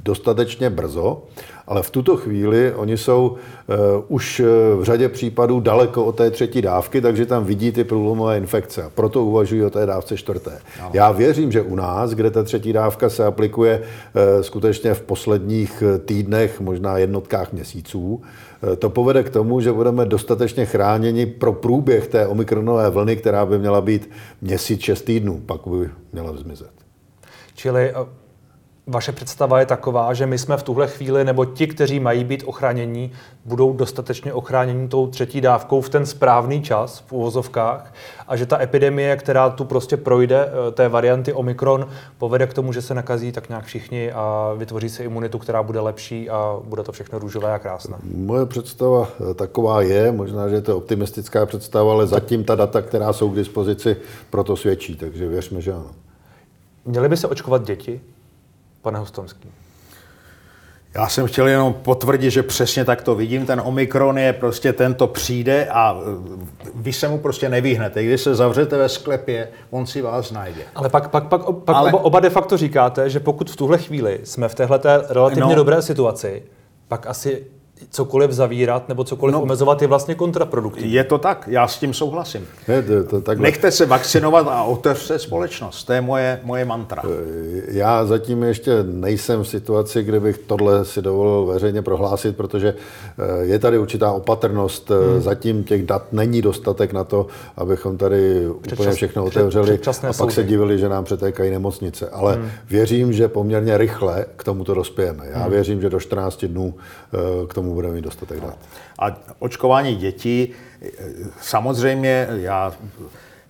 dostatečně 0.04 0.70
brzo, 0.70 1.22
ale 1.68 1.84
v 1.84 1.90
tuto 1.90 2.18
chvíli 2.18 2.74
oni 2.74 2.98
jsou 2.98 3.28
uh, 3.28 3.76
už 4.08 4.42
v 4.80 4.84
řadě 4.84 5.10
případů 5.10 5.60
daleko 5.60 6.06
od 6.06 6.16
té 6.16 6.32
třetí 6.32 6.62
dávky, 6.62 7.02
takže 7.02 7.26
tam 7.26 7.46
vidí 7.46 7.72
ty 7.72 7.84
průlomové 7.84 8.38
infekce. 8.38 8.84
A 8.84 8.90
proto 8.90 9.26
uvažují 9.26 9.64
o 9.64 9.70
té 9.70 9.86
dávce 9.86 10.18
čtvrté. 10.18 10.60
Já 10.94 11.12
věřím, 11.12 11.52
že 11.52 11.62
u 11.62 11.76
nás, 11.76 12.12
kde 12.12 12.32
ta 12.32 12.44
třetí 12.44 12.74
dávka 12.74 13.10
se 13.10 13.26
aplikuje 13.26 13.80
uh, 13.80 14.42
skutečně 14.42 14.94
v 14.94 15.02
posledních 15.02 15.84
týdnech, 16.06 16.60
možná 16.60 16.98
jednotkách 16.98 17.54
měsíců, 17.54 18.22
to 18.80 18.90
povede 18.90 19.24
k 19.24 19.30
tomu, 19.30 19.62
že 19.62 19.72
budeme 19.72 20.06
dostatečně 20.06 20.66
chráněni 20.66 21.26
pro 21.26 21.54
průběh 21.54 22.08
té 22.08 22.28
omikronové 22.28 22.90
vlny, 22.90 23.16
která 23.16 23.46
by 23.46 23.60
měla 23.60 23.82
být 23.82 24.10
měsíc, 24.42 24.82
šest 24.82 25.02
týdnů, 25.02 25.42
pak 25.46 25.62
by 25.68 25.90
měla 26.14 26.34
zmizet. 26.38 26.72
Čili 27.56 27.94
vaše 28.88 29.12
představa 29.12 29.60
je 29.60 29.66
taková, 29.66 30.14
že 30.14 30.26
my 30.26 30.38
jsme 30.38 30.58
v 30.58 30.64
tuhle 30.64 30.88
chvíli, 30.88 31.24
nebo 31.24 31.46
ti, 31.46 31.68
kteří 31.68 32.00
mají 32.00 32.24
být 32.24 32.44
ochránění, 32.46 33.12
budou 33.46 33.74
dostatečně 33.74 34.34
ochránění 34.34 34.88
tou 34.88 35.08
třetí 35.08 35.42
dávkou 35.42 35.82
v 35.82 35.90
ten 35.90 36.06
správný 36.06 36.62
čas 36.62 37.04
v 37.08 37.14
uvozovkách 37.14 37.94
a 38.28 38.36
že 38.36 38.46
ta 38.46 38.62
epidemie, 38.62 39.18
která 39.18 39.50
tu 39.50 39.66
prostě 39.66 39.98
projde, 39.98 40.50
té 40.74 40.90
varianty 40.90 41.34
Omikron, 41.34 41.88
povede 42.18 42.48
k 42.48 42.54
tomu, 42.54 42.74
že 42.74 42.82
se 42.82 42.94
nakazí 42.94 43.32
tak 43.32 43.50
nějak 43.50 43.66
všichni 43.66 44.12
a 44.12 44.54
vytvoří 44.58 44.90
se 44.90 45.04
imunitu, 45.04 45.38
která 45.40 45.64
bude 45.64 45.80
lepší 45.80 46.30
a 46.30 46.60
bude 46.64 46.84
to 46.84 46.92
všechno 46.92 47.20
růžové 47.20 47.54
a 47.54 47.60
krásné. 47.60 47.98
Moje 48.16 48.46
představa 48.46 49.08
taková 49.36 49.82
je, 49.82 50.12
možná, 50.12 50.50
že 50.50 50.56
je 50.56 50.62
to 50.62 50.78
optimistická 50.78 51.46
představa, 51.46 51.92
ale 51.92 52.08
zatím 52.08 52.44
ta 52.44 52.56
data, 52.56 52.82
která 52.82 53.14
jsou 53.14 53.30
k 53.30 53.36
dispozici, 53.36 53.98
proto 54.30 54.56
svědčí, 54.56 54.96
takže 54.96 55.28
věřme, 55.28 55.62
že 55.62 55.74
ano. 55.74 55.92
Měly 56.86 57.10
by 57.10 57.18
se 57.18 57.28
očkovat 57.28 57.64
děti? 57.64 58.02
Pane 58.84 59.00
Hostomský? 59.00 59.52
Já 60.96 61.10
jsem 61.10 61.28
chtěl 61.28 61.48
jenom 61.48 61.74
potvrdit, 61.74 62.32
že 62.32 62.44
přesně 62.44 62.86
tak 62.86 63.02
to 63.02 63.16
vidím. 63.16 63.46
Ten 63.46 63.62
Omikron 63.66 64.18
je 64.18 64.34
prostě 64.34 64.74
tento 64.74 65.08
přijde 65.08 65.68
a 65.72 65.98
vy 66.76 66.94
se 66.94 67.08
mu 67.08 67.18
prostě 67.18 67.50
nevyhnete. 67.50 68.04
Když 68.04 68.22
se 68.22 68.36
zavřete 68.36 68.78
ve 68.78 68.90
sklepě, 68.90 69.48
on 69.70 69.86
si 69.86 70.02
vás 70.02 70.32
najde. 70.32 70.62
Ale 70.76 70.90
pak, 70.90 71.10
pak, 71.10 71.28
pak, 71.28 71.42
pak 71.66 71.76
Ale... 71.76 71.92
oba 71.92 72.20
de 72.20 72.30
facto 72.30 72.58
říkáte, 72.58 73.10
že 73.10 73.20
pokud 73.20 73.52
v 73.52 73.56
tuhle 73.56 73.78
chvíli 73.78 74.20
jsme 74.24 74.50
v 74.50 74.56
téhle 74.56 74.80
relativně 75.10 75.50
no. 75.50 75.56
dobré 75.56 75.82
situaci, 75.82 76.44
pak 76.88 77.08
asi 77.08 77.44
cokoliv 77.90 78.32
zavírat 78.32 78.90
nebo 78.90 79.04
cokoliv 79.04 79.34
no, 79.34 79.42
omezovat 79.42 79.82
je 79.82 79.88
vlastně 79.88 80.16
kontraproduktivní. 80.16 80.94
Je 80.94 81.04
to 81.04 81.18
tak, 81.18 81.50
já 81.52 81.68
s 81.68 81.78
tím 81.80 81.94
souhlasím. 81.94 82.48
Ne, 82.68 82.82
to, 82.82 83.04
to, 83.04 83.22
takhle. 83.22 83.44
Nechte 83.44 83.72
se 83.72 83.86
vakcinovat 83.86 84.48
a 84.48 84.64
otevřte 84.64 85.20
společnost. 85.20 85.84
To 85.84 85.94
je 85.94 86.02
moje, 86.02 86.40
moje 86.44 86.66
mantra. 86.66 87.02
Eh, 87.06 87.62
já 87.68 88.06
zatím 88.06 88.44
ještě 88.44 88.72
nejsem 88.84 89.44
v 89.44 89.48
situaci, 89.48 90.04
kde 90.04 90.20
bych 90.20 90.38
tohle 90.38 90.86
si 90.86 91.02
dovolil 91.02 91.46
veřejně 91.46 91.82
prohlásit, 91.82 92.38
protože 92.38 92.74
eh, 92.74 93.46
je 93.46 93.60
tady 93.60 93.78
určitá 93.78 94.12
opatrnost. 94.12 94.92
Eh, 94.92 95.12
hmm. 95.12 95.22
Zatím 95.22 95.64
těch 95.64 95.86
dat 95.86 96.14
není 96.14 96.42
dostatek 96.42 96.94
na 96.94 97.04
to, 97.04 97.28
abychom 97.58 97.98
tady 97.98 98.48
Předčas, 98.62 98.80
úplně 98.80 98.96
všechno 98.96 99.26
otevřeli 99.26 99.78
před, 99.78 99.92
a 99.92 100.08
pak 100.08 100.16
soudy. 100.16 100.34
se 100.34 100.44
divili, 100.44 100.80
že 100.80 100.90
nám 100.90 101.04
přetékají 101.04 101.52
nemocnice. 101.52 102.10
Ale 102.10 102.34
hmm. 102.34 102.50
věřím, 102.70 103.14
že 103.14 103.28
poměrně 103.28 103.78
rychle 103.78 104.26
k 104.36 104.44
tomuto 104.44 104.74
dospějeme. 104.74 105.26
Já 105.32 105.40
hmm. 105.40 105.52
věřím, 105.52 105.82
že 105.82 105.90
do 105.90 106.00
14 106.00 106.46
dnů 106.46 106.74
k 107.48 107.54
tomu 107.54 107.63
budeme 107.70 107.94
mít 107.94 108.04
dostatek 108.04 108.40
dat. 108.40 108.58
A 109.00 109.16
očkování 109.40 109.96
dětí, 109.96 110.50
samozřejmě 111.42 112.28
já 112.32 112.74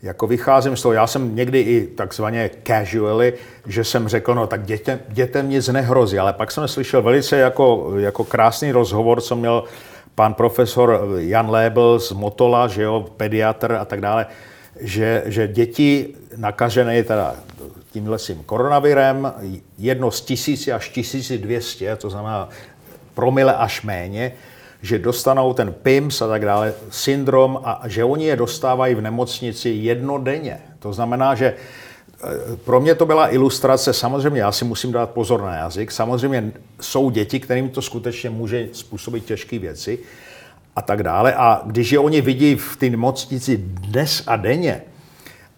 jako 0.03 0.27
vycházím 0.27 0.77
z 0.77 0.81
toho, 0.81 0.93
já 0.93 1.07
jsem 1.07 1.35
někdy 1.35 1.59
i 1.59 1.87
takzvaně 1.87 2.49
casually, 2.67 3.33
že 3.65 3.83
jsem 3.83 4.07
řekl, 4.07 4.35
no 4.35 4.47
tak 4.47 4.65
dětem, 4.65 4.99
dětem 5.07 5.49
nic 5.49 5.67
nehrozí, 5.67 6.19
ale 6.19 6.33
pak 6.33 6.51
jsem 6.51 6.67
slyšel 6.67 7.01
velice 7.01 7.37
jako, 7.37 7.93
jako 7.97 8.23
krásný 8.23 8.71
rozhovor, 8.71 9.21
co 9.21 9.35
měl 9.35 9.63
pan 10.15 10.33
profesor 10.33 11.01
Jan 11.17 11.49
Lébel 11.49 11.99
z 11.99 12.11
Motola, 12.11 12.67
že 12.67 12.83
jo, 12.83 13.05
pediatr 13.17 13.71
a 13.71 13.85
tak 13.85 14.01
dále, 14.01 14.25
že, 14.79 15.23
že 15.25 15.47
děti 15.47 16.15
nakažené 16.37 17.03
teda 17.03 17.35
tímhle 17.91 18.17
tím 18.17 18.43
koronavirem, 18.43 19.33
jedno 19.77 20.11
z 20.11 20.21
tisíci 20.21 20.71
až 20.71 20.89
1200, 20.89 21.95
to 21.95 22.09
znamená 22.09 22.49
promile 23.13 23.55
až 23.55 23.81
méně, 23.81 24.31
že 24.81 24.99
dostanou 24.99 25.53
ten 25.53 25.73
PIMS 25.73 26.21
a 26.21 26.27
tak 26.27 26.45
dále, 26.45 26.73
syndrom 26.89 27.59
a 27.63 27.81
že 27.85 28.03
oni 28.03 28.25
je 28.25 28.35
dostávají 28.35 28.95
v 28.95 29.01
nemocnici 29.01 29.69
jednodenně. 29.69 30.59
To 30.79 30.93
znamená, 30.93 31.35
že 31.35 31.53
eh, 31.53 32.27
pro 32.55 32.81
mě 32.81 32.95
to 32.95 33.05
byla 33.05 33.33
ilustrace, 33.33 33.93
samozřejmě 33.93 34.41
já 34.41 34.51
si 34.51 34.65
musím 34.65 34.91
dát 34.91 35.09
pozor 35.09 35.41
na 35.41 35.55
jazyk, 35.55 35.91
samozřejmě 35.91 36.51
jsou 36.81 37.09
děti, 37.09 37.39
kterým 37.39 37.69
to 37.69 37.81
skutečně 37.81 38.29
může 38.29 38.67
způsobit 38.71 39.25
těžké 39.25 39.59
věci 39.59 39.99
a 40.75 40.81
tak 40.81 41.03
dále. 41.03 41.33
A 41.33 41.61
když 41.65 41.91
je 41.91 41.99
oni 41.99 42.21
vidí 42.21 42.55
v 42.55 42.75
té 42.75 42.89
nemocnici 42.89 43.57
dnes 43.57 44.23
a 44.27 44.35
denně, 44.35 44.81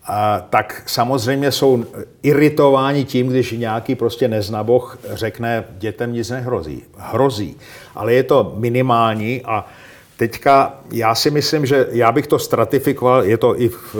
a, 0.07 0.47
tak 0.49 0.83
samozřejmě 0.85 1.51
jsou 1.51 1.85
iritováni 2.23 3.05
tím, 3.05 3.27
když 3.27 3.51
nějaký 3.51 3.95
prostě 3.95 4.27
neznaboch 4.27 4.97
řekne, 5.09 5.63
dětem 5.69 6.13
nic 6.13 6.29
nehrozí. 6.29 6.83
Hrozí, 6.97 7.57
ale 7.95 8.13
je 8.13 8.23
to 8.23 8.53
minimální 8.55 9.41
a 9.45 9.65
teďka 10.17 10.73
já 10.91 11.15
si 11.15 11.31
myslím, 11.31 11.65
že 11.65 11.87
já 11.91 12.11
bych 12.11 12.27
to 12.27 12.39
stratifikoval, 12.39 13.23
je 13.23 13.37
to 13.37 13.61
i 13.61 13.69
v, 13.69 13.95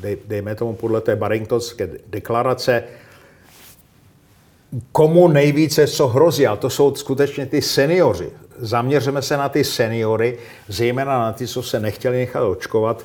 dej, 0.00 0.18
dejme 0.26 0.54
tomu 0.54 0.72
podle 0.72 1.00
té 1.00 1.16
Barringtonské 1.16 1.88
deklarace, 2.06 2.84
komu 4.92 5.28
nejvíce 5.28 5.86
co 5.86 6.08
hrozí, 6.08 6.46
a 6.46 6.56
to 6.56 6.70
jsou 6.70 6.94
skutečně 6.94 7.46
ty 7.46 7.62
seniori. 7.62 8.30
Zaměřeme 8.58 9.22
se 9.22 9.36
na 9.36 9.48
ty 9.48 9.64
seniory, 9.64 10.38
zejména 10.68 11.18
na 11.18 11.32
ty, 11.32 11.46
co 11.46 11.62
se 11.62 11.80
nechtěli 11.80 12.18
nechat 12.18 12.42
očkovat, 12.42 13.04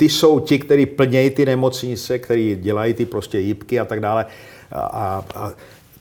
ty 0.00 0.08
jsou 0.08 0.40
ti, 0.40 0.58
kteří 0.58 0.86
plnějí 0.86 1.30
ty 1.30 1.46
nemocnice, 1.46 2.18
kteří 2.18 2.56
dělají 2.56 2.94
ty 2.94 3.06
prostě 3.06 3.38
jípky 3.38 3.80
a 3.80 3.84
tak 3.84 4.00
dále. 4.00 4.26
A, 4.72 5.24
a 5.34 5.52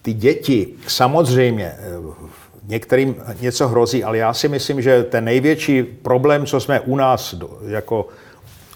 ty 0.01 0.13
děti 0.13 0.67
samozřejmě 0.87 1.65
eh, 1.65 2.27
některým 2.67 3.15
něco 3.41 3.67
hrozí, 3.67 4.03
ale 4.03 4.17
já 4.17 4.33
si 4.33 4.47
myslím, 4.47 4.81
že 4.81 5.03
ten 5.03 5.23
největší 5.25 5.83
problém, 5.83 6.45
co 6.45 6.59
jsme 6.59 6.79
u 6.79 6.95
nás 6.95 7.35
jako 7.67 8.07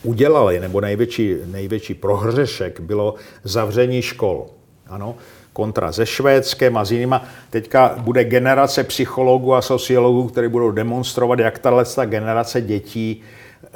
udělali, 0.04 0.60
nebo 0.60 0.82
největší, 0.82 1.36
největší 1.46 1.94
prohřešek, 1.94 2.80
bylo 2.80 3.16
zavření 3.44 4.02
škol. 4.02 4.46
Ano, 4.88 5.16
kontra 5.54 5.92
se 5.92 6.06
Švédskem 6.06 6.78
a 6.78 6.86
s 6.86 6.92
jinýma. 6.92 7.24
Teďka 7.50 7.96
bude 7.98 8.24
generace 8.24 8.84
psychologů 8.84 9.54
a 9.54 9.62
sociologů, 9.62 10.28
kteří 10.28 10.48
budou 10.48 10.72
demonstrovat, 10.72 11.40
jak 11.40 11.60
tahle 11.60 11.86
generace 12.06 12.62
dětí 12.62 13.24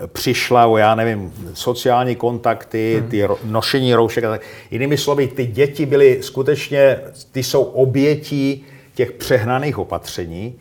přišla 0.08 0.66
o, 0.66 0.78
já 0.78 0.96
nevím, 0.96 1.34
sociální 1.54 2.16
kontakty, 2.16 2.98
hmm. 3.00 3.10
ty 3.10 3.28
nošení 3.44 3.94
roušek 3.94 4.24
a 4.24 4.30
tak. 4.30 4.42
Jinými 4.72 4.98
slovy, 4.98 5.28
ty 5.28 5.46
děti 5.46 5.86
byly 5.86 6.18
skutečně, 6.22 7.00
ty 7.32 7.44
jsou 7.44 7.64
obětí 7.64 8.66
těch 8.96 9.12
přehnaných 9.12 9.78
opatření 9.78 10.56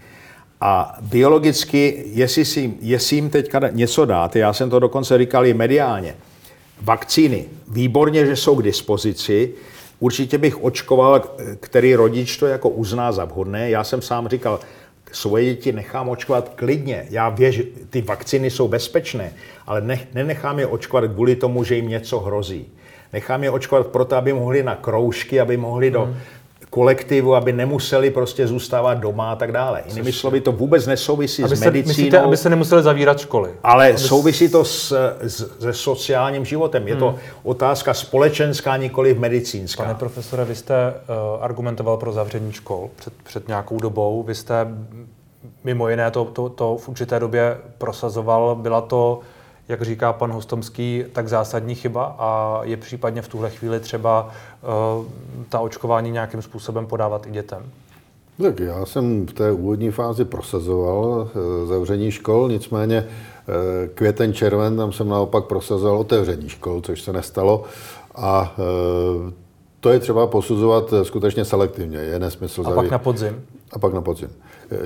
a 0.61 0.99
biologicky, 1.01 2.05
jestli, 2.07 2.45
si, 2.45 2.75
jestli 2.81 3.17
jim 3.17 3.31
teďka 3.31 3.61
něco 3.71 4.05
dát, 4.05 4.37
já 4.37 4.53
jsem 4.53 4.71
to 4.71 4.79
dokonce 4.79 5.19
říkal 5.19 5.47
i 5.47 5.55
mediálně, 5.55 6.15
vakcíny, 6.83 7.45
výborně, 7.69 8.27
že 8.27 8.37
jsou 8.37 8.57
k 8.57 8.63
dispozici, 8.63 9.53
určitě 9.99 10.39
bych 10.39 10.65
očkoval, 10.65 11.23
který 11.61 11.95
rodič 11.95 12.37
to 12.37 12.47
jako 12.47 12.69
uzná 12.69 13.13
za 13.13 13.25
vhodné. 13.25 13.71
Já 13.71 13.85
jsem 13.85 14.03
sám 14.03 14.29
říkal, 14.29 14.61
svoje 15.13 15.45
děti 15.45 15.73
nechám 15.73 16.09
očkovat 16.09 16.53
klidně. 16.57 17.07
Já 17.11 17.29
věř, 17.29 17.63
ty 17.91 18.03
vakcíny 18.03 18.51
jsou 18.51 18.69
bezpečné, 18.69 19.33
ale 19.67 19.81
ne, 19.81 20.01
nenechám 20.15 20.59
je 20.59 20.67
očkovat 20.67 21.05
kvůli 21.05 21.37
tomu, 21.37 21.65
že 21.65 21.77
jim 21.77 21.89
něco 21.89 22.21
hrozí. 22.21 22.67
Nechám 23.13 23.45
je 23.45 23.51
očkovat 23.51 23.87
proto, 23.87 24.17
aby 24.17 24.33
mohli 24.33 24.63
na 24.63 24.75
kroužky, 24.75 25.41
aby 25.41 25.57
mohli 25.57 25.91
do 25.91 26.03
hmm. 26.03 26.17
Kolektivu, 26.77 27.35
aby 27.35 27.53
nemuseli 27.53 28.11
prostě 28.11 28.47
zůstávat 28.47 28.99
doma 28.99 29.33
a 29.33 29.37
tak 29.37 29.53
dále. 29.53 29.83
Jinými 29.89 30.13
slovy, 30.13 30.41
to 30.41 30.53
vůbec 30.53 30.87
nesouvisí 30.87 31.45
aby 31.45 31.57
s 31.57 31.61
medicínou. 31.61 31.89
Myslíte, 31.89 32.21
aby 32.21 32.37
se 32.37 32.51
nemuseli 32.51 32.83
zavírat 32.83 33.19
školy? 33.19 33.51
Ale 33.63 33.89
aby 33.89 33.99
souvisí 33.99 34.49
to 34.49 34.65
s, 34.65 34.93
s, 35.21 35.59
se 35.59 35.73
sociálním 35.73 36.45
životem. 36.45 36.89
Je 36.89 36.95
hmm. 36.95 37.01
to 37.01 37.15
otázka 37.43 37.95
společenská, 37.95 38.77
nikoli 38.77 39.15
medicínská. 39.15 39.83
Pane 39.83 39.95
profesore, 39.95 40.45
vy 40.45 40.55
jste 40.55 40.75
uh, 40.91 41.45
argumentoval 41.45 41.97
pro 41.97 42.13
zavření 42.13 42.53
škol 42.53 42.91
před, 42.97 43.13
před 43.25 43.49
nějakou 43.49 43.79
dobou. 43.79 44.23
Vy 44.23 44.35
jste 44.35 44.67
mimo 45.65 45.89
jiné 45.89 46.11
to, 46.11 46.25
to, 46.25 46.49
to 46.49 46.77
v 46.77 46.89
určité 46.89 47.21
době 47.21 47.57
prosazoval. 47.79 48.55
Byla 48.55 48.81
to 48.81 49.21
jak 49.69 49.83
říká 49.83 50.13
pan 50.13 50.33
Hostomský, 50.33 51.05
tak 51.13 51.29
zásadní 51.29 51.75
chyba 51.75 52.17
a 52.19 52.61
je 52.63 52.77
případně 52.77 53.23
v 53.23 53.29
tuhle 53.29 53.51
chvíli 53.51 53.81
třeba 53.81 54.31
uh, 54.99 55.05
ta 55.49 55.61
očkování 55.61 56.11
nějakým 56.11 56.43
způsobem 56.43 56.87
podávat 56.87 57.27
i 57.27 57.31
dětem? 57.31 57.63
Tak 58.43 58.61
já 58.61 58.87
jsem 58.87 59.27
v 59.27 59.33
té 59.33 59.53
úvodní 59.53 59.91
fázi 59.91 60.25
prosazoval 60.25 61.05
uh, 61.05 61.69
zavření 61.69 62.11
škol, 62.11 62.49
nicméně 62.49 63.07
uh, 63.09 63.55
květen, 63.95 64.35
červen, 64.35 64.77
tam 64.77 64.93
jsem 64.93 65.09
naopak 65.09 65.45
prosazoval 65.45 65.99
otevření 65.99 66.49
škol, 66.49 66.81
což 66.81 67.03
se 67.03 67.13
nestalo. 67.13 67.65
A 68.15 68.55
to 69.81 69.91
je 69.91 69.99
třeba 69.99 70.27
posuzovat 70.27 70.95
skutečně 71.03 71.45
selektivně. 71.45 71.99
Je 71.99 72.19
nesmysl 72.19 72.63
A 72.67 72.71
pak 72.71 72.91
na 72.91 72.99
podzim? 72.99 73.45
A 73.73 73.79
pak 73.79 73.93
na 73.93 74.01
podzim. 74.01 74.31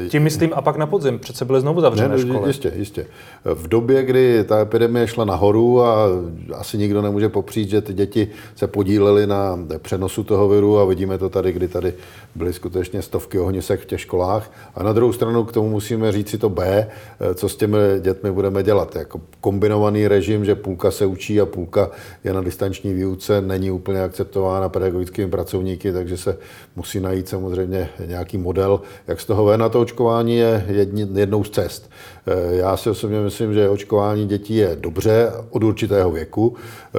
Tím 0.09 0.23
myslím 0.23 0.51
a 0.55 0.63
pak 0.63 0.77
na 0.77 0.87
podzim, 0.87 1.19
přece 1.19 1.45
byly 1.45 1.61
znovu 1.61 1.81
zavřené 1.81 2.17
ne, 2.17 2.23
školy. 2.23 2.49
Jistě, 2.49 2.73
jistě. 2.77 3.07
V 3.45 3.69
době, 3.69 4.03
kdy 4.03 4.45
ta 4.45 4.61
epidemie 4.61 5.07
šla 5.07 5.25
nahoru 5.25 5.83
a 5.83 6.07
asi 6.55 6.79
nikdo 6.79 7.03
nemůže 7.03 7.29
popřít, 7.29 7.69
že 7.71 7.81
ty 7.81 7.93
děti 7.93 8.29
se 8.57 8.67
podílely 8.67 9.27
na 9.27 9.59
přenosu 9.79 10.25
toho 10.25 10.49
viru 10.49 10.79
a 10.79 10.85
vidíme 10.85 11.19
to 11.19 11.29
tady, 11.29 11.53
kdy 11.53 11.69
tady 11.69 11.95
byly 12.35 12.53
skutečně 12.53 13.03
stovky 13.03 13.39
ohnisek 13.39 13.81
v 13.81 13.85
těch 13.85 14.01
školách. 14.01 14.53
A 14.75 14.83
na 14.83 14.93
druhou 14.93 15.13
stranu 15.13 15.45
k 15.45 15.53
tomu 15.53 15.69
musíme 15.69 16.13
říct 16.13 16.29
si 16.29 16.39
to 16.39 16.49
B, 16.49 16.87
co 17.35 17.49
s 17.49 17.57
těmi 17.57 17.79
dětmi 18.01 18.33
budeme 18.33 18.63
dělat. 18.63 18.97
Jako 18.97 19.21
kombinovaný 19.41 20.09
režim, 20.09 20.45
že 20.45 20.55
půlka 20.55 20.91
se 20.91 21.07
učí 21.07 21.41
a 21.41 21.47
půlka 21.47 21.91
je 22.25 22.33
na 22.33 22.41
distanční 22.41 22.95
výuce, 22.95 23.41
není 23.41 23.71
úplně 23.71 24.03
akceptována 24.03 24.69
pedagogickými 24.69 25.31
pracovníky, 25.31 25.93
takže 25.93 26.17
se 26.17 26.39
musí 26.77 27.01
najít 27.01 27.29
samozřejmě 27.29 27.89
nějaký 28.07 28.39
model, 28.39 28.81
jak 29.09 29.21
z 29.21 29.25
toho 29.25 29.45
ven 29.45 29.70
to 29.71 29.81
očkování 29.81 30.37
je 30.37 30.67
jednou 31.15 31.45
z 31.45 31.51
cest. 31.51 31.91
Eh, 32.27 32.57
já 32.57 32.77
si 32.77 32.91
osobně 32.91 33.21
myslím, 33.21 33.55
že 33.55 33.69
očkování 33.69 34.27
dětí 34.27 34.57
je 34.57 34.77
dobře 34.81 35.33
od 35.51 35.65
určitého 35.65 36.11
věku. 36.11 36.57
Eh, 36.57 36.99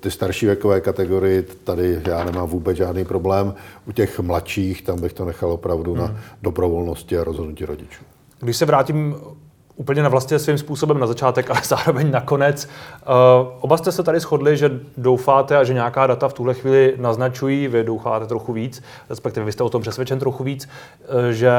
ty 0.00 0.10
starší 0.10 0.46
věkové 0.46 0.80
kategorie, 0.80 1.44
tady 1.64 2.00
já 2.06 2.24
nemám 2.24 2.48
vůbec 2.48 2.76
žádný 2.76 3.04
problém. 3.04 3.54
U 3.88 3.92
těch 3.92 4.20
mladších, 4.20 4.82
tam 4.82 5.00
bych 5.00 5.12
to 5.12 5.24
nechal 5.24 5.52
opravdu 5.52 5.92
hmm. 5.92 6.00
na 6.00 6.20
dobrovolnosti 6.42 7.18
a 7.18 7.24
rozhodnutí 7.24 7.64
rodičů. 7.64 8.04
Když 8.40 8.56
se 8.56 8.66
vrátím 8.66 9.16
úplně 9.82 10.02
na 10.02 10.08
vlastně 10.08 10.38
svým 10.38 10.58
způsobem 10.58 10.98
na 10.98 11.06
začátek, 11.06 11.50
ale 11.50 11.60
zároveň 11.64 12.10
nakonec. 12.10 12.64
Uh, 12.66 13.48
oba 13.60 13.76
jste 13.76 13.92
se 13.92 14.02
tady 14.02 14.20
shodli, 14.20 14.56
že 14.56 14.70
doufáte 14.96 15.56
a 15.56 15.64
že 15.64 15.74
nějaká 15.74 16.06
data 16.06 16.28
v 16.28 16.32
tuhle 16.32 16.54
chvíli 16.54 16.94
naznačují, 16.96 17.68
vy 17.68 17.84
doufáte 17.84 18.26
trochu 18.26 18.52
víc, 18.52 18.82
respektive 19.10 19.46
vy 19.46 19.52
jste 19.52 19.64
o 19.64 19.68
tom 19.68 19.82
přesvědčen 19.82 20.18
trochu 20.18 20.44
víc, 20.44 20.68
uh, 20.68 21.28
že 21.30 21.52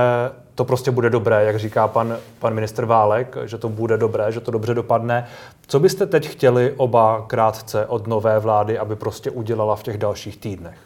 to 0.55 0.65
prostě 0.65 0.91
bude 0.91 1.09
dobré, 1.09 1.45
jak 1.45 1.59
říká 1.59 1.87
pan, 1.87 2.17
pan 2.39 2.53
ministr 2.53 2.85
Válek, 2.85 3.37
že 3.45 3.57
to 3.57 3.69
bude 3.69 3.97
dobré, 3.97 4.31
že 4.31 4.39
to 4.39 4.51
dobře 4.51 4.73
dopadne. 4.73 5.27
Co 5.67 5.79
byste 5.79 6.05
teď 6.05 6.27
chtěli 6.27 6.73
oba 6.77 7.25
krátce 7.27 7.85
od 7.85 8.07
nové 8.07 8.39
vlády, 8.39 8.79
aby 8.79 8.95
prostě 8.95 9.31
udělala 9.31 9.75
v 9.75 9.83
těch 9.83 9.97
dalších 9.97 10.37
týdnech, 10.37 10.77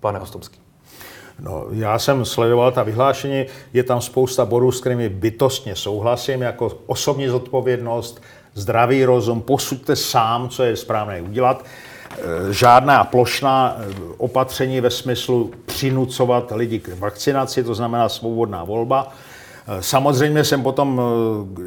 pane 0.00 0.18
Hostomský? 0.18 0.65
No, 1.40 1.66
já 1.70 1.98
jsem 1.98 2.24
sledoval 2.24 2.72
ta 2.72 2.82
vyhlášení, 2.82 3.46
je 3.72 3.82
tam 3.82 4.00
spousta 4.00 4.44
bodů, 4.44 4.72
s 4.72 4.80
kterými 4.80 5.08
bytostně 5.08 5.76
souhlasím, 5.76 6.42
jako 6.42 6.78
osobní 6.86 7.28
zodpovědnost, 7.28 8.22
zdravý 8.54 9.04
rozum, 9.04 9.42
posuďte 9.42 9.96
sám, 9.96 10.48
co 10.48 10.62
je 10.62 10.76
správné 10.76 11.22
udělat. 11.22 11.64
E, 12.10 12.52
žádná 12.52 13.04
plošná 13.04 13.76
e, 13.78 13.94
opatření 14.16 14.80
ve 14.80 14.90
smyslu 14.90 15.52
přinucovat 15.66 16.52
lidi 16.54 16.78
k 16.78 16.98
vakcinaci, 16.98 17.64
to 17.64 17.74
znamená 17.74 18.08
svobodná 18.08 18.64
volba. 18.64 19.08
E, 19.68 19.82
samozřejmě 19.82 20.44
jsem 20.44 20.62
potom, 20.62 21.00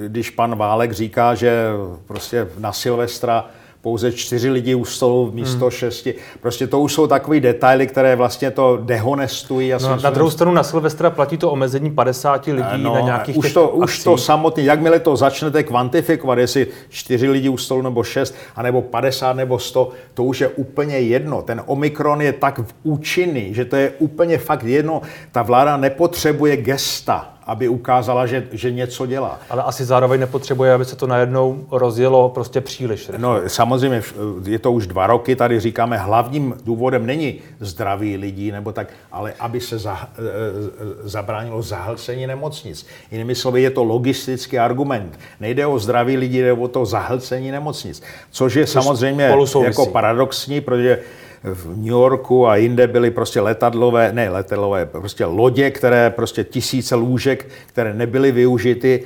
když 0.08 0.30
pan 0.30 0.56
Válek 0.56 0.92
říká, 0.92 1.36
že 1.36 1.70
prostě 2.08 2.48
na 2.58 2.74
Silvestra 2.74 3.46
pouze 3.82 4.12
čtyři 4.12 4.50
lidi 4.50 4.76
u 4.76 4.86
stolu 4.86 5.32
místo 5.34 5.66
hmm. 5.66 5.72
šesti. 5.72 6.16
Prostě 6.42 6.68
to 6.68 6.80
už 6.80 6.94
jsou 6.94 7.08
takové 7.08 7.40
detaily, 7.40 7.88
které 7.88 8.16
vlastně 8.16 8.52
to 8.52 8.80
dehonestují. 8.82 9.74
no, 9.82 9.98
na 10.04 10.10
druhou 10.10 10.30
stranu 10.30 10.54
na 10.54 10.64
Silvestra 10.64 11.10
platí 11.10 11.38
to 11.38 11.52
omezení 11.52 11.92
50 11.92 12.46
lidí 12.48 12.64
no, 12.78 12.94
na 12.94 13.00
nějakých 13.00 13.38
už 13.38 13.54
to, 13.54 13.70
už 13.70 14.04
to 14.04 14.18
samotný, 14.18 14.66
jakmile 14.66 15.00
to 15.00 15.16
začnete 15.16 15.64
kvantifikovat, 15.64 16.38
jestli 16.40 16.68
čtyři 16.90 17.30
lidi 17.30 17.50
u 17.50 17.58
stolu 17.58 17.82
nebo 17.82 18.04
šest, 18.04 18.36
anebo 18.56 18.82
50 18.82 19.34
nebo 19.34 19.60
100, 19.60 19.90
to 20.14 20.24
už 20.24 20.42
je 20.42 20.48
úplně 20.48 21.00
jedno. 21.00 21.42
Ten 21.42 21.62
Omikron 21.66 22.22
je 22.22 22.34
tak 22.34 22.62
účinný, 22.84 23.54
že 23.54 23.66
to 23.66 23.76
je 23.76 23.92
úplně 24.00 24.38
fakt 24.38 24.64
jedno. 24.64 25.02
Ta 25.32 25.42
vláda 25.42 25.78
nepotřebuje 25.78 26.58
gesta 26.58 27.39
aby 27.50 27.68
ukázala, 27.68 28.26
že, 28.26 28.48
že 28.52 28.72
něco 28.72 29.06
dělá. 29.06 29.40
Ale 29.50 29.64
asi 29.64 29.86
zároveň 29.86 30.20
nepotřebuje, 30.20 30.74
aby 30.74 30.86
se 30.86 30.96
to 30.96 31.08
najednou 31.08 31.66
rozjelo 31.72 32.30
prostě 32.30 32.62
příliš. 32.62 33.12
No 33.18 33.36
samozřejmě, 33.48 34.02
je 34.46 34.60
to 34.60 34.72
už 34.72 34.88
dva 34.88 35.08
roky, 35.08 35.36
tady 35.36 35.60
říkáme, 35.60 35.98
hlavním 35.98 36.54
důvodem 36.66 37.06
není 37.06 37.40
zdraví 37.60 38.18
lidí, 38.18 38.52
nebo 38.52 38.72
tak, 38.72 38.88
ale 39.12 39.34
aby 39.40 39.62
se 39.62 39.78
za, 39.78 39.98
e, 39.98 40.22
e, 40.22 41.10
zabránilo 41.10 41.62
zahlcení 41.62 42.28
nemocnic. 42.28 42.86
Jinými 43.12 43.36
slovy, 43.36 43.62
je 43.62 43.70
to 43.70 43.84
logistický 43.84 44.60
argument. 44.60 45.20
Nejde 45.40 45.66
o 45.66 45.80
zdraví 45.80 46.18
lidí, 46.18 46.38
jde 46.38 46.54
o 46.54 46.68
to 46.68 46.86
zahlcení 46.86 47.52
nemocnic. 47.52 48.04
Což 48.32 48.56
je 48.56 48.66
Což 48.66 48.84
samozřejmě 48.84 49.34
jako 49.64 49.86
paradoxní, 49.86 50.62
protože 50.62 51.00
v 51.44 51.78
New 51.78 51.88
Yorku 51.88 52.48
a 52.48 52.56
jinde 52.56 52.88
byly 52.88 53.12
prostě 53.12 53.42
letadlové, 53.42 54.14
ne 54.14 54.30
letadlové, 54.30 54.86
prostě 54.86 55.26
lodě, 55.26 55.72
které 55.72 56.10
prostě 56.10 56.44
tisíce 56.44 56.96
lůžek, 56.96 57.48
které 57.68 57.94
nebyly 57.94 58.32
využity. 58.32 59.04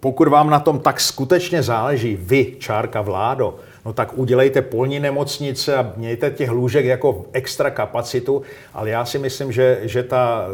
Pokud 0.00 0.28
vám 0.28 0.50
na 0.50 0.60
tom 0.60 0.80
tak 0.80 1.00
skutečně 1.00 1.62
záleží, 1.62 2.18
vy, 2.20 2.56
čárka 2.58 3.00
vládo, 3.00 3.56
no 3.84 3.92
tak 3.92 4.18
udělejte 4.18 4.62
polní 4.62 5.00
nemocnice 5.00 5.76
a 5.76 5.92
mějte 5.96 6.30
těch 6.30 6.50
lůžek 6.50 6.84
jako 6.84 7.24
extra 7.32 7.70
kapacitu, 7.70 8.42
ale 8.74 8.90
já 8.90 9.04
si 9.04 9.18
myslím, 9.18 9.52
že, 9.52 9.78
že 9.82 10.02
ta, 10.02 10.46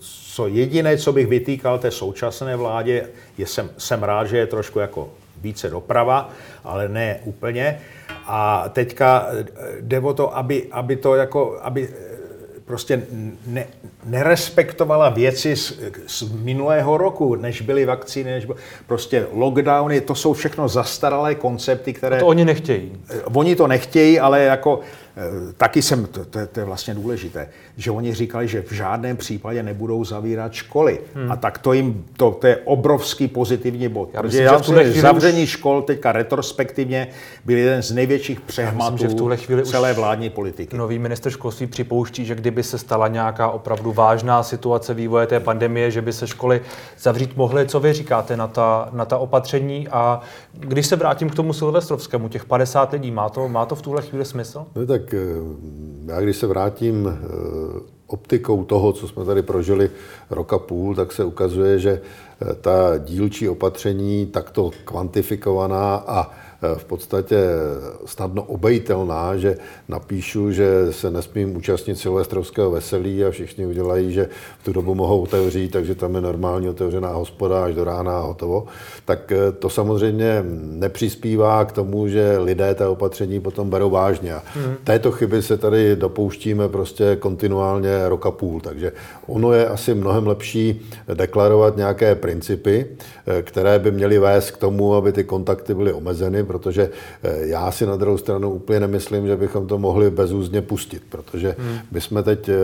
co 0.00 0.46
jediné, 0.46 0.96
co 0.96 1.12
bych 1.12 1.26
vytýkal 1.26 1.78
té 1.78 1.90
současné 1.90 2.56
vládě, 2.56 3.08
je, 3.38 3.46
jsem, 3.46 3.70
jsem 3.78 4.02
rád, 4.02 4.24
že 4.24 4.38
je 4.38 4.46
trošku 4.46 4.78
jako 4.78 5.08
více 5.40 5.70
doprava, 5.70 6.30
ale 6.64 6.88
ne 6.88 7.20
úplně. 7.24 7.80
A 8.30 8.68
teďka 8.68 9.26
eh, 9.30 9.44
jde 9.80 10.00
o 10.00 10.14
to, 10.14 10.36
aby, 10.36 10.66
aby 10.70 10.96
to 10.96 11.14
jako, 11.14 11.58
aby 11.62 11.88
eh, 11.88 12.18
prostě 12.64 13.02
ne, 13.46 13.66
nerespektovala 14.04 15.08
věci 15.08 15.56
z, 15.56 15.80
z 16.06 16.32
minulého 16.32 16.98
roku, 16.98 17.34
než 17.34 17.60
byly 17.60 17.84
vakcíny, 17.84 18.30
než 18.30 18.44
byl, 18.44 18.56
prostě 18.86 19.26
lockdowny, 19.32 20.00
to 20.00 20.14
jsou 20.14 20.32
všechno 20.32 20.68
zastaralé 20.68 21.34
koncepty, 21.34 21.92
které... 21.92 22.16
A 22.16 22.20
to 22.20 22.26
oni 22.26 22.44
nechtějí. 22.44 22.92
Eh, 23.10 23.22
oni 23.34 23.56
to 23.56 23.66
nechtějí, 23.66 24.20
ale 24.20 24.42
jako 24.42 24.80
taky 25.56 25.82
jsem, 25.82 26.06
to, 26.06 26.24
to, 26.24 26.46
to 26.46 26.60
je 26.60 26.66
vlastně 26.66 26.94
důležité, 26.94 27.48
že 27.76 27.90
oni 27.90 28.14
říkali, 28.14 28.48
že 28.48 28.62
v 28.62 28.72
žádném 28.72 29.16
případě 29.16 29.62
nebudou 29.62 30.04
zavírat 30.04 30.52
školy. 30.52 31.00
Hmm. 31.14 31.32
A 31.32 31.36
tak 31.36 31.58
to 31.58 31.72
jim, 31.72 32.04
to, 32.16 32.30
to 32.30 32.46
je 32.46 32.56
obrovský 32.56 33.28
pozitivní 33.28 33.88
bod. 33.88 34.10
Já 34.12 34.22
myslím, 34.22 34.42
já 34.42 34.62
že 34.62 34.90
v 34.90 35.00
zavření 35.00 35.42
už... 35.42 35.48
škol 35.48 35.82
teďka 35.82 36.12
retrospektivně 36.12 37.08
byl 37.44 37.58
jeden 37.58 37.82
z 37.82 37.92
největších 37.92 38.40
přehmatů 38.40 38.92
myslím, 38.92 39.08
že 39.08 39.14
v 39.14 39.18
tuhle 39.18 39.36
chvíli 39.36 39.64
celé 39.64 39.92
vládní 39.92 40.30
politiky. 40.30 40.76
Nový 40.76 40.98
minister 40.98 41.32
školství 41.32 41.66
připouští, 41.66 42.24
že 42.24 42.34
kdyby 42.34 42.62
se 42.62 42.78
stala 42.78 43.08
nějaká 43.08 43.48
opravdu 43.48 43.92
vážná 43.92 44.42
situace 44.42 44.94
vývoje 44.94 45.26
té 45.26 45.40
pandemie, 45.40 45.90
že 45.90 46.02
by 46.02 46.12
se 46.12 46.26
školy 46.26 46.60
zavřít 46.98 47.36
mohly. 47.36 47.66
Co 47.66 47.80
vy 47.80 47.92
říkáte 47.92 48.36
na 48.36 48.46
ta, 48.46 48.88
na 48.92 49.04
ta 49.04 49.18
opatření? 49.18 49.88
A 49.88 50.20
když 50.52 50.86
se 50.86 50.96
vrátím 50.96 51.30
k 51.30 51.34
tomu 51.34 51.52
Silvestrovskému, 51.52 52.28
těch 52.28 52.44
50 52.44 52.92
lidí, 52.92 53.10
má 53.10 53.28
to, 53.28 53.48
má 53.48 53.66
to 53.66 53.74
v 53.74 53.82
tuhle 53.82 54.02
chvíli 54.02 54.24
smysl? 54.24 54.66
No 54.74 54.86
tak 54.86 55.07
tak 55.08 55.14
eh, 55.14 56.12
já 56.12 56.20
když 56.20 56.36
se 56.36 56.46
vrátím 56.46 57.08
eh, 57.08 57.18
optikou 58.06 58.64
toho, 58.64 58.92
co 58.92 59.08
jsme 59.08 59.24
tady 59.24 59.42
prožili 59.42 59.90
roka 60.30 60.58
půl, 60.58 60.94
tak 60.94 61.12
se 61.12 61.24
ukazuje, 61.24 61.78
že 61.78 62.00
eh, 62.00 62.54
ta 62.54 62.98
dílčí 62.98 63.48
opatření 63.48 64.26
takto 64.26 64.70
kvantifikovaná 64.84 65.96
a 65.96 66.30
v 66.76 66.84
podstatě 66.84 67.36
snadno 68.06 68.42
obejitelná, 68.42 69.36
že 69.36 69.56
napíšu, 69.88 70.52
že 70.52 70.92
se 70.92 71.10
nesmím 71.10 71.56
účastnit 71.56 71.98
silvestrovského 71.98 72.70
veselí 72.70 73.24
a 73.24 73.30
všichni 73.30 73.66
udělají, 73.66 74.12
že 74.12 74.28
v 74.60 74.64
tu 74.64 74.72
dobu 74.72 74.94
mohou 74.94 75.22
otevřít, 75.22 75.68
takže 75.68 75.94
tam 75.94 76.14
je 76.14 76.20
normálně 76.20 76.70
otevřená 76.70 77.08
hospoda 77.08 77.64
až 77.64 77.74
do 77.74 77.84
rána 77.84 78.18
a 78.18 78.20
hotovo, 78.20 78.66
tak 79.04 79.32
eh, 79.32 79.52
to 79.52 79.70
samozřejmě 79.70 80.44
nepřispívá 80.62 81.64
k 81.64 81.72
tomu, 81.72 82.08
že 82.08 82.38
lidé 82.38 82.74
ta 82.74 82.90
opatření 82.90 83.40
potom 83.40 83.70
berou 83.70 83.90
vážně. 83.90 84.34
A 84.34 84.42
hmm. 84.54 84.74
této 84.84 85.12
chyby 85.12 85.42
se 85.42 85.56
tady 85.56 85.96
dopouštíme 85.96 86.68
prostě 86.68 87.16
kontinuálně 87.16 88.08
roka 88.08 88.30
půl, 88.30 88.60
takže 88.60 88.92
ono 89.26 89.52
je 89.52 89.68
asi 89.68 89.94
mnohem 89.94 90.26
lepší 90.26 90.80
deklarovat 91.14 91.76
nějaké 91.76 92.14
principy, 92.14 92.86
eh, 93.26 93.42
které 93.42 93.78
by 93.78 93.90
měly 93.90 94.18
vést 94.18 94.50
k 94.50 94.56
tomu, 94.56 94.94
aby 94.94 95.12
ty 95.12 95.24
kontakty 95.24 95.74
byly 95.74 95.92
omezeny, 95.92 96.47
protože 96.48 96.90
eh, 97.22 97.46
já 97.46 97.70
si 97.70 97.86
na 97.86 97.96
druhou 97.96 98.18
stranu 98.18 98.50
úplně 98.50 98.80
nemyslím, 98.80 99.26
že 99.26 99.36
bychom 99.36 99.66
to 99.66 99.78
mohli 99.78 100.10
bezúzně 100.10 100.62
pustit, 100.62 101.02
protože 101.08 101.56
hmm. 101.58 101.78
my 101.90 102.00
jsme 102.00 102.22
teď 102.22 102.48
eh, 102.48 102.54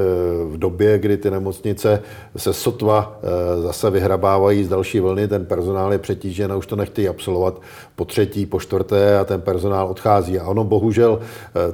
v 0.45 0.59
době, 0.59 0.99
kdy 0.99 1.17
ty 1.17 1.31
nemocnice 1.31 2.03
se 2.37 2.53
sotva 2.53 3.21
eh, 3.23 3.63
zase 3.63 3.91
vyhrabávají 3.91 4.65
z 4.65 4.69
další 4.69 5.01
vlny, 5.01 5.29
ten 5.29 5.47
personál 5.47 5.93
je 5.93 5.99
přetížen 5.99 6.53
a 6.53 6.57
už 6.57 6.67
to 6.67 6.77
nechtějí 6.77 7.09
absolvovat 7.09 7.63
po 7.97 8.05
třetí, 8.05 8.47
po 8.47 8.61
čtvrté 8.61 9.19
a 9.19 9.25
ten 9.25 9.41
personál 9.41 9.89
odchází. 9.89 10.39
A 10.39 10.49
ono 10.49 10.65
bohužel 10.65 11.21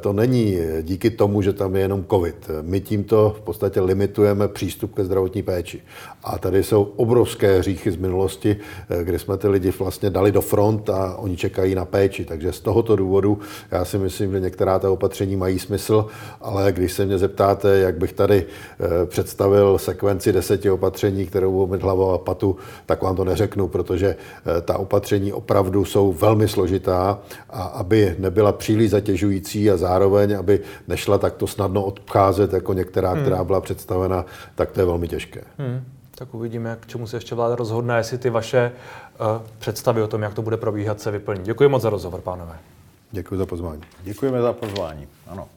to 0.01 0.13
není 0.13 0.59
díky 0.83 1.11
tomu, 1.11 1.43
že 1.43 1.53
tam 1.53 1.77
je 1.77 1.83
jenom 1.83 2.05
covid. 2.11 2.51
My 2.63 2.81
tímto 2.81 3.35
v 3.39 3.41
podstatě 3.41 3.81
limitujeme 3.81 4.49
přístup 4.49 4.95
ke 4.95 5.05
zdravotní 5.05 5.43
péči. 5.43 5.83
A 6.25 6.39
tady 6.39 6.63
jsou 6.63 6.83
obrovské 6.83 7.59
hříchy 7.59 7.91
z 7.91 7.97
minulosti, 7.97 8.57
kdy 9.03 9.19
jsme 9.19 9.37
ty 9.37 9.49
lidi 9.49 9.73
vlastně 9.79 10.11
dali 10.11 10.33
do 10.33 10.41
front 10.41 10.91
a 10.91 11.17
oni 11.17 11.37
čekají 11.37 11.75
na 11.75 11.85
péči 11.85 12.00
péči. 12.01 12.25
Takže 12.25 12.53
z 12.53 12.61
tohoto 12.61 12.97
důvodu 12.97 13.39
já 13.71 13.85
si 13.85 13.99
myslím, 13.99 14.33
že 14.33 14.41
některá 14.41 14.79
ta 14.79 14.91
opatření 14.91 15.37
mají 15.37 15.59
smysl, 15.59 16.07
ale 16.41 16.73
když 16.73 16.93
se 16.93 17.07
mě 17.07 17.19
zeptáte, 17.19 17.79
jak 17.79 17.99
bych 17.99 18.13
tady 18.13 18.47
eh, 18.47 19.07
představil 19.07 19.79
sekvenci 19.79 20.33
deseti 20.33 20.71
opatření, 20.71 21.27
kterou 21.27 21.53
budou 21.53 21.67
mít 21.73 21.83
hlava 21.83 22.15
a 22.15 22.19
patu, 22.19 22.57
tak 22.87 23.03
vám 23.03 23.17
to 23.17 23.25
neřeknu, 23.25 23.69
protože 23.69 24.17
eh, 24.17 24.61
ta 24.61 24.79
opatření 24.79 25.33
opravdu 25.33 25.85
jsou 25.85 26.13
velmi 26.13 26.49
složitá 26.49 27.19
a 27.51 27.63
aby 27.63 28.17
nebyla 28.19 28.53
příliš 28.53 28.91
zatěžující 28.91 29.71
a 29.71 29.77
zároveň, 29.77 30.37
aby 30.39 30.61
nešla 30.89 31.19
takto 31.19 31.47
snadno 31.47 31.85
odcházet 31.85 32.53
jako 32.53 32.73
některá, 32.73 33.11
hmm. 33.13 33.21
která 33.21 33.45
byla 33.45 33.61
představena, 33.61 34.25
tak 34.55 34.71
to 34.71 34.81
je 34.81 34.87
velmi 34.87 35.09
těžké. 35.09 35.41
Hmm 35.59 35.85
tak 36.21 36.35
uvidíme, 36.35 36.77
k 36.81 36.87
čemu 36.87 37.07
se 37.07 37.17
ještě 37.17 37.35
vláda 37.35 37.57
rozhodne, 37.57 37.97
jestli 37.97 38.19
ty 38.19 38.31
vaše 38.31 38.73
uh, 38.73 39.10
představy 39.59 40.03
o 40.03 40.07
tom, 40.07 40.23
jak 40.23 40.35
to 40.35 40.43
bude 40.43 40.57
probíhat, 40.57 41.01
se 41.01 41.11
vyplní. 41.11 41.43
Děkuji 41.43 41.69
moc 41.69 41.83
za 41.83 41.91
rozhovor, 41.91 42.21
pánové. 42.21 42.59
Děkuji 43.11 43.37
za 43.37 43.47
pozvání. 43.47 43.83
Děkujeme 44.03 44.43
za 44.43 44.53
pozvání. 44.53 45.09
Ano. 45.27 45.49